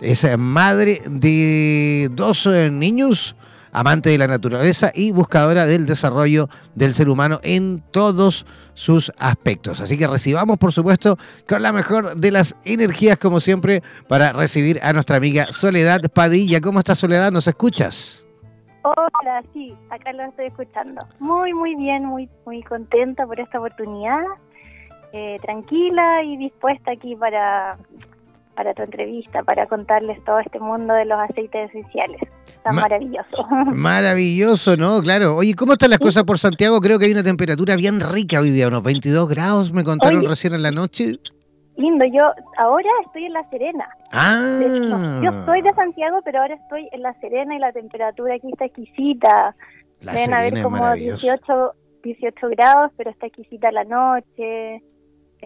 Es 0.00 0.24
madre 0.38 1.02
de 1.04 2.10
dos 2.12 2.46
niños 2.70 3.34
amante 3.76 4.08
de 4.08 4.16
la 4.16 4.26
naturaleza 4.26 4.90
y 4.94 5.12
buscadora 5.12 5.66
del 5.66 5.84
desarrollo 5.84 6.48
del 6.74 6.94
ser 6.94 7.10
humano 7.10 7.40
en 7.42 7.82
todos 7.90 8.46
sus 8.72 9.12
aspectos. 9.18 9.82
Así 9.82 9.98
que 9.98 10.06
recibamos, 10.06 10.56
por 10.56 10.72
supuesto, 10.72 11.18
con 11.46 11.60
la 11.60 11.72
mejor 11.72 12.16
de 12.16 12.30
las 12.30 12.56
energías, 12.64 13.18
como 13.18 13.38
siempre, 13.38 13.82
para 14.08 14.32
recibir 14.32 14.80
a 14.82 14.94
nuestra 14.94 15.18
amiga 15.18 15.48
Soledad 15.50 16.00
Padilla. 16.10 16.62
¿Cómo 16.62 16.78
estás, 16.78 16.98
Soledad? 16.98 17.30
¿Nos 17.30 17.48
escuchas? 17.48 18.24
Hola, 18.82 19.42
sí, 19.52 19.76
acá 19.90 20.10
lo 20.14 20.22
estoy 20.22 20.46
escuchando. 20.46 21.06
Muy, 21.18 21.52
muy 21.52 21.74
bien, 21.74 22.06
muy, 22.06 22.30
muy 22.46 22.62
contenta 22.62 23.26
por 23.26 23.38
esta 23.38 23.58
oportunidad. 23.58 24.24
Eh, 25.12 25.36
tranquila 25.42 26.22
y 26.22 26.38
dispuesta 26.38 26.92
aquí 26.92 27.14
para 27.14 27.76
para 28.56 28.74
tu 28.74 28.82
entrevista, 28.82 29.42
para 29.44 29.66
contarles 29.66 30.22
todo 30.24 30.40
este 30.40 30.58
mundo 30.58 30.94
de 30.94 31.04
los 31.04 31.18
aceites 31.20 31.70
esenciales. 31.70 32.20
Tan 32.64 32.74
maravilloso. 32.74 33.46
Maravilloso, 33.72 34.76
¿no? 34.76 35.00
Claro. 35.02 35.36
Oye, 35.36 35.54
¿cómo 35.54 35.74
están 35.74 35.90
las 35.90 36.00
cosas 36.00 36.24
por 36.24 36.38
Santiago? 36.38 36.80
Creo 36.80 36.98
que 36.98 37.04
hay 37.04 37.12
una 37.12 37.22
temperatura 37.22 37.76
bien 37.76 38.00
rica 38.00 38.40
hoy 38.40 38.50
día, 38.50 38.66
unos 38.66 38.82
22 38.82 39.28
grados, 39.28 39.72
me 39.72 39.84
contaron 39.84 40.24
recién 40.24 40.54
en 40.54 40.62
la 40.62 40.72
noche. 40.72 41.20
Lindo, 41.76 42.06
yo 42.06 42.32
ahora 42.58 42.88
estoy 43.04 43.26
en 43.26 43.34
La 43.34 43.48
Serena. 43.50 43.86
Ah. 44.10 45.20
yo 45.22 45.44
soy 45.44 45.60
de 45.60 45.72
Santiago, 45.74 46.20
pero 46.24 46.40
ahora 46.40 46.54
estoy 46.54 46.88
en 46.90 47.02
La 47.02 47.12
Serena 47.20 47.54
y 47.54 47.58
la 47.58 47.72
temperatura 47.72 48.34
aquí 48.34 48.48
está 48.50 48.64
exquisita. 48.64 49.54
La 50.00 50.12
Deben 50.12 50.34
haber 50.34 50.62
como 50.62 50.92
18, 50.92 51.72
18 52.02 52.48
grados, 52.48 52.92
pero 52.96 53.10
está 53.10 53.26
exquisita 53.26 53.70
la 53.70 53.84
noche. 53.84 54.82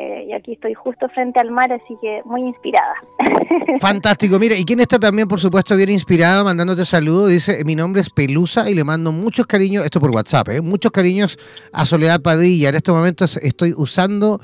Eh, 0.01 0.29
y 0.31 0.33
aquí 0.33 0.53
estoy 0.53 0.73
justo 0.73 1.11
frente 1.11 1.41
al 1.41 1.51
mar, 1.51 1.71
así 1.71 1.95
que 2.01 2.23
muy 2.25 2.43
inspirada. 2.43 2.95
Fantástico, 3.81 4.39
mira, 4.39 4.57
y 4.57 4.65
quién 4.65 4.81
está 4.81 4.99
también, 4.99 5.29
por 5.29 5.39
supuesto, 5.39 5.77
bien 5.77 5.91
inspirada, 5.91 6.43
mandándote 6.43 6.87
saludos, 6.87 7.29
dice, 7.29 7.63
mi 7.67 7.75
nombre 7.75 8.01
es 8.01 8.09
Pelusa 8.09 8.71
y 8.71 8.75
le 8.75 8.83
mando 8.83 9.13
muchos 9.13 9.47
cariños, 9.47 9.85
esto 9.85 10.01
por 10.01 10.11
WhatsApp, 10.11 10.49
¿eh? 10.49 10.63
muchos 10.63 10.91
cariños 10.91 11.39
a 11.75 11.85
Soledad 11.85 12.23
Padilla. 12.23 12.71
En 12.71 12.77
estos 12.77 12.95
momentos 12.95 13.37
estoy 13.43 13.75
usando, 13.77 14.41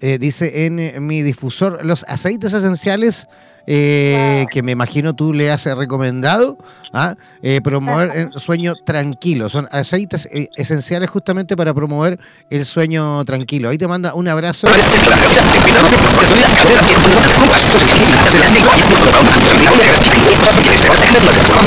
eh, 0.00 0.18
dice 0.18 0.66
en 0.66 1.04
mi 1.04 1.22
difusor, 1.22 1.84
los 1.84 2.04
aceites 2.04 2.52
esenciales 2.52 3.26
eh, 3.66 4.46
que 4.50 4.62
me 4.62 4.72
imagino 4.72 5.14
tú 5.14 5.32
le 5.32 5.50
has 5.50 5.64
recomendado, 5.64 6.58
¿ah? 6.92 7.14
eh, 7.42 7.60
promover 7.62 8.10
el 8.16 8.32
sueño 8.40 8.74
tranquilo. 8.84 9.48
Son 9.48 9.68
aceites 9.70 10.28
eh, 10.32 10.48
esenciales 10.56 11.10
justamente 11.10 11.56
para 11.56 11.72
promover 11.72 12.18
el 12.50 12.64
sueño 12.64 13.24
tranquilo. 13.24 13.68
Ahí 13.68 13.78
te 13.78 13.86
manda 13.86 14.14
un 14.14 14.28
abrazo. 14.28 14.68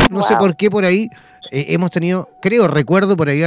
No 0.09 0.21
sé 0.21 0.35
por 0.37 0.55
qué 0.55 0.69
por 0.69 0.85
ahí 0.85 1.09
hemos 1.51 1.91
tenido, 1.91 2.29
creo, 2.41 2.67
recuerdo 2.67 3.15
por 3.15 3.29
ahí 3.29 3.41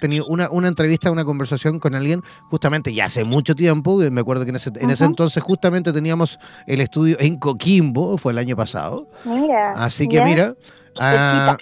tenido 0.00 0.26
una, 0.26 0.50
una 0.50 0.68
entrevista, 0.68 1.10
una 1.10 1.24
conversación 1.24 1.78
con 1.78 1.94
alguien, 1.94 2.22
justamente 2.50 2.92
ya 2.92 3.06
hace 3.06 3.24
mucho 3.24 3.54
tiempo, 3.54 3.98
me 4.10 4.20
acuerdo 4.20 4.44
que 4.44 4.50
en 4.50 4.56
ese, 4.56 4.70
en 4.76 4.90
ese 4.90 5.04
entonces 5.04 5.42
justamente 5.42 5.92
teníamos 5.92 6.38
el 6.66 6.80
estudio 6.80 7.16
en 7.20 7.38
Coquimbo, 7.38 8.18
fue 8.18 8.32
el 8.32 8.38
año 8.38 8.56
pasado. 8.56 9.08
Mira. 9.24 9.72
Así 9.72 10.08
que 10.08 10.22
mira. 10.22 10.54
Ah, 10.98 11.56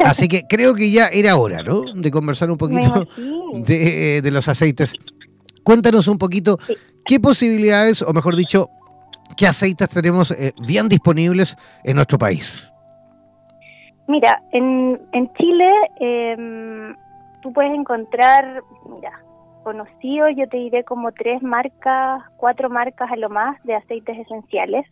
así 0.00 0.28
que 0.28 0.42
creo 0.48 0.74
que 0.74 0.90
ya 0.90 1.08
era 1.08 1.36
hora, 1.36 1.62
¿no? 1.62 1.82
De 1.94 2.10
conversar 2.10 2.50
un 2.50 2.58
poquito 2.58 3.06
de, 3.54 4.20
de, 4.22 4.30
los 4.30 4.48
aceites. 4.48 4.94
Cuéntanos 5.62 6.08
un 6.08 6.18
poquito 6.18 6.58
qué 7.04 7.20
posibilidades, 7.20 8.02
o 8.02 8.12
mejor 8.12 8.36
dicho, 8.36 8.68
qué 9.36 9.46
aceites 9.46 9.88
tenemos 9.88 10.30
eh, 10.32 10.52
bien 10.66 10.88
disponibles 10.88 11.56
en 11.84 11.96
nuestro 11.96 12.18
país. 12.18 12.72
Mira, 14.08 14.42
en, 14.52 15.00
en 15.12 15.32
Chile 15.34 15.70
eh, 16.00 16.94
tú 17.42 17.52
puedes 17.52 17.74
encontrar, 17.74 18.62
mira, 18.88 19.22
conocidos, 19.62 20.30
yo 20.36 20.48
te 20.48 20.56
diré 20.56 20.84
como 20.84 21.12
tres 21.12 21.42
marcas, 21.42 22.22
cuatro 22.36 22.70
marcas 22.70 23.10
a 23.10 23.16
lo 23.16 23.28
más 23.28 23.62
de 23.64 23.74
aceites 23.74 24.18
esenciales. 24.18 24.86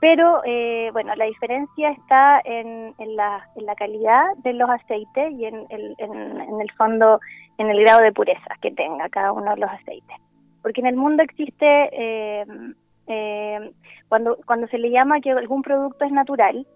pero 0.00 0.42
eh, 0.44 0.90
bueno, 0.92 1.14
la 1.14 1.26
diferencia 1.26 1.90
está 1.90 2.40
en, 2.44 2.92
la, 2.98 3.46
calidad 3.76 4.24
de 4.38 4.52
los 4.52 4.68
aceites 4.68 5.32
y 5.32 5.44
en, 5.44 5.66
el 5.70 6.72
fondo, 6.76 7.20
en 7.58 7.70
el 7.70 7.80
grado 7.80 8.02
de 8.02 8.12
pureza 8.12 8.56
que 8.60 8.72
tenga 8.72 9.08
cada 9.08 9.32
uno 9.32 9.54
de 9.54 9.60
los 9.60 9.70
aceites. 9.70 10.16
Porque 10.60 10.80
en 10.80 10.88
el 10.88 10.96
mundo 10.96 11.22
existe, 11.22 11.88
eh, 11.92 12.44
eh, 13.06 13.72
cuando, 14.08 14.38
cuando 14.44 14.66
se 14.68 14.78
le 14.78 14.90
llama 14.90 15.20
que 15.20 15.30
algún 15.30 15.62
producto 15.62 16.04
es 16.04 16.10
natural, 16.12 16.66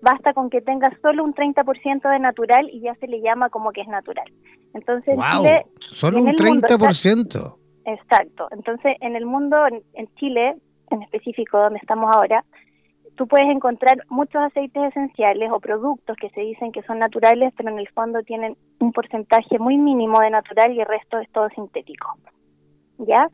basta 0.00 0.32
con 0.34 0.50
que 0.50 0.60
tenga 0.60 0.90
solo 1.00 1.24
un 1.24 1.34
30% 1.34 2.10
de 2.10 2.18
natural 2.18 2.68
y 2.70 2.80
ya 2.80 2.94
se 2.96 3.06
le 3.06 3.20
llama 3.20 3.48
como 3.48 3.72
que 3.72 3.80
es 3.80 3.88
natural. 3.88 4.30
Entonces, 4.74 5.16
wow, 5.16 5.46
solo 5.90 6.22
un 6.22 6.32
30%. 6.32 7.56
exacto. 7.86 8.48
Entonces, 8.50 8.96
en 9.00 9.16
el 9.16 9.26
mundo, 9.26 9.56
en 9.66 10.14
Chile, 10.16 10.56
en 10.90 11.02
específico 11.02 11.58
donde 11.58 11.78
estamos 11.78 12.12
ahora, 12.12 12.44
tú 13.16 13.26
puedes 13.26 13.48
encontrar 13.48 13.98
muchos 14.08 14.42
aceites 14.42 14.82
esenciales 14.84 15.50
o 15.52 15.60
productos 15.60 16.16
que 16.16 16.30
se 16.30 16.40
dicen 16.40 16.72
que 16.72 16.82
son 16.82 16.98
naturales, 16.98 17.52
pero 17.56 17.70
en 17.70 17.78
el 17.78 17.88
fondo 17.88 18.22
tienen 18.22 18.56
un 18.80 18.92
porcentaje 18.92 19.58
muy 19.58 19.76
mínimo 19.76 20.20
de 20.20 20.30
natural 20.30 20.72
y 20.72 20.80
el 20.80 20.86
resto 20.86 21.18
es 21.18 21.30
todo 21.30 21.48
sintético. 21.50 22.16
¿Ya? 22.98 23.28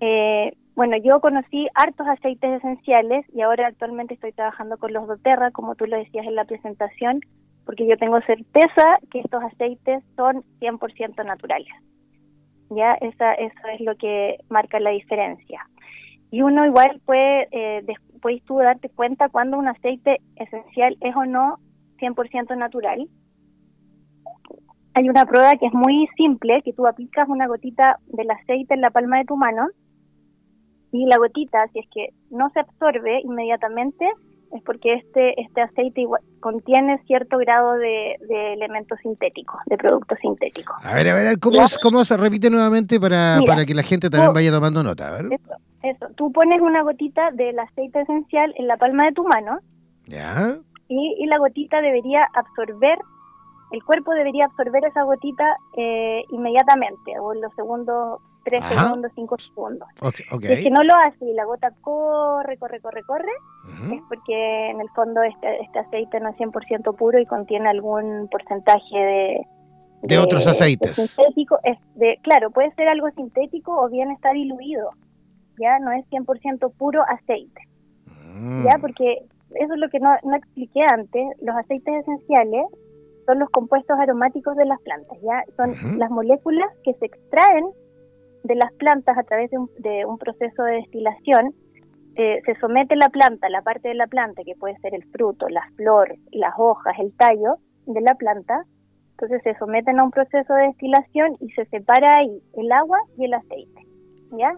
Eh, 0.00 0.52
bueno, 0.74 0.96
yo 0.96 1.20
conocí 1.20 1.68
hartos 1.74 2.06
aceites 2.06 2.58
esenciales 2.58 3.26
y 3.34 3.42
ahora 3.42 3.66
actualmente 3.66 4.14
estoy 4.14 4.32
trabajando 4.32 4.78
con 4.78 4.92
los 4.92 5.06
doTERRA, 5.06 5.50
como 5.50 5.74
tú 5.74 5.86
lo 5.86 5.98
decías 5.98 6.26
en 6.26 6.34
la 6.34 6.46
presentación, 6.46 7.20
porque 7.66 7.86
yo 7.86 7.96
tengo 7.98 8.20
certeza 8.22 8.98
que 9.10 9.20
estos 9.20 9.42
aceites 9.44 10.02
son 10.16 10.44
100% 10.60 11.24
naturales. 11.26 11.72
¿Ya? 12.70 12.94
Eso 12.94 13.24
es 13.74 13.80
lo 13.80 13.96
que 13.96 14.38
marca 14.48 14.80
la 14.80 14.90
diferencia. 14.90 15.66
Y 16.30 16.40
uno 16.40 16.64
igual 16.64 17.02
puede, 17.04 17.48
eh, 17.50 17.82
después 17.84 18.42
tú 18.44 18.56
darte 18.56 18.88
cuenta 18.88 19.28
cuando 19.28 19.58
un 19.58 19.68
aceite 19.68 20.22
esencial 20.36 20.96
es 21.02 21.14
o 21.14 21.26
no 21.26 21.58
100% 21.98 22.56
natural. 22.56 23.06
Hay 24.94 25.08
una 25.10 25.26
prueba 25.26 25.54
que 25.56 25.66
es 25.66 25.74
muy 25.74 26.08
simple, 26.16 26.62
que 26.62 26.72
tú 26.72 26.86
aplicas 26.86 27.28
una 27.28 27.46
gotita 27.46 27.98
del 28.06 28.30
aceite 28.30 28.72
en 28.72 28.80
la 28.80 28.90
palma 28.90 29.18
de 29.18 29.26
tu 29.26 29.36
mano 29.36 29.68
y 30.92 31.06
la 31.06 31.16
gotita, 31.16 31.66
si 31.72 31.80
es 31.80 31.86
que 31.92 32.10
no 32.30 32.50
se 32.50 32.60
absorbe 32.60 33.20
inmediatamente, 33.24 34.06
es 34.52 34.62
porque 34.62 34.92
este, 34.92 35.40
este 35.40 35.62
aceite 35.62 36.06
contiene 36.40 36.98
cierto 37.06 37.38
grado 37.38 37.74
de, 37.74 38.16
elementos 38.28 38.98
sintéticos, 39.02 39.60
de 39.66 39.78
productos 39.78 40.18
sintéticos. 40.20 40.76
A 40.84 40.94
ver, 40.94 41.08
a 41.08 41.14
ver, 41.14 41.38
¿cómo, 41.38 41.58
cómo 41.82 42.04
se 42.04 42.16
repite 42.16 42.50
nuevamente 42.50 43.00
para, 43.00 43.40
para 43.46 43.64
que 43.64 43.74
la 43.74 43.82
gente 43.82 44.10
también 44.10 44.34
vaya 44.34 44.52
tomando 44.52 44.82
nota? 44.82 45.08
A 45.08 45.22
ver. 45.22 45.40
Eso, 45.82 46.06
tú 46.16 46.30
pones 46.30 46.60
una 46.60 46.82
gotita 46.82 47.30
del 47.32 47.58
aceite 47.58 48.02
esencial 48.02 48.54
en 48.56 48.66
la 48.68 48.76
palma 48.76 49.06
de 49.06 49.12
tu 49.12 49.24
mano. 49.24 49.58
Ya. 50.06 50.58
Y, 50.88 51.26
la 51.26 51.38
gotita 51.38 51.80
debería 51.80 52.28
absorber, 52.34 52.98
el 53.72 53.82
cuerpo 53.82 54.12
debería 54.12 54.44
absorber 54.44 54.84
esa 54.84 55.02
gotita 55.04 55.56
eh, 55.76 56.22
inmediatamente, 56.30 57.18
o 57.18 57.32
en 57.32 57.40
los 57.40 57.54
segundos, 57.54 58.20
tres 58.44 58.62
segundos, 58.68 59.12
cinco 59.14 59.38
segundos. 59.38 59.88
Okay, 60.00 60.56
Si 60.56 60.70
no 60.70 60.82
lo 60.82 60.94
hace 60.94 61.24
y 61.24 61.34
la 61.34 61.44
gota 61.44 61.72
corre, 61.80 62.56
corre, 62.58 62.80
corre, 62.80 63.02
corre, 63.04 63.32
es 63.92 64.00
porque 64.08 64.70
en 64.70 64.80
el 64.80 64.88
fondo 64.90 65.22
este, 65.22 65.62
este 65.62 65.78
aceite 65.78 66.20
no 66.20 66.30
es 66.30 66.36
100% 66.36 66.96
puro 66.96 67.18
y 67.18 67.26
contiene 67.26 67.68
algún 67.68 68.28
porcentaje 68.30 68.96
de, 68.96 69.46
de, 70.02 70.18
otros 70.18 70.46
aceites. 70.46 70.96
sintético, 70.96 71.58
es 71.62 71.78
de, 71.94 72.18
claro, 72.22 72.50
puede 72.50 72.72
ser 72.74 72.88
algo 72.88 73.10
sintético 73.10 73.76
o 73.80 73.88
bien 73.88 74.10
está 74.10 74.32
diluido 74.32 74.90
ya 75.58 75.78
no 75.78 75.92
es 75.92 76.04
100% 76.10 76.72
puro 76.76 77.02
aceite, 77.08 77.62
mm. 78.34 78.64
ya 78.64 78.78
porque 78.80 79.24
eso 79.54 79.74
es 79.74 79.78
lo 79.78 79.88
que 79.88 80.00
no, 80.00 80.14
no 80.24 80.36
expliqué 80.36 80.82
antes, 80.82 81.24
los 81.40 81.54
aceites 81.56 82.02
esenciales 82.02 82.64
son 83.26 83.38
los 83.38 83.50
compuestos 83.50 83.98
aromáticos 83.98 84.56
de 84.56 84.64
las 84.64 84.80
plantas, 84.80 85.18
ya 85.22 85.44
son 85.56 85.98
las 85.98 86.10
moléculas 86.10 86.68
que 86.84 86.94
se 86.94 87.06
extraen 87.06 87.66
de 88.44 88.54
las 88.54 88.72
plantas 88.74 89.16
a 89.16 89.22
través 89.22 89.50
de 89.50 89.58
un, 89.58 89.70
de 89.78 90.04
un 90.04 90.18
proceso 90.18 90.62
de 90.64 90.76
destilación, 90.76 91.54
eh, 92.16 92.40
se 92.44 92.54
somete 92.56 92.96
la 92.96 93.08
planta, 93.08 93.48
la 93.48 93.62
parte 93.62 93.88
de 93.88 93.94
la 93.94 94.06
planta, 94.06 94.42
que 94.44 94.54
puede 94.54 94.76
ser 94.78 94.94
el 94.94 95.04
fruto, 95.10 95.48
la 95.48 95.66
flor, 95.76 96.14
las 96.32 96.52
hojas, 96.58 96.94
el 96.98 97.14
tallo 97.16 97.56
de 97.86 98.00
la 98.00 98.14
planta, 98.14 98.64
entonces 99.12 99.40
se 99.44 99.54
someten 99.58 100.00
a 100.00 100.04
un 100.04 100.10
proceso 100.10 100.52
de 100.54 100.64
destilación 100.64 101.36
y 101.40 101.50
se 101.52 101.64
separa 101.66 102.18
ahí 102.18 102.42
el 102.54 102.70
agua 102.72 102.98
y 103.16 103.24
el 103.24 103.34
aceite. 103.34 103.86
¿ya? 104.36 104.54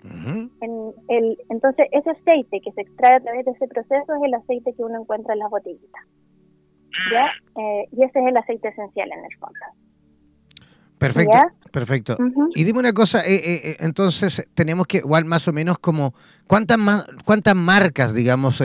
en 0.60 0.92
el, 1.08 1.36
entonces, 1.48 1.88
ese 1.92 2.10
aceite 2.10 2.60
que 2.60 2.72
se 2.72 2.82
extrae 2.82 3.14
a 3.14 3.20
través 3.20 3.44
de 3.44 3.52
ese 3.52 3.66
proceso 3.68 4.14
es 4.14 4.22
el 4.24 4.34
aceite 4.34 4.72
que 4.72 4.84
uno 4.84 5.00
encuentra 5.00 5.34
en 5.34 5.40
las 5.40 5.50
botellitas, 5.50 6.02
¿ya? 7.12 7.26
Eh, 7.60 7.88
y 7.92 8.04
ese 8.04 8.20
es 8.20 8.26
el 8.26 8.36
aceite 8.36 8.68
esencial 8.68 9.10
en 9.12 9.24
el 9.24 9.36
fondo. 9.38 9.66
Perfecto, 10.98 11.38
perfecto. 11.70 12.16
Y 12.54 12.64
dime 12.64 12.78
una 12.78 12.92
cosa, 12.92 13.20
eh, 13.26 13.34
eh, 13.34 13.60
eh, 13.64 13.76
entonces 13.80 14.44
tenemos 14.54 14.86
que 14.86 14.98
igual 14.98 15.24
más 15.24 15.46
o 15.48 15.52
menos 15.52 15.78
como 15.78 16.14
cuántas 16.46 16.78
cuántas 17.24 17.56
marcas, 17.56 18.14
digamos, 18.14 18.62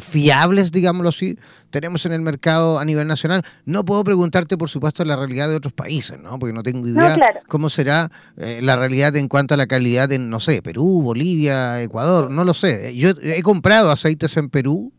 fiables, 0.00 0.70
digámoslo 0.70 1.08
así, 1.08 1.36
tenemos 1.70 2.06
en 2.06 2.12
el 2.12 2.20
mercado 2.20 2.78
a 2.78 2.84
nivel 2.84 3.06
nacional. 3.08 3.44
No 3.64 3.84
puedo 3.84 4.04
preguntarte, 4.04 4.56
por 4.56 4.70
supuesto, 4.70 5.04
la 5.04 5.16
realidad 5.16 5.48
de 5.48 5.56
otros 5.56 5.72
países, 5.72 6.18
¿no? 6.20 6.38
Porque 6.38 6.52
no 6.52 6.62
tengo 6.62 6.86
idea 6.86 7.18
cómo 7.48 7.68
será 7.68 8.10
la 8.36 8.76
realidad 8.76 9.16
en 9.16 9.28
cuanto 9.28 9.54
a 9.54 9.56
la 9.56 9.66
calidad 9.66 10.10
en, 10.12 10.30
no 10.30 10.40
sé, 10.40 10.62
Perú, 10.62 11.02
Bolivia, 11.02 11.82
Ecuador, 11.82 12.30
no 12.30 12.44
lo 12.44 12.54
sé. 12.54 12.96
Yo 12.96 13.10
he 13.22 13.42
comprado 13.42 13.90
aceites 13.90 14.36
en 14.36 14.50
Perú 14.50 14.92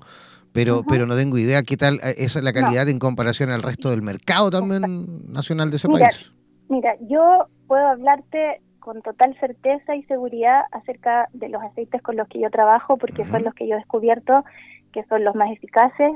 pero, 0.53 0.83
pero 0.87 1.05
no 1.05 1.15
tengo 1.15 1.37
idea 1.37 1.63
qué 1.63 1.77
tal 1.77 1.99
eh, 2.03 2.15
es 2.17 2.35
la 2.41 2.53
calidad 2.53 2.87
en 2.89 2.99
comparación 2.99 3.51
al 3.51 3.61
resto 3.61 3.89
del 3.91 4.01
mercado 4.01 4.49
también 4.49 5.31
nacional 5.31 5.69
de 5.69 5.77
ese 5.77 5.87
país. 5.87 6.31
Mira, 6.69 6.95
yo 7.01 7.47
puedo 7.67 7.87
hablarte 7.87 8.61
con 8.79 9.01
total 9.01 9.35
certeza 9.39 9.95
y 9.95 10.03
seguridad 10.03 10.63
acerca 10.71 11.27
de 11.33 11.49
los 11.49 11.61
aceites 11.61 12.01
con 12.01 12.15
los 12.15 12.27
que 12.27 12.39
yo 12.39 12.49
trabajo, 12.49 12.97
porque 12.97 13.25
son 13.25 13.43
los 13.43 13.53
que 13.53 13.67
yo 13.67 13.75
he 13.75 13.77
descubierto 13.77 14.43
que 14.91 15.03
son 15.05 15.23
los 15.23 15.35
más 15.35 15.51
eficaces, 15.51 16.11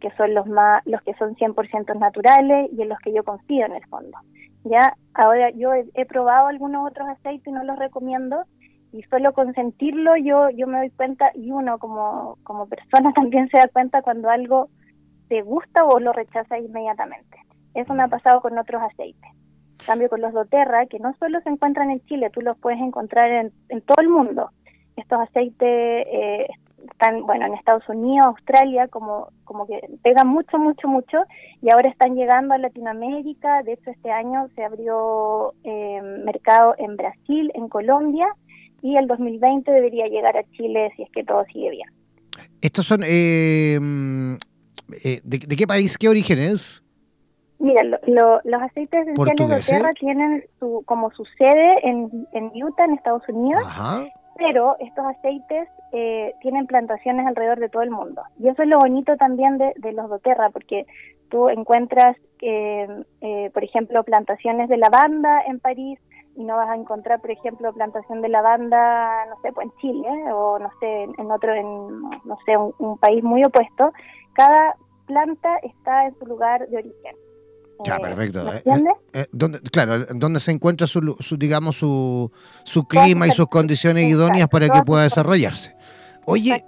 que 0.00 0.10
son 0.16 0.34
los 0.34 0.46
más 0.46 0.80
los 0.86 1.00
que 1.02 1.14
son 1.14 1.34
100% 1.36 1.98
naturales 1.98 2.70
y 2.72 2.82
en 2.82 2.88
los 2.88 2.98
que 2.98 3.12
yo 3.12 3.24
confío 3.24 3.66
en 3.66 3.72
el 3.72 3.84
fondo. 3.86 4.18
Ya, 4.64 4.94
ahora 5.14 5.50
yo 5.50 5.70
he 5.72 6.06
probado 6.06 6.48
algunos 6.48 6.86
otros 6.86 7.08
aceites 7.08 7.46
y 7.46 7.52
no 7.52 7.64
los 7.64 7.78
recomiendo, 7.78 8.44
y 8.92 9.02
solo 9.04 9.32
con 9.32 9.54
sentirlo 9.54 10.16
yo, 10.16 10.50
yo 10.50 10.66
me 10.66 10.78
doy 10.78 10.90
cuenta 10.90 11.30
y 11.34 11.50
uno 11.50 11.78
como, 11.78 12.38
como 12.42 12.66
persona 12.66 13.12
también 13.14 13.48
se 13.48 13.58
da 13.58 13.68
cuenta 13.68 14.02
cuando 14.02 14.30
algo 14.30 14.68
te 15.28 15.42
gusta 15.42 15.84
o 15.84 16.00
lo 16.00 16.12
rechaza 16.12 16.58
inmediatamente. 16.58 17.38
Eso 17.74 17.94
me 17.94 18.02
ha 18.02 18.08
pasado 18.08 18.40
con 18.40 18.58
otros 18.58 18.82
aceites. 18.82 19.30
En 19.80 19.86
cambio 19.86 20.08
con 20.10 20.20
los 20.20 20.32
doTERRA, 20.32 20.86
que 20.86 20.98
no 20.98 21.14
solo 21.18 21.40
se 21.40 21.48
encuentran 21.48 21.90
en 21.90 22.04
Chile, 22.06 22.30
tú 22.30 22.40
los 22.40 22.58
puedes 22.58 22.80
encontrar 22.80 23.30
en, 23.30 23.52
en 23.68 23.80
todo 23.80 23.96
el 24.00 24.08
mundo. 24.08 24.50
Estos 24.96 25.20
aceites 25.20 25.56
eh, 25.62 26.48
están, 26.90 27.22
bueno, 27.22 27.46
en 27.46 27.54
Estados 27.54 27.88
Unidos, 27.88 28.26
Australia, 28.26 28.88
como, 28.88 29.28
como 29.44 29.66
que 29.66 29.80
pegan 30.02 30.28
mucho, 30.28 30.58
mucho, 30.58 30.88
mucho, 30.88 31.18
y 31.62 31.70
ahora 31.70 31.88
están 31.88 32.14
llegando 32.14 32.54
a 32.54 32.58
Latinoamérica. 32.58 33.62
De 33.62 33.74
hecho, 33.74 33.90
este 33.90 34.10
año 34.10 34.48
se 34.54 34.64
abrió 34.64 35.54
eh, 35.64 36.00
mercado 36.24 36.74
en 36.78 36.96
Brasil, 36.96 37.50
en 37.54 37.68
Colombia, 37.68 38.26
y 38.82 38.96
el 38.96 39.06
2020 39.06 39.70
debería 39.70 40.06
llegar 40.06 40.36
a 40.36 40.44
Chile 40.52 40.92
si 40.96 41.02
es 41.02 41.10
que 41.10 41.24
todo 41.24 41.44
sigue 41.52 41.70
bien. 41.70 41.88
¿Estos 42.60 42.86
son 42.86 43.02
eh, 43.04 43.78
eh 45.04 45.20
¿de, 45.22 45.56
qué 45.56 45.66
país, 45.66 45.96
qué 45.96 46.08
origen 46.08 46.38
es? 46.38 46.82
Mira, 47.58 47.82
los 47.84 48.62
aceites 48.62 49.06
esenciales 49.06 49.66
de 49.66 49.72
tierra 49.72 49.92
tienen 49.92 50.44
su, 50.58 50.82
como 50.86 51.10
su 51.10 51.24
sede 51.36 51.86
en, 51.86 52.26
en 52.32 52.50
Utah, 52.62 52.86
en 52.86 52.94
Estados 52.94 53.22
Unidos, 53.28 53.62
pero 54.38 54.76
estos 54.80 55.04
aceites 55.04 55.68
eh, 55.92 56.32
tienen 56.40 56.66
plantaciones 56.66 57.26
alrededor 57.26 57.60
de 57.60 57.68
todo 57.68 57.82
el 57.82 57.90
mundo. 57.90 58.22
Y 58.38 58.48
eso 58.48 58.62
es 58.62 58.68
lo 58.68 58.78
bonito 58.78 59.14
también 59.18 59.58
de, 59.58 59.74
de 59.76 59.92
los 59.92 60.08
doTERRA, 60.08 60.48
porque 60.50 60.86
tú 61.28 61.50
encuentras, 61.50 62.16
eh, 62.40 62.86
por 63.52 63.62
ejemplo, 63.62 64.04
plantaciones 64.04 64.70
de 64.70 64.78
lavanda 64.78 65.42
en 65.46 65.60
París, 65.60 65.98
y 66.40 66.44
no 66.44 66.56
vas 66.56 66.70
a 66.70 66.74
encontrar, 66.74 67.20
por 67.20 67.30
ejemplo, 67.30 67.70
plantación 67.74 68.22
de 68.22 68.30
lavanda, 68.30 69.26
no 69.26 69.36
sé, 69.42 69.52
pues 69.52 69.66
en 69.66 69.72
Chile 69.78 70.08
o 70.32 70.58
no 70.58 70.70
sé, 70.80 71.02
en 71.02 71.30
otro, 71.30 71.54
en, 71.54 72.00
no 72.24 72.38
sé, 72.46 72.56
un, 72.56 72.96
país 72.96 73.22
muy 73.22 73.44
opuesto. 73.44 73.92
Cada 74.32 74.74
planta 75.06 75.58
está 75.58 76.06
en 76.06 76.18
su 76.18 76.24
lugar 76.24 76.66
de 76.68 76.78
origen. 76.78 77.16
Ya, 77.84 77.96
eh, 77.96 78.00
perfecto. 78.00 78.52
Eh, 78.54 78.62
eh, 79.12 79.26
claro, 79.70 80.06
donde 80.14 80.40
se 80.40 80.50
encuentra 80.50 80.86
su, 80.86 81.14
digamos, 81.36 81.76
su, 81.76 82.32
su 82.64 82.84
clima 82.84 83.26
y 83.26 83.32
sus 83.32 83.48
condiciones 83.48 84.04
idóneas 84.04 84.48
para 84.48 84.70
que 84.70 84.82
pueda 84.82 85.02
desarrollarse. 85.02 85.76
Oye, 86.24 86.64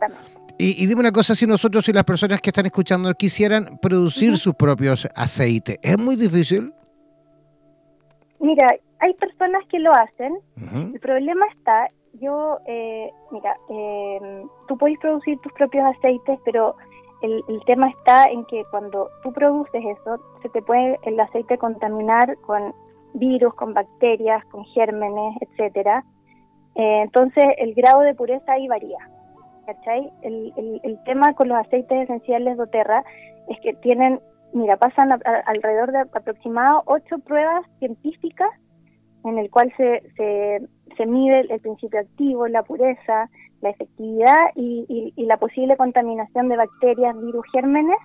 y, 0.59 0.87
dime 0.87 1.01
una 1.01 1.13
cosa, 1.13 1.35
si 1.35 1.47
nosotros 1.47 1.89
y 1.89 1.95
las 1.95 2.05
personas 2.05 2.41
que 2.43 2.51
están 2.51 2.67
escuchando 2.67 3.15
quisieran 3.15 3.79
producir 3.81 4.37
sus 4.37 4.55
propios 4.55 5.09
aceites, 5.15 5.79
¿es 5.81 5.99
muy 5.99 6.17
difícil? 6.17 6.75
Mira, 8.39 8.67
hay 9.03 9.15
personas 9.15 9.65
que 9.69 9.81
lo 9.81 9.93
hacen. 9.93 10.39
El 10.95 11.01
problema 11.01 11.45
está, 11.57 11.89
yo, 12.15 12.59
eh, 12.67 13.11
mira, 13.33 13.57
eh, 13.69 14.45
tú 14.69 14.79
puedes 14.79 14.97
producir 15.01 15.39
tus 15.41 15.53
propios 15.55 15.85
aceites, 15.97 16.39
pero 16.45 16.77
el, 17.21 17.43
el, 17.49 17.65
tema 17.65 17.89
está 17.89 18.27
en 18.27 18.45
que 18.45 18.65
cuando 18.71 19.11
tú 19.25 19.33
produces 19.33 19.85
eso, 19.85 20.21
se 20.41 20.49
te 20.51 20.63
puede 20.63 21.01
el 21.03 21.19
aceite 21.19 21.59
contaminar 21.59 22.37
con 22.47 22.73
virus, 23.15 23.53
con 23.55 23.75
bacterias, 23.75 24.45
con 24.47 24.65
gérmenes, 24.67 25.37
etcétera. 25.41 26.05
Eh, 26.77 27.03
entonces, 27.03 27.45
el 27.59 27.75
grado 27.75 28.03
de 28.03 28.15
pureza 28.15 28.53
ahí 28.53 28.69
varía. 28.69 28.99
¿Cachai? 29.67 30.13
El, 30.23 30.53
el, 30.57 30.81
el, 30.85 31.03
tema 31.05 31.35
con 31.35 31.49
los 31.49 31.59
aceites 31.59 32.05
esenciales 32.05 32.57
de 32.57 32.63
Oterra 32.63 33.05
es 33.49 33.59
que 33.61 33.75
tienen, 33.75 34.21
mira, 34.53 34.77
pasan 34.77 35.11
a, 35.11 35.19
a, 35.25 35.35
alrededor 35.47 35.91
de 35.91 36.01
aproximado 36.01 36.83
ocho 36.87 37.19
pruebas 37.19 37.65
científicas 37.81 38.51
en 39.25 39.39
el 39.39 39.51
cual 39.51 39.73
se, 39.77 40.03
se, 40.17 40.61
se 40.97 41.07
mide 41.07 41.41
el, 41.41 41.61
principio 41.61 42.01
activo, 42.01 42.49
la 42.49 42.63
pureza, 42.63 43.29
la 43.61 43.71
efectividad 43.71 44.51
y, 44.57 45.13
y, 45.17 45.27
la 45.27 45.37
posible 45.37 45.77
contaminación 45.77 46.49
de 46.49 46.57
bacterias, 46.57 47.19
virus, 47.21 47.45
gérmenes. 47.53 47.97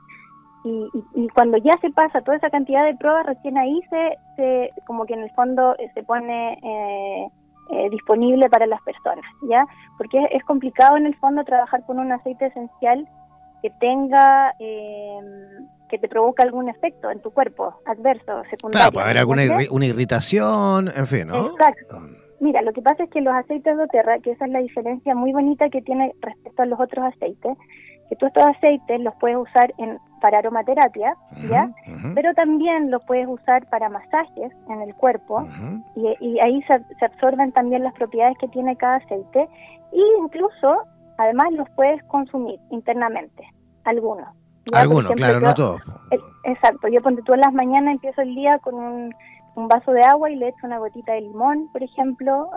Y, 0.64 0.90
y, 1.16 1.28
cuando 1.30 1.58
ya 1.58 1.74
se 1.82 1.90
pasa 1.92 2.22
toda 2.22 2.38
esa 2.38 2.50
cantidad 2.50 2.86
de 2.86 2.96
pruebas, 2.96 3.26
recién 3.26 3.58
ahí 3.58 3.80
se, 3.90 4.18
se 4.36 4.72
como 4.86 5.06
que 5.06 5.14
en 5.14 5.24
el 5.24 5.32
fondo 5.32 5.76
eh, 5.80 5.90
se 5.94 6.04
pone 6.04 6.54
eh, 6.62 7.28
eh, 7.70 7.90
disponible 7.90 8.50
para 8.50 8.66
las 8.66 8.82
personas, 8.84 9.26
¿ya? 9.50 9.66
Porque 9.98 10.26
es, 10.32 10.44
complicado 10.46 10.96
en 10.96 11.06
el 11.06 11.16
fondo 11.16 11.44
trabajar 11.44 11.86
con 11.86 12.00
un 12.00 12.12
aceite 12.14 12.46
esencial 12.46 13.06
que 13.62 13.70
tenga 13.80 14.54
eh, 14.60 15.20
que 15.90 15.98
te 15.98 16.08
provoca 16.08 16.44
algún 16.44 16.70
efecto 16.70 17.10
en 17.10 17.22
tu 17.22 17.32
cuerpo 17.32 17.82
adverso, 17.86 18.44
secundario. 18.50 18.72
Claro, 18.72 18.92
puede 18.92 19.06
haber 19.06 19.18
alguna 19.20 19.44
una 19.72 19.86
irritación, 19.86 20.90
en 20.96 21.08
fin, 21.08 21.28
¿no? 21.28 21.48
Exacto. 21.48 22.02
Mira, 22.40 22.62
lo 22.62 22.72
que 22.72 22.82
pasa 22.82 23.04
es 23.04 23.10
que 23.10 23.22
los 23.22 23.34
aceites 23.34 23.76
de 23.78 23.84
Oterra, 23.84 24.20
que 24.20 24.32
esa 24.32 24.46
es 24.46 24.52
la 24.52 24.60
diferencia 24.60 25.16
muy 25.16 25.32
bonita 25.34 25.70
que 25.70 25.82
tiene 25.82 26.14
respecto 26.22 26.62
a 26.62 26.66
los 26.66 26.80
otros 26.80 27.06
aceites, 27.06 27.58
que 28.10 28.16
tú 28.16 28.28
estos 28.28 28.44
aceites 28.44 29.00
los 29.02 29.14
puedes 29.16 29.38
usar 29.38 29.74
en, 29.78 29.98
para 30.22 30.40
aromaterapia, 30.40 31.16
¿ya? 31.50 31.70
Uh 31.88 31.92
-huh. 31.92 32.14
Pero 32.16 32.34
también 32.36 32.92
los 32.92 33.04
puedes 33.06 33.28
usar 33.28 33.68
para 33.70 33.90
masajes 33.90 34.52
en 34.70 34.82
el 34.82 34.94
cuerpo 34.96 35.40
uh 35.40 35.48
-huh. 35.48 35.84
y, 35.96 36.26
y, 36.26 36.40
ahí 36.40 36.62
se, 36.64 36.80
se, 37.00 37.06
absorben 37.06 37.52
también 37.52 37.84
las 37.84 37.94
propiedades 37.94 38.38
que 38.38 38.48
tiene 38.48 38.76
cada 38.78 38.98
aceite 38.98 39.50
e 39.92 40.02
incluso, 40.22 40.84
además, 41.18 41.52
los 41.54 41.68
puedes 41.76 42.02
consumir 42.04 42.60
internamente, 42.72 43.44
algunos. 43.84 44.28
Algunos, 44.74 45.14
claro, 45.14 45.40
yo, 45.40 45.48
no 45.48 45.54
todos. 45.54 45.82
Exacto, 46.44 46.88
yo 46.90 47.02
ponte 47.02 47.22
tú 47.24 47.34
en 47.34 47.42
las 47.42 47.54
mañanas 47.54 47.94
empiezo 47.94 48.22
el 48.22 48.36
día 48.36 48.60
con 48.60 48.76
un, 48.76 49.14
un 49.58 49.68
vaso 49.68 49.92
de 49.92 50.04
agua 50.04 50.30
y 50.30 50.36
le 50.36 50.50
echo 50.50 50.66
una 50.68 50.78
gotita 50.78 51.14
de 51.14 51.22
limón, 51.22 51.70
por 51.74 51.82
ejemplo, 51.82 52.50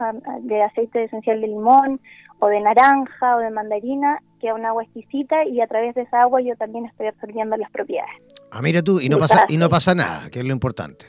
de 0.42 0.62
aceite 0.62 1.04
esencial 1.04 1.40
de 1.40 1.46
limón 1.46 1.98
o 2.40 2.48
de 2.48 2.60
naranja 2.60 3.36
o 3.36 3.38
de 3.38 3.50
mandarina, 3.50 4.18
que 4.38 4.48
es 4.48 4.54
una 4.54 4.68
agua 4.68 4.84
exquisita 4.84 5.44
y 5.46 5.62
a 5.62 5.66
través 5.66 5.94
de 5.94 6.02
esa 6.02 6.20
agua 6.20 6.42
yo 6.42 6.54
también 6.56 6.84
estoy 6.84 7.06
absorbiendo 7.06 7.56
las 7.56 7.70
propiedades. 7.70 8.12
Ah, 8.50 8.60
mira 8.60 8.82
tú, 8.82 9.00
y 9.00 9.08
no, 9.08 9.18
pasa, 9.18 9.46
y 9.48 9.56
no 9.56 9.70
pasa 9.70 9.94
nada, 9.94 10.28
que 10.30 10.40
es 10.40 10.44
lo 10.44 10.52
importante. 10.52 11.06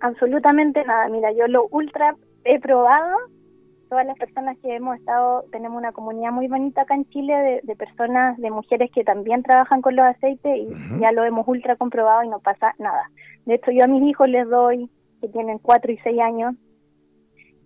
Absolutamente 0.00 0.84
nada, 0.84 1.08
mira, 1.08 1.32
yo 1.32 1.48
lo 1.48 1.66
ultra 1.70 2.14
he 2.44 2.60
probado, 2.60 3.16
todas 3.94 4.06
las 4.08 4.18
personas 4.18 4.58
que 4.58 4.74
hemos 4.74 4.98
estado, 4.98 5.44
tenemos 5.52 5.78
una 5.78 5.92
comunidad 5.92 6.32
muy 6.32 6.48
bonita 6.48 6.80
acá 6.80 6.96
en 6.96 7.08
Chile 7.10 7.32
de, 7.32 7.60
de 7.62 7.76
personas, 7.76 8.36
de 8.38 8.50
mujeres 8.50 8.90
que 8.92 9.04
también 9.04 9.44
trabajan 9.44 9.82
con 9.82 9.94
los 9.94 10.04
aceites 10.04 10.56
y 10.56 10.66
uh 10.66 10.72
-huh. 10.72 11.00
ya 11.00 11.12
lo 11.12 11.22
hemos 11.22 11.46
ultra 11.46 11.76
comprobado 11.76 12.24
y 12.24 12.28
no 12.28 12.40
pasa 12.40 12.74
nada. 12.80 13.08
De 13.46 13.54
hecho, 13.54 13.70
yo 13.70 13.84
a 13.84 13.86
mis 13.86 14.02
hijos 14.02 14.28
les 14.28 14.48
doy, 14.48 14.90
que 15.20 15.28
tienen 15.28 15.58
4 15.60 15.92
y 15.92 15.98
6 15.98 16.20
años, 16.20 16.56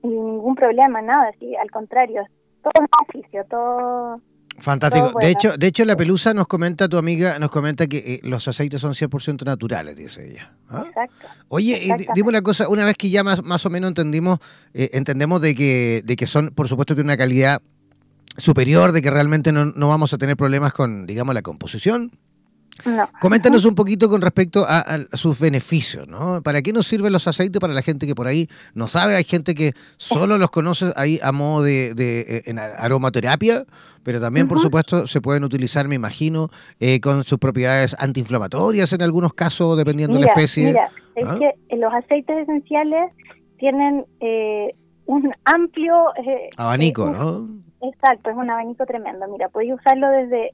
y 0.03 0.09
ningún 0.09 0.55
problema, 0.55 1.01
nada, 1.01 1.33
sí, 1.39 1.57
al 1.57 1.71
contrario, 1.71 2.27
todo 2.63 2.87
beneficio, 2.87 3.47
todo... 3.47 4.21
Fantástico. 4.61 5.13
De 5.21 5.31
hecho, 5.31 5.57
de 5.57 5.67
hecho 5.67 5.85
la 5.85 5.97
pelusa 5.97 6.35
nos 6.35 6.47
comenta 6.47 6.89
tu 6.89 6.99
amiga, 6.99 7.39
nos 7.39 7.51
comenta 7.51 7.87
que 7.87 7.99
eh, 7.99 8.21
los 8.25 8.49
aceites 8.49 8.81
son 8.81 8.93
100% 8.93 9.45
naturales, 9.45 9.97
dice 9.97 10.31
ella. 10.31 10.53
¿Ah? 10.69 10.85
Exacto. 10.87 11.27
Oye, 11.49 11.91
eh, 11.91 12.07
dime 12.15 12.29
una 12.29 12.43
cosa, 12.43 12.69
una 12.69 12.85
vez 12.85 12.97
que 12.97 13.09
ya 13.11 13.23
más, 13.23 13.43
más 13.45 13.65
o 13.67 13.71
menos 13.71 13.89
entendimos, 13.89 14.41
eh, 14.75 14.91
entendemos 14.93 15.41
de 15.41 15.55
que, 15.55 16.03
de 16.05 16.17
que 16.17 16.27
son, 16.27 16.51
por 16.51 16.69
supuesto, 16.69 16.95
de 16.95 17.03
una 17.03 17.17
calidad 17.17 17.63
superior, 18.37 18.93
de 18.93 19.03
que 19.03 19.11
realmente 19.11 19.53
no, 19.53 19.67
no 19.67 19.89
vamos 19.89 20.13
a 20.13 20.19
tener 20.19 20.37
problemas 20.37 20.73
con, 20.73 21.07
digamos, 21.07 21.35
la 21.35 21.43
composición, 21.43 22.13
no. 22.85 23.09
Coméntanos 23.21 23.65
un 23.65 23.75
poquito 23.75 24.09
con 24.09 24.21
respecto 24.21 24.65
a, 24.69 24.81
a, 24.81 25.17
sus 25.17 25.39
beneficios, 25.39 26.07
¿no? 26.07 26.43
¿Para 26.43 26.63
qué 26.63 26.73
nos 26.73 26.87
sirven 26.87 27.13
los 27.13 27.27
aceites 27.27 27.61
para 27.61 27.75
la 27.75 27.83
gente 27.83 28.07
que 28.07 28.15
por 28.15 28.27
ahí 28.27 28.49
no 28.75 28.89
sabe? 28.89 29.17
Hay 29.17 29.25
gente 29.25 29.55
que 29.55 29.73
solo 29.97 30.39
los 30.39 30.51
conoce 30.51 30.93
ahí 30.97 31.19
a 31.23 31.33
modo 31.33 31.63
de, 31.63 31.95
de 31.95 32.43
en 32.47 32.59
aromaterapia, 32.59 33.65
pero 34.03 34.21
también, 34.21 34.47
uh 34.47 34.49
-huh. 34.49 34.53
por 34.55 34.61
supuesto, 34.61 35.07
se 35.07 35.21
pueden 35.21 35.45
utilizar, 35.45 35.87
me 35.89 35.95
imagino, 35.97 36.51
eh, 36.81 37.01
con 37.01 37.25
sus 37.25 37.39
propiedades 37.39 37.97
antiinflamatorias 37.99 38.93
en 38.93 39.03
algunos 39.03 39.35
casos, 39.35 39.77
dependiendo 39.77 40.19
mira, 40.19 40.33
de 40.33 40.35
la 40.35 40.45
especie. 40.45 40.67
Mira, 40.69 40.91
es 41.15 41.27
¿Ah? 41.27 41.39
que 41.39 41.77
los 41.77 41.93
aceites 41.93 42.39
esenciales 42.39 43.13
tienen 43.59 44.07
eh, 44.21 44.73
un 45.07 45.33
amplio... 45.45 46.15
Eh, 46.25 46.51
abanico, 46.57 47.05
un, 47.05 47.13
¿no? 47.13 47.49
Exacto, 47.89 48.31
es 48.31 48.37
un 48.37 48.49
abanico 48.49 48.87
tremendo. 48.87 49.27
Mira, 49.29 49.49
puedes 49.49 49.73
usarlo 49.73 50.09
desde 50.11 50.53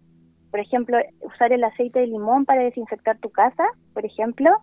por 0.54 0.60
ejemplo, 0.60 0.96
usar 1.22 1.52
el 1.52 1.64
aceite 1.64 1.98
de 1.98 2.06
limón 2.06 2.44
para 2.44 2.62
desinfectar 2.62 3.18
tu 3.18 3.28
casa, 3.28 3.64
por 3.92 4.06
ejemplo, 4.06 4.56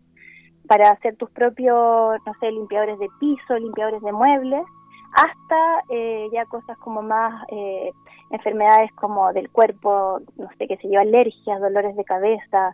para 0.66 0.90
hacer 0.90 1.18
tus 1.18 1.30
propios, 1.32 2.18
no 2.26 2.34
sé, 2.40 2.50
limpiadores 2.50 2.98
de 2.98 3.10
piso, 3.20 3.60
limpiadores 3.60 4.02
de 4.02 4.14
muebles, 4.14 4.64
hasta 5.12 5.84
eh, 5.90 6.30
ya 6.32 6.46
cosas 6.46 6.78
como 6.78 7.02
más 7.02 7.44
eh, 7.50 7.92
enfermedades 8.30 8.90
como 8.94 9.34
del 9.34 9.50
cuerpo, 9.50 10.22
no 10.38 10.48
sé, 10.58 10.70
qué 10.70 10.78
sé 10.78 10.90
yo, 10.90 11.02
alergias, 11.02 11.60
dolores 11.60 11.94
de 11.98 12.06
cabeza, 12.06 12.74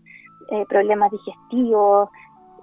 eh, 0.52 0.64
problemas 0.70 1.10
digestivos, 1.10 2.10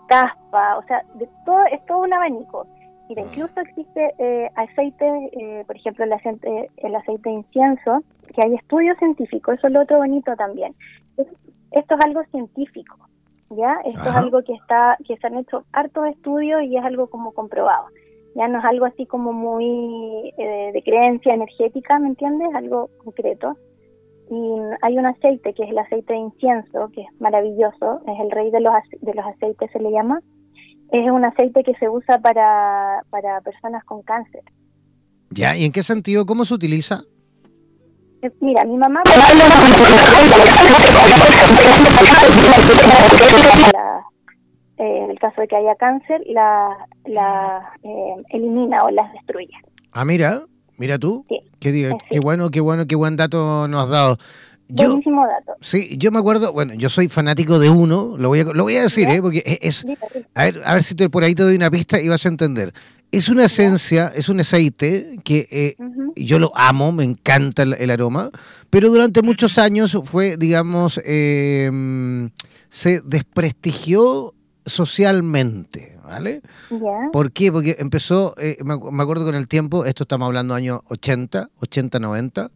caspa, 0.06 0.76
o 0.78 0.84
sea, 0.84 1.02
de 1.14 1.28
todo, 1.44 1.64
es 1.64 1.84
todo 1.86 1.98
un 1.98 2.14
abanico. 2.14 2.68
Mira, 3.14 3.28
incluso 3.28 3.60
existe 3.60 4.12
eh, 4.18 4.50
aceite, 4.56 5.06
eh, 5.32 5.62
por 5.68 5.76
ejemplo, 5.76 6.04
el 6.04 6.12
aceite, 6.12 6.68
el 6.78 6.94
aceite 6.96 7.28
de 7.28 7.36
incienso, 7.36 8.02
que 8.34 8.42
hay 8.42 8.54
estudios 8.54 8.98
científicos, 8.98 9.54
eso 9.58 9.68
es 9.68 9.72
lo 9.72 9.82
otro 9.82 9.98
bonito 9.98 10.34
también. 10.34 10.74
Esto 11.70 11.94
es 11.94 12.04
algo 12.04 12.24
científico, 12.32 12.96
¿ya? 13.50 13.78
Esto 13.84 14.00
Ajá. 14.00 14.10
es 14.10 14.16
algo 14.16 14.42
que 14.42 14.54
está, 14.54 14.98
que 15.06 15.16
se 15.16 15.26
han 15.28 15.38
hecho 15.38 15.62
hartos 15.72 16.08
estudios 16.08 16.62
y 16.64 16.76
es 16.76 16.84
algo 16.84 17.06
como 17.06 17.32
comprobado. 17.32 17.86
Ya 18.34 18.48
no 18.48 18.58
es 18.58 18.64
algo 18.64 18.86
así 18.86 19.06
como 19.06 19.32
muy 19.32 20.32
eh, 20.36 20.72
de 20.72 20.82
creencia 20.82 21.34
energética, 21.34 22.00
¿me 22.00 22.08
entiendes? 22.08 22.48
Algo 22.52 22.90
concreto. 22.98 23.56
Y 24.28 24.56
hay 24.82 24.98
un 24.98 25.06
aceite 25.06 25.52
que 25.52 25.62
es 25.62 25.70
el 25.70 25.78
aceite 25.78 26.14
de 26.14 26.18
incienso, 26.18 26.90
que 26.92 27.02
es 27.02 27.20
maravilloso, 27.20 28.00
es 28.08 28.20
el 28.20 28.32
rey 28.32 28.50
de 28.50 28.60
los, 28.60 28.72
de 29.00 29.14
los 29.14 29.24
aceites, 29.24 29.70
se 29.70 29.78
le 29.78 29.92
llama 29.92 30.20
es 30.98 31.10
un 31.10 31.24
aceite 31.24 31.64
que 31.64 31.74
se 31.74 31.88
usa 31.88 32.18
para, 32.18 33.02
para 33.10 33.40
personas 33.40 33.82
con 33.84 34.02
cáncer. 34.02 34.42
Ya, 35.30 35.56
¿y 35.56 35.64
en 35.64 35.72
qué 35.72 35.82
sentido? 35.82 36.26
¿Cómo 36.26 36.44
se 36.44 36.54
utiliza? 36.54 37.02
Eh, 38.22 38.30
mira, 38.40 38.64
mi 38.64 38.76
mamá... 38.76 39.02
en 44.76 45.10
el 45.10 45.18
caso 45.18 45.40
de 45.40 45.48
que 45.48 45.56
haya 45.56 45.74
cáncer, 45.76 46.22
la, 46.26 46.76
la 47.04 47.72
eh, 47.82 48.14
elimina 48.30 48.84
o 48.84 48.90
las 48.90 49.12
destruye. 49.12 49.54
Ah, 49.92 50.04
mira, 50.04 50.42
mira 50.76 50.98
tú. 50.98 51.24
Sí. 51.28 51.40
Qué, 51.60 51.96
qué 52.10 52.20
bueno, 52.20 52.50
qué 52.50 52.60
bueno, 52.60 52.86
qué 52.86 52.94
buen 52.94 53.16
dato 53.16 53.66
nos 53.68 53.84
has 53.84 53.90
dado. 53.90 54.18
Yo, 54.68 54.88
Buenísimo 54.88 55.26
dato. 55.26 55.52
Sí, 55.60 55.96
yo 55.98 56.10
me 56.10 56.18
acuerdo, 56.18 56.52
bueno, 56.52 56.74
yo 56.74 56.88
soy 56.88 57.08
fanático 57.08 57.58
de 57.58 57.68
uno, 57.70 58.16
lo 58.16 58.28
voy 58.28 58.40
a, 58.40 58.44
lo 58.44 58.62
voy 58.64 58.76
a 58.76 58.82
decir, 58.82 59.08
¿eh? 59.08 59.20
porque 59.20 59.58
es, 59.60 59.84
a 60.34 60.44
ver, 60.44 60.62
a 60.64 60.74
ver 60.74 60.82
si 60.82 60.94
te, 60.94 61.10
por 61.10 61.22
ahí 61.22 61.34
te 61.34 61.42
doy 61.42 61.56
una 61.56 61.70
pista 61.70 62.00
y 62.00 62.08
vas 62.08 62.24
a 62.24 62.28
entender. 62.28 62.72
Es 63.12 63.28
una 63.28 63.44
esencia, 63.44 64.10
es 64.14 64.28
un 64.28 64.40
aceite 64.40 65.18
que 65.22 65.46
eh, 65.50 65.74
uh 65.78 65.84
-huh. 65.84 66.12
yo 66.16 66.38
lo 66.38 66.50
amo, 66.54 66.92
me 66.92 67.04
encanta 67.04 67.62
el, 67.62 67.74
el, 67.74 67.90
aroma, 67.90 68.30
pero 68.70 68.88
durante 68.88 69.22
muchos 69.22 69.58
años 69.58 69.96
fue, 70.04 70.36
digamos, 70.36 71.00
eh, 71.04 71.70
se 72.68 73.00
desprestigió 73.02 74.34
socialmente, 74.66 75.98
¿vale? 76.04 76.42
Yeah. 76.70 77.10
¿Por 77.12 77.32
qué? 77.32 77.52
Porque 77.52 77.76
empezó, 77.78 78.34
eh, 78.38 78.56
me, 78.64 78.76
me 78.78 79.02
acuerdo 79.02 79.24
con 79.24 79.34
el 79.34 79.46
tiempo, 79.46 79.84
esto 79.84 80.04
estamos 80.04 80.26
hablando 80.26 80.54
años 80.54 80.80
80, 80.88 81.50
80, 81.60 81.98
90, 81.98 82.50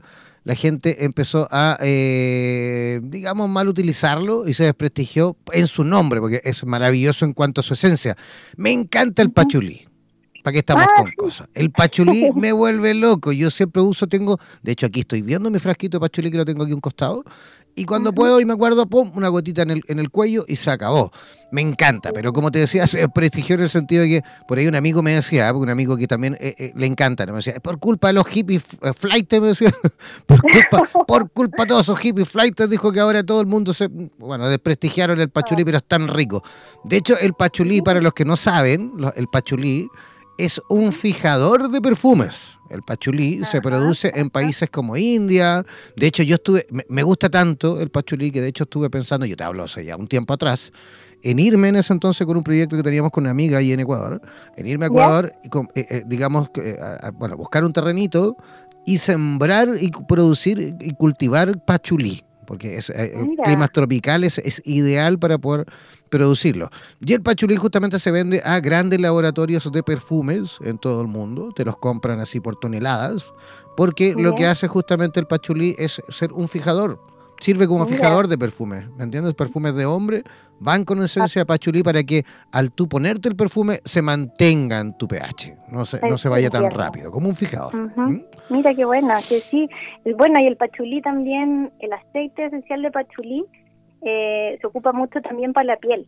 la 0.48 0.54
gente 0.54 1.04
empezó 1.04 1.46
a, 1.50 1.76
eh, 1.82 3.00
digamos, 3.02 3.50
mal 3.50 3.68
utilizarlo 3.68 4.48
y 4.48 4.54
se 4.54 4.64
desprestigió 4.64 5.36
en 5.52 5.66
su 5.66 5.84
nombre, 5.84 6.20
porque 6.20 6.40
es 6.42 6.64
maravilloso 6.64 7.26
en 7.26 7.34
cuanto 7.34 7.60
a 7.60 7.64
su 7.64 7.74
esencia. 7.74 8.16
Me 8.56 8.72
encanta 8.72 9.20
el 9.20 9.30
pachulí. 9.30 9.86
¿Para 10.42 10.54
qué 10.54 10.60
estamos 10.60 10.86
con 10.96 11.12
cosas? 11.18 11.50
El 11.52 11.70
pachulí 11.70 12.30
me 12.34 12.52
vuelve 12.52 12.94
loco. 12.94 13.30
Yo 13.30 13.50
siempre 13.50 13.82
uso, 13.82 14.06
tengo, 14.06 14.40
de 14.62 14.72
hecho 14.72 14.86
aquí 14.86 15.00
estoy 15.00 15.20
viendo 15.20 15.50
mi 15.50 15.58
frasquito 15.58 15.98
de 15.98 16.00
pachulí 16.00 16.30
que 16.30 16.38
lo 16.38 16.46
tengo 16.46 16.62
aquí 16.62 16.72
a 16.72 16.76
un 16.76 16.80
costado, 16.80 17.24
Y 17.78 17.84
cuando 17.84 18.12
puedo 18.12 18.40
y 18.40 18.44
me 18.44 18.54
acuerdo, 18.54 18.86
pum, 18.86 19.12
una 19.14 19.28
gotita 19.28 19.62
en 19.62 19.70
el, 19.70 19.82
en 19.86 20.00
el 20.00 20.10
cuello 20.10 20.44
y 20.48 20.56
se 20.56 20.68
acabó. 20.68 21.12
Me 21.52 21.62
encanta, 21.62 22.12
pero 22.12 22.32
como 22.32 22.50
te 22.50 22.58
decía, 22.58 22.82
es 22.84 22.96
prestigio 23.14 23.54
en 23.54 23.62
el 23.62 23.68
sentido 23.68 24.02
de 24.02 24.08
que 24.08 24.22
por 24.48 24.58
ahí 24.58 24.66
un 24.66 24.74
amigo 24.74 25.00
me 25.00 25.12
decía, 25.12 25.52
un 25.52 25.70
amigo 25.70 25.96
que 25.96 26.08
también 26.08 26.36
eh, 26.40 26.56
eh, 26.58 26.72
le 26.74 26.86
encanta, 26.86 27.24
me 27.26 27.34
decía, 27.34 27.54
por 27.60 27.78
culpa 27.78 28.08
de 28.08 28.14
los 28.14 28.26
hippies 28.26 28.64
eh, 28.82 28.92
flight, 28.96 29.32
me 29.34 29.46
decía, 29.46 29.72
por 30.26 30.42
culpa, 30.42 31.04
por 31.06 31.30
culpa 31.30 31.62
de 31.62 31.68
todos 31.68 31.82
esos 31.82 32.00
hippies 32.00 32.28
flight, 32.28 32.60
dijo 32.62 32.90
que 32.90 32.98
ahora 32.98 33.22
todo 33.22 33.40
el 33.40 33.46
mundo 33.46 33.72
se, 33.72 33.86
bueno, 34.18 34.48
desprestigiaron 34.48 35.20
el 35.20 35.30
pachulí, 35.30 35.64
pero 35.64 35.78
es 35.78 35.84
tan 35.84 36.08
rico. 36.08 36.42
De 36.82 36.96
hecho, 36.96 37.16
el 37.16 37.34
pachulí, 37.34 37.80
para 37.80 38.00
los 38.00 38.12
que 38.12 38.24
no 38.24 38.36
saben, 38.36 38.94
el 39.14 39.28
pachulí 39.28 39.88
es 40.38 40.62
un 40.68 40.92
fijador 40.92 41.70
de 41.70 41.82
perfumes. 41.82 42.52
El 42.70 42.82
pachulí 42.82 43.44
se 43.44 43.60
produce 43.60 44.12
en 44.14 44.30
países 44.30 44.70
como 44.70 44.96
India. 44.96 45.64
De 45.96 46.06
hecho, 46.06 46.22
yo 46.22 46.36
estuve, 46.36 46.66
me, 46.88 47.02
gusta 47.02 47.28
tanto 47.28 47.80
el 47.80 47.90
pachulí 47.90 48.30
que 48.30 48.40
de 48.40 48.48
hecho 48.48 48.64
estuve 48.64 48.88
pensando, 48.88 49.26
yo 49.26 49.36
te 49.36 49.44
hablo 49.44 49.64
hace 49.64 49.84
ya 49.84 49.96
un 49.96 50.06
tiempo 50.06 50.34
atrás, 50.34 50.72
en 51.22 51.38
irme 51.38 51.68
en 51.68 51.76
ese 51.76 51.92
entonces 51.92 52.26
con 52.26 52.36
un 52.36 52.44
proyecto 52.44 52.76
que 52.76 52.82
teníamos 52.82 53.10
con 53.10 53.24
una 53.24 53.30
amiga 53.30 53.58
ahí 53.58 53.72
en 53.72 53.80
Ecuador, 53.80 54.20
en 54.56 54.66
irme 54.66 54.84
a 54.84 54.88
Ecuador 54.88 55.32
y, 55.42 55.48
eh, 55.80 55.86
eh, 55.90 56.02
digamos, 56.06 56.50
eh, 56.62 56.78
bueno, 57.14 57.36
buscar 57.36 57.64
un 57.64 57.72
terrenito 57.72 58.36
y 58.86 58.98
sembrar 58.98 59.70
y 59.80 59.90
producir 60.06 60.76
y 60.78 60.92
cultivar 60.92 61.64
pachulí 61.64 62.24
porque 62.48 62.78
es, 62.78 62.88
eh, 62.88 63.12
climas 63.44 63.70
tropicales 63.72 64.38
es 64.38 64.62
ideal 64.64 65.18
para 65.18 65.36
poder 65.36 65.66
producirlo. 66.08 66.70
Y 67.04 67.12
el 67.12 67.20
pachulí 67.20 67.56
justamente 67.56 67.98
se 67.98 68.10
vende 68.10 68.40
a 68.42 68.58
grandes 68.60 69.02
laboratorios 69.02 69.70
de 69.70 69.82
perfumes 69.82 70.56
en 70.62 70.78
todo 70.78 71.02
el 71.02 71.08
mundo, 71.08 71.52
te 71.54 71.66
los 71.66 71.76
compran 71.76 72.20
así 72.20 72.40
por 72.40 72.56
toneladas, 72.56 73.34
porque 73.76 74.14
lo 74.16 74.34
que 74.34 74.46
hace 74.46 74.66
justamente 74.66 75.20
el 75.20 75.26
pachulí 75.26 75.76
es 75.78 76.00
ser 76.08 76.32
un 76.32 76.48
fijador 76.48 76.98
sirve 77.40 77.68
como 77.68 77.86
fijador 77.86 78.26
de 78.26 78.36
perfume, 78.36 78.88
¿me 78.96 79.04
entiendes? 79.04 79.34
Perfumes 79.34 79.74
de 79.74 79.86
hombre 79.86 80.24
van 80.58 80.84
con 80.84 81.00
esencia 81.02 81.42
de 81.42 81.46
pachulí 81.46 81.82
para 81.82 82.02
que 82.02 82.24
al 82.50 82.72
tú 82.72 82.88
ponerte 82.88 83.28
el 83.28 83.36
perfume 83.36 83.80
se 83.84 84.02
mantenga 84.02 84.80
en 84.80 84.96
tu 84.98 85.06
pH, 85.06 85.56
no 85.70 85.86
se, 85.86 86.00
no 86.00 86.18
se 86.18 86.28
vaya 86.28 86.50
tan 86.50 86.68
rápido, 86.70 87.12
como 87.12 87.28
un 87.28 87.36
fijador. 87.36 87.76
¿Mm? 87.96 88.22
Mira 88.50 88.74
qué 88.74 88.84
buena, 88.84 89.16
que 89.16 89.40
sí. 89.40 89.68
Bueno, 90.16 90.40
y 90.40 90.46
el 90.46 90.56
pachulí 90.56 91.02
también, 91.02 91.72
el 91.80 91.92
aceite 91.92 92.46
esencial 92.46 92.82
de 92.82 92.90
pachulí 92.90 93.44
eh, 94.02 94.58
se 94.60 94.66
ocupa 94.66 94.92
mucho 94.92 95.20
también 95.20 95.52
para 95.52 95.66
la 95.66 95.76
piel. 95.76 96.06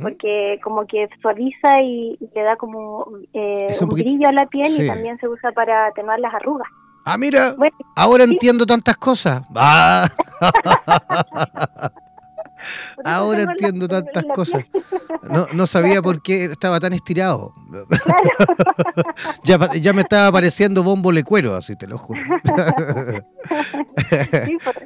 Porque 0.00 0.58
como 0.62 0.86
que 0.86 1.08
suaviza 1.20 1.82
y, 1.82 2.18
le 2.34 2.42
da 2.42 2.56
como 2.56 3.06
eh, 3.32 3.74
un, 3.80 3.88
brillo 3.88 4.28
a 4.28 4.32
la 4.32 4.46
piel 4.46 4.82
y 4.82 4.86
también 4.86 5.18
se 5.18 5.28
usa 5.28 5.52
para 5.52 5.86
atenuar 5.86 6.18
las 6.18 6.32
arrugas. 6.34 6.68
Ah, 7.04 7.16
mira, 7.18 7.54
ahora 7.94 8.24
entiendo 8.24 8.66
tantas 8.66 8.96
cosas. 8.96 9.42
Ah. 9.54 10.08
ahora 13.04 13.42
entiendo 13.42 13.88
tantas 13.88 14.24
cosas. 14.26 14.64
No, 15.22 15.46
no 15.52 15.66
sabía 15.66 16.02
por 16.02 16.22
qué 16.22 16.44
estaba 16.46 16.78
tan 16.80 16.92
estirado. 16.92 17.52
ya, 19.44 19.58
ya 19.74 19.92
me 19.92 20.02
estaba 20.02 20.30
pareciendo 20.30 20.82
bombo 20.82 21.10
lecuero, 21.12 21.56
así 21.56 21.76
te 21.76 21.86
lo 21.86 21.98
juro. 21.98 22.20
sí, 24.44 24.56
pues, 24.62 24.76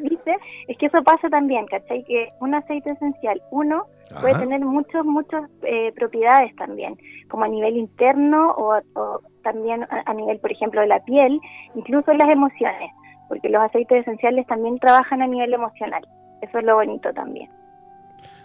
Es 0.69 0.79
que 0.79 0.87
eso 0.87 1.03
pasa 1.03 1.29
también, 1.29 1.67
¿cachai? 1.67 2.05
Que 2.05 2.31
un 2.41 2.55
aceite 2.55 2.91
esencial, 2.91 3.43
uno, 3.51 3.87
puede 4.21 4.39
tener 4.39 4.61
muchas, 4.61 5.05
muchas 5.05 5.43
eh, 5.63 5.93
propiedades 5.95 6.55
también, 6.57 6.97
como 7.29 7.45
a 7.45 7.49
nivel 7.49 7.77
interno 7.77 8.51
o, 8.53 8.81
o 8.95 9.21
también 9.43 9.87
a, 9.91 10.15
nivel, 10.15 10.39
por 10.39 10.53
ejemplo, 10.53 10.81
de 10.81 10.87
la 10.87 11.01
piel, 11.05 11.41
incluso 11.75 12.13
las 12.13 12.31
emociones, 12.31 12.91
porque 13.29 13.49
los 13.49 13.63
aceites 13.63 14.03
esenciales 14.03 14.47
también 14.47 14.79
trabajan 14.79 15.23
a 15.23 15.27
nivel 15.27 15.53
emocional. 15.53 16.07
Eso 16.43 16.59
es 16.59 16.65
lo 16.65 16.77
bonito 16.77 17.13
también. 17.13 17.51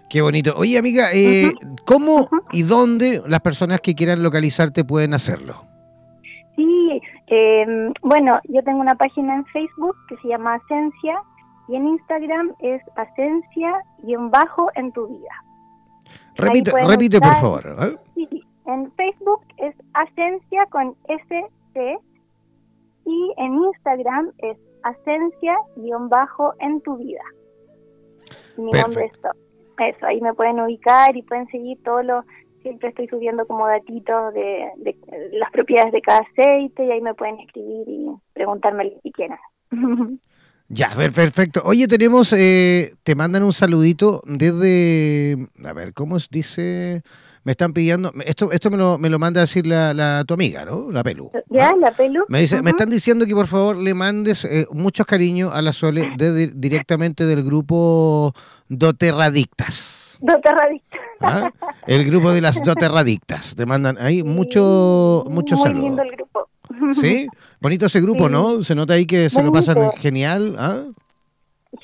Qué 0.09 0.21
bonito. 0.21 0.53
Oye, 0.57 0.77
amiga, 0.77 1.11
eh, 1.13 1.51
¿cómo 1.85 2.29
y 2.51 2.63
dónde 2.63 3.21
las 3.27 3.39
personas 3.41 3.81
que 3.81 3.95
quieran 3.95 4.21
localizarte 4.21 4.83
pueden 4.83 5.13
hacerlo? 5.13 5.65
Sí, 6.55 7.01
em, 7.27 7.91
bueno, 8.01 8.39
yo 8.45 8.63
tengo 8.63 8.79
una 8.79 8.95
página 8.95 9.35
en 9.35 9.45
Facebook 9.47 9.95
que 10.07 10.15
se 10.17 10.27
llama 10.27 10.55
Asencia 10.55 11.21
y 11.67 11.75
en 11.75 11.87
Instagram 11.87 12.53
es 12.59 12.81
Asencia-bajo 12.95 14.69
en 14.75 14.91
tu 14.91 15.07
vida. 15.07 15.43
Repite, 16.35 16.71
repite 16.87 17.19
por 17.19 17.35
favor. 17.35 17.75
¿eh? 17.79 17.97
Sí, 18.13 18.43
en 18.67 18.91
Facebook 18.93 19.41
es 19.57 19.75
Asencia 19.93 20.65
con 20.69 20.95
SC 21.07 21.97
y 23.05 23.33
en 23.37 23.53
Instagram 23.55 24.31
es 24.37 24.57
Asencia-bajo 24.83 26.53
en 26.59 26.81
tu 26.81 26.97
vida. 26.97 27.23
Mi 28.57 28.71
nombre 28.71 29.05
es 29.05 29.19
Eso, 29.77 30.05
ahí 30.05 30.21
me 30.21 30.33
pueden 30.33 30.59
ubicar 30.59 31.15
y 31.15 31.23
pueden 31.23 31.47
seguir 31.47 31.81
todos 31.83 32.05
los 32.05 32.25
siempre 32.65 32.89
estoy 32.89 33.07
subiendo 33.07 33.45
como 33.45 33.67
datitos 33.67 34.33
de, 34.33 34.71
las 35.33 35.51
propiedades 35.51 35.93
de 35.93 36.01
cada 36.01 36.21
aceite 36.21 36.83
y 36.83 36.91
ahí 36.91 36.99
me 36.99 37.13
pueden 37.13 37.39
escribir 37.39 37.87
y 37.87 38.07
preguntarme 38.33 38.85
lo 38.85 39.01
que 39.03 39.11
quieran. 39.11 39.39
Ya, 40.67 40.89
perfecto. 40.95 41.61
Oye, 41.63 41.87
tenemos, 41.87 42.33
eh, 42.33 42.95
te 43.03 43.13
mandan 43.13 43.43
un 43.43 43.53
saludito 43.53 44.23
desde, 44.25 45.47
a 45.63 45.73
ver, 45.73 45.93
¿cómo 45.93 46.17
dice? 46.31 47.03
Me 47.45 47.51
están 47.51 47.73
pidiendo, 47.73 48.11
esto 48.25 48.51
esto 48.51 48.71
me 48.71 48.77
lo, 48.77 48.97
me 48.97 49.07
lo 49.07 49.19
manda 49.19 49.39
a 49.39 49.43
decir 49.43 49.67
la, 49.67 50.23
tu 50.27 50.33
amiga, 50.33 50.65
¿no? 50.65 50.91
La 50.91 51.03
Pelu. 51.03 51.31
Ya, 51.51 51.75
la 51.75 51.91
Pelu. 51.91 52.25
Me 52.27 52.41
dice, 52.41 52.63
me 52.63 52.71
están 52.71 52.89
diciendo 52.89 53.27
que 53.27 53.35
por 53.35 53.45
favor 53.45 53.77
le 53.77 53.93
mandes 53.93 54.45
eh, 54.45 54.65
muchos 54.71 55.05
cariños 55.05 55.53
a 55.53 55.61
la 55.61 55.71
Sole 55.71 56.11
directamente 56.55 57.23
del 57.27 57.43
grupo 57.43 58.33
Doterradictas. 58.67 60.17
Doterradictas. 60.19 61.01
¿Ah? 61.21 61.51
El 61.85 62.05
grupo 62.05 62.31
de 62.31 62.41
las 62.41 62.63
Doterradictas. 62.63 63.55
Te 63.55 63.67
mandan 63.67 63.99
ahí 63.99 64.23
mucho, 64.23 65.23
mucho 65.29 65.55
Muy 65.57 65.73
lindo 65.73 66.01
el 66.01 66.11
grupo. 66.13 66.49
¿Sí? 66.99 67.27
Bonito 67.61 67.85
ese 67.85 68.01
grupo, 68.01 68.27
¿no? 68.27 68.63
Se 68.63 68.73
nota 68.73 68.93
ahí 68.93 69.05
que 69.05 69.29
se 69.29 69.43
lo 69.43 69.51
pasan 69.51 69.91
genial. 69.99 70.55
¿ah? 70.57 70.81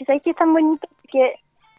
¿Sabes 0.07 0.23
que 0.23 0.31
es 0.31 0.35
tan 0.35 0.53
bonito? 0.53 0.87
Que 1.07 1.35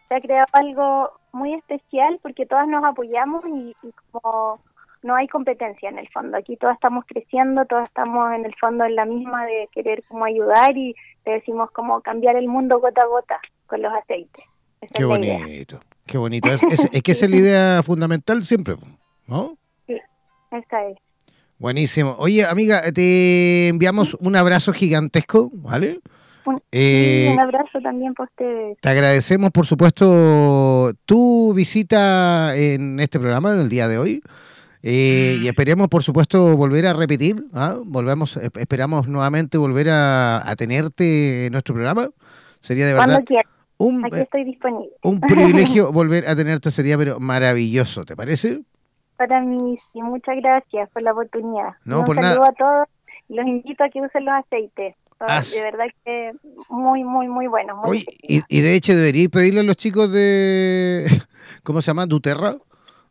se 0.08 0.14
ha 0.14 0.20
creado 0.20 0.46
algo 0.52 1.10
muy 1.32 1.54
especial 1.54 2.18
porque 2.22 2.46
todas 2.46 2.68
nos 2.68 2.84
apoyamos 2.84 3.44
y, 3.46 3.74
como 4.10 4.60
no 5.02 5.16
hay 5.16 5.26
competencia 5.26 5.88
en 5.88 5.98
el 5.98 6.08
fondo. 6.08 6.36
Aquí 6.36 6.56
todas 6.56 6.74
estamos 6.74 7.04
creciendo, 7.06 7.64
todas 7.64 7.88
estamos 7.88 8.32
en 8.34 8.44
el 8.44 8.54
fondo 8.54 8.84
en 8.84 8.94
la 8.94 9.04
misma 9.04 9.44
de 9.46 9.68
querer 9.72 10.04
como 10.04 10.24
ayudar 10.24 10.76
y 10.76 10.94
te 11.24 11.32
decimos 11.32 11.70
como 11.72 12.00
cambiar 12.02 12.36
el 12.36 12.48
mundo 12.48 12.78
gota 12.80 13.02
a 13.02 13.06
gota 13.06 13.40
con 13.66 13.82
los 13.82 13.92
aceites. 13.92 14.44
qué 14.94 15.04
bonito, 15.04 15.80
qué 16.06 16.18
bonito. 16.18 16.48
Es, 16.50 16.62
es, 16.92 17.02
que 17.02 17.12
esa 17.12 17.24
es 17.24 17.30
la 17.30 17.36
idea 17.36 17.82
fundamental 17.82 18.44
siempre, 18.44 18.76
¿no? 19.26 19.56
Sí, 19.86 19.98
esa 20.52 20.86
es. 20.86 20.98
Buenísimo. 21.58 22.16
Oye, 22.18 22.44
amiga, 22.44 22.82
te 22.92 23.68
enviamos 23.68 24.14
un 24.14 24.36
abrazo 24.36 24.72
gigantesco, 24.72 25.50
¿vale? 25.54 26.00
Eh, 26.70 27.30
un, 27.32 27.40
abrazo 27.40 27.80
también 27.82 28.14
para 28.14 28.28
ustedes. 28.28 28.78
Te 28.80 28.88
agradecemos, 28.88 29.50
por 29.50 29.66
supuesto, 29.66 30.92
tu 31.06 31.52
visita 31.54 32.56
en 32.56 33.00
este 33.00 33.18
programa 33.18 33.52
en 33.52 33.60
el 33.60 33.68
día 33.68 33.88
de 33.88 33.98
hoy. 33.98 34.22
Eh, 34.82 35.38
y 35.40 35.46
esperemos, 35.46 35.88
por 35.88 36.02
supuesto, 36.02 36.56
volver 36.56 36.86
a 36.86 36.92
repetir. 36.92 37.44
¿ah? 37.52 37.76
Volvemos, 37.84 38.36
esperamos 38.36 39.08
nuevamente 39.08 39.58
volver 39.58 39.88
a, 39.90 40.54
tenerte 40.56 41.46
en 41.46 41.52
nuestro 41.52 41.74
programa. 41.74 42.10
Sería 42.60 42.86
de 42.86 42.94
verdad. 42.94 43.20
Un, 43.78 44.04
Aquí 44.04 44.20
estoy 44.20 44.44
disponible. 44.44 44.90
Un 45.02 45.20
privilegio 45.20 45.90
volver 45.92 46.28
a 46.28 46.36
tenerte, 46.36 46.70
sería 46.70 46.96
pero 46.96 47.18
maravilloso, 47.18 48.04
¿te 48.04 48.14
parece? 48.14 48.60
Para 49.16 49.40
mí, 49.40 49.76
sí, 49.92 50.02
muchas 50.02 50.36
gracias 50.36 50.88
por 50.90 51.02
la 51.02 51.12
oportunidad. 51.12 51.70
No, 51.84 52.00
un 52.00 52.14
saludo 52.14 52.44
a 52.44 52.52
todos 52.52 52.88
y 53.28 53.34
los 53.34 53.46
invito 53.46 53.82
a 53.82 53.88
que 53.88 54.00
usen 54.00 54.24
los 54.24 54.34
aceites. 54.34 54.94
Ah, 55.28 55.40
de 55.40 55.62
verdad 55.62 55.84
que 56.04 56.32
muy, 56.68 57.04
muy, 57.04 57.28
muy 57.28 57.46
bueno. 57.46 57.82
y, 57.92 58.60
de 58.60 58.74
hecho 58.74 58.94
deberíais 58.94 59.28
pedirle 59.28 59.60
a 59.60 59.64
los 59.64 59.76
chicos 59.76 60.10
de, 60.12 61.06
¿cómo 61.62 61.80
se 61.80 61.86
llama? 61.86 62.06
Duterra, 62.06 62.56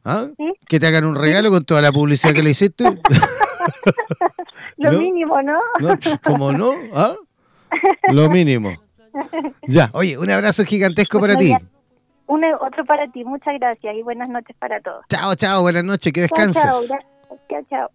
¿Ah? 0.04 0.28
que 0.68 0.80
te 0.80 0.88
hagan 0.88 1.06
un 1.06 1.16
regalo 1.16 1.50
con 1.50 1.64
toda 1.64 1.82
la 1.82 1.92
publicidad 1.92 2.34
que 2.34 2.44
le 2.44 2.52
hiciste. 2.52 2.86
Lo 4.78 4.94
mínimo, 4.94 5.42
¿no? 5.42 5.60
¿no? 5.80 5.94
¿Cómo 6.24 6.52
no? 6.52 6.74
¿Ah? 6.94 7.16
Lo 8.12 8.30
mínimo. 8.30 8.74
Ya, 9.68 9.90
oye, 9.94 10.18
un 10.18 10.30
abrazo 10.30 10.64
gigantesco 10.66 11.20
para 11.20 11.36
ti. 11.36 11.54
Un, 12.28 12.44
otro 12.46 12.86
para 12.86 13.08
ti, 13.12 13.24
muchas 13.24 13.60
gracias 13.60 13.96
y 13.96 14.02
buenas 14.02 14.30
noches 14.30 14.56
para 14.58 14.80
todos. 14.82 15.06
Chao, 15.10 15.36
chao, 15.36 15.62
buenas 15.62 15.84
noches, 15.84 16.12
que 16.14 16.22
descanses. 16.22 16.64
Chao, 16.64 16.82
chao, 17.50 17.62
chao. 17.70 17.92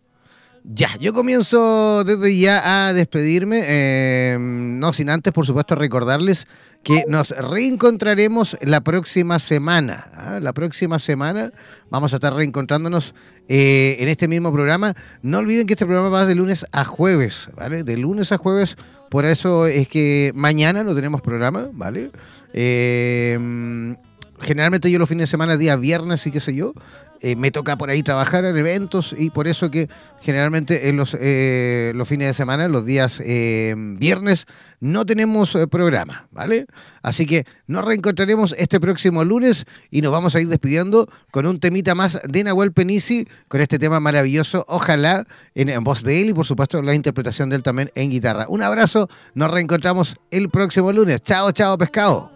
Ya, 0.69 0.89
yo 0.99 1.15
comienzo 1.15 2.03
desde 2.03 2.37
ya 2.37 2.89
a 2.89 2.93
despedirme, 2.93 3.63
eh, 3.65 4.37
no 4.41 4.93
sin 4.93 5.11
antes, 5.11 5.33
por 5.33 5.47
supuesto, 5.47 5.77
recordarles 5.77 6.49
que 6.83 7.05
nos 7.07 7.31
reencontraremos 7.31 8.59
la 8.63 8.81
próxima 8.81 9.39
semana. 9.39 10.11
¿ah? 10.15 10.41
La 10.43 10.53
próxima 10.53 10.99
semana 10.99 11.53
vamos 11.89 12.13
a 12.13 12.17
estar 12.17 12.35
reencontrándonos 12.35 13.15
eh, 13.49 13.97
en 14.01 14.09
este 14.09 14.27
mismo 14.27 14.53
programa. 14.53 14.95
No 15.23 15.39
olviden 15.39 15.69
que 15.69 15.75
este 15.75 15.87
programa 15.87 16.09
va 16.09 16.27
de 16.27 16.35
lunes 16.35 16.67
a 16.73 16.85
jueves, 16.85 17.49
¿vale? 17.57 17.85
De 17.85 17.97
lunes 17.97 18.33
a 18.33 18.39
jueves 18.39 18.77
Por 19.09 19.25
eso 19.25 19.67
es 19.67 19.87
que 19.87 20.33
mañana 20.35 20.83
no 20.83 20.97
tenemos 20.97 21.23
programa, 21.23 21.69
¿vale? 21.73 22.11
Eh, 22.53 23.97
generalmente 24.41 24.91
yo 24.91 24.99
los 24.99 25.09
fines 25.09 25.25
de 25.25 25.31
semana, 25.31 25.57
día 25.57 25.77
viernes 25.77 26.27
y 26.27 26.31
qué 26.31 26.41
sé 26.41 26.55
yo, 26.55 26.73
eh, 27.21 27.35
me 27.35 27.51
toca 27.51 27.77
por 27.77 27.91
ahí 27.91 28.03
trabajar 28.03 28.45
en 28.45 28.57
eventos 28.57 29.15
y 29.17 29.31
por 29.31 29.49
eso 29.49 29.71
que 29.71 29.89
generalmente 30.21 30.89
en 30.89 30.97
los, 30.97 31.17
eh, 31.19 31.93
los 31.95 32.07
fines 32.09 32.29
de 32.29 32.35
semana, 32.35 32.69
los 32.69 32.85
días 32.85 33.23
eh, 33.25 33.75
viernes, 33.77 34.47
no 34.81 35.07
tenemos 35.07 35.57
programa, 35.71 36.29
¿vale? 36.31 36.67
Así 37.03 37.25
que 37.25 37.47
nos 37.67 37.85
reencontraremos 37.85 38.55
este 38.59 38.79
próximo 38.79 39.25
lunes 39.25 39.65
y 39.91 40.03
nos 40.03 40.13
vamos 40.13 40.37
a 40.37 40.41
ir 40.41 40.49
despidiendo 40.49 41.09
con 41.31 41.47
un 41.47 41.59
temita 41.59 41.95
más 41.95 42.21
de 42.29 42.45
Nahuel 42.45 42.73
Penisi, 42.73 43.27
con 43.49 43.63
este 43.63 43.79
tema 43.79 44.01
maravilloso, 44.01 44.67
ojalá 44.69 45.27
en, 45.55 45.83
voz 45.83 46.03
de 46.03 46.21
él 46.21 46.31
y 46.31 46.35
por 46.35 46.45
supuesto 46.45 46.83
la 46.83 46.95
interpretación 46.95 47.49
de 47.49 47.57
él 47.57 47.63
también 47.63 47.91
en 47.95 48.11
guitarra. 48.11 48.47
Un 48.49 48.63
abrazo, 48.63 49.09
nos 49.35 49.51
reencontramos 49.51 50.15
el 50.31 50.51
próximo 50.51 50.93
lunes. 50.93 51.23
Chao, 51.23 51.53
chao, 51.53 51.79
pescado. 51.79 52.36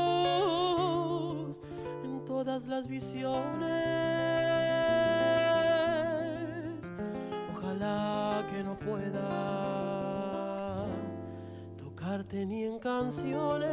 todas 2.31 2.65
las 2.65 2.87
visiones. 2.87 3.69
Ojalá 7.53 8.47
que 8.49 8.63
no 8.63 8.79
pueda 8.79 9.27
tocarte 11.77 12.45
ni 12.45 12.63
en 12.63 12.79
canciones. 12.79 13.69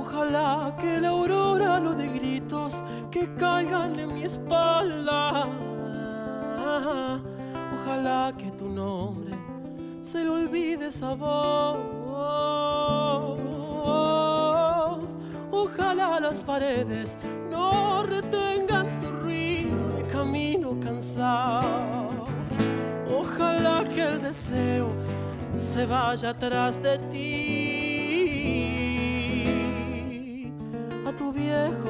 Ojalá 0.00 0.74
que 0.80 0.98
la 0.98 1.10
aurora 1.10 1.78
lo 1.78 1.92
de 1.94 2.08
gritos 2.08 2.82
que 3.10 3.34
caigan 3.34 3.98
en 4.00 4.14
mi 4.14 4.24
espalda. 4.24 5.46
Ojalá 7.74 8.32
que 8.38 8.50
tu 8.52 8.66
nombre 8.66 9.32
se 10.00 10.24
le 10.24 10.30
olvide 10.30 10.86
esa 10.86 11.12
voz. 11.12 11.78
Ojalá 15.50 16.18
las 16.18 16.42
paredes 16.42 17.18
no 17.50 18.02
retengan 18.02 18.98
tu 19.00 19.10
ruido 19.10 19.76
de 19.96 20.02
camino 20.04 20.80
cansado. 20.80 22.24
Ojalá 23.20 23.84
que 23.84 24.00
el 24.00 24.22
deseo 24.22 24.88
se 25.58 25.84
vaya 25.84 26.30
atrás 26.30 26.82
de 26.82 26.98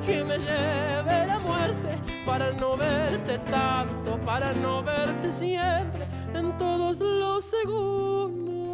que 0.00 0.24
me 0.24 0.38
lleve 0.38 1.26
la 1.26 1.38
muerte 1.38 1.98
para 2.26 2.52
no 2.52 2.76
verte 2.76 3.38
tanto, 3.38 4.18
para 4.24 4.52
no 4.54 4.82
verte 4.82 5.32
siempre 5.32 6.04
en 6.34 6.56
todos 6.58 6.98
los 7.00 7.44
segundos, 7.44 8.66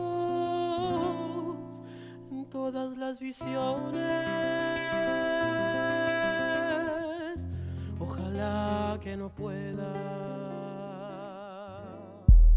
en 2.31 2.47
todas 2.47 2.97
las 2.97 3.21
visiones. 3.21 4.01
Ojalá 7.99 8.99
que 9.01 9.17
no 9.17 9.29
pueda. 9.29 10.30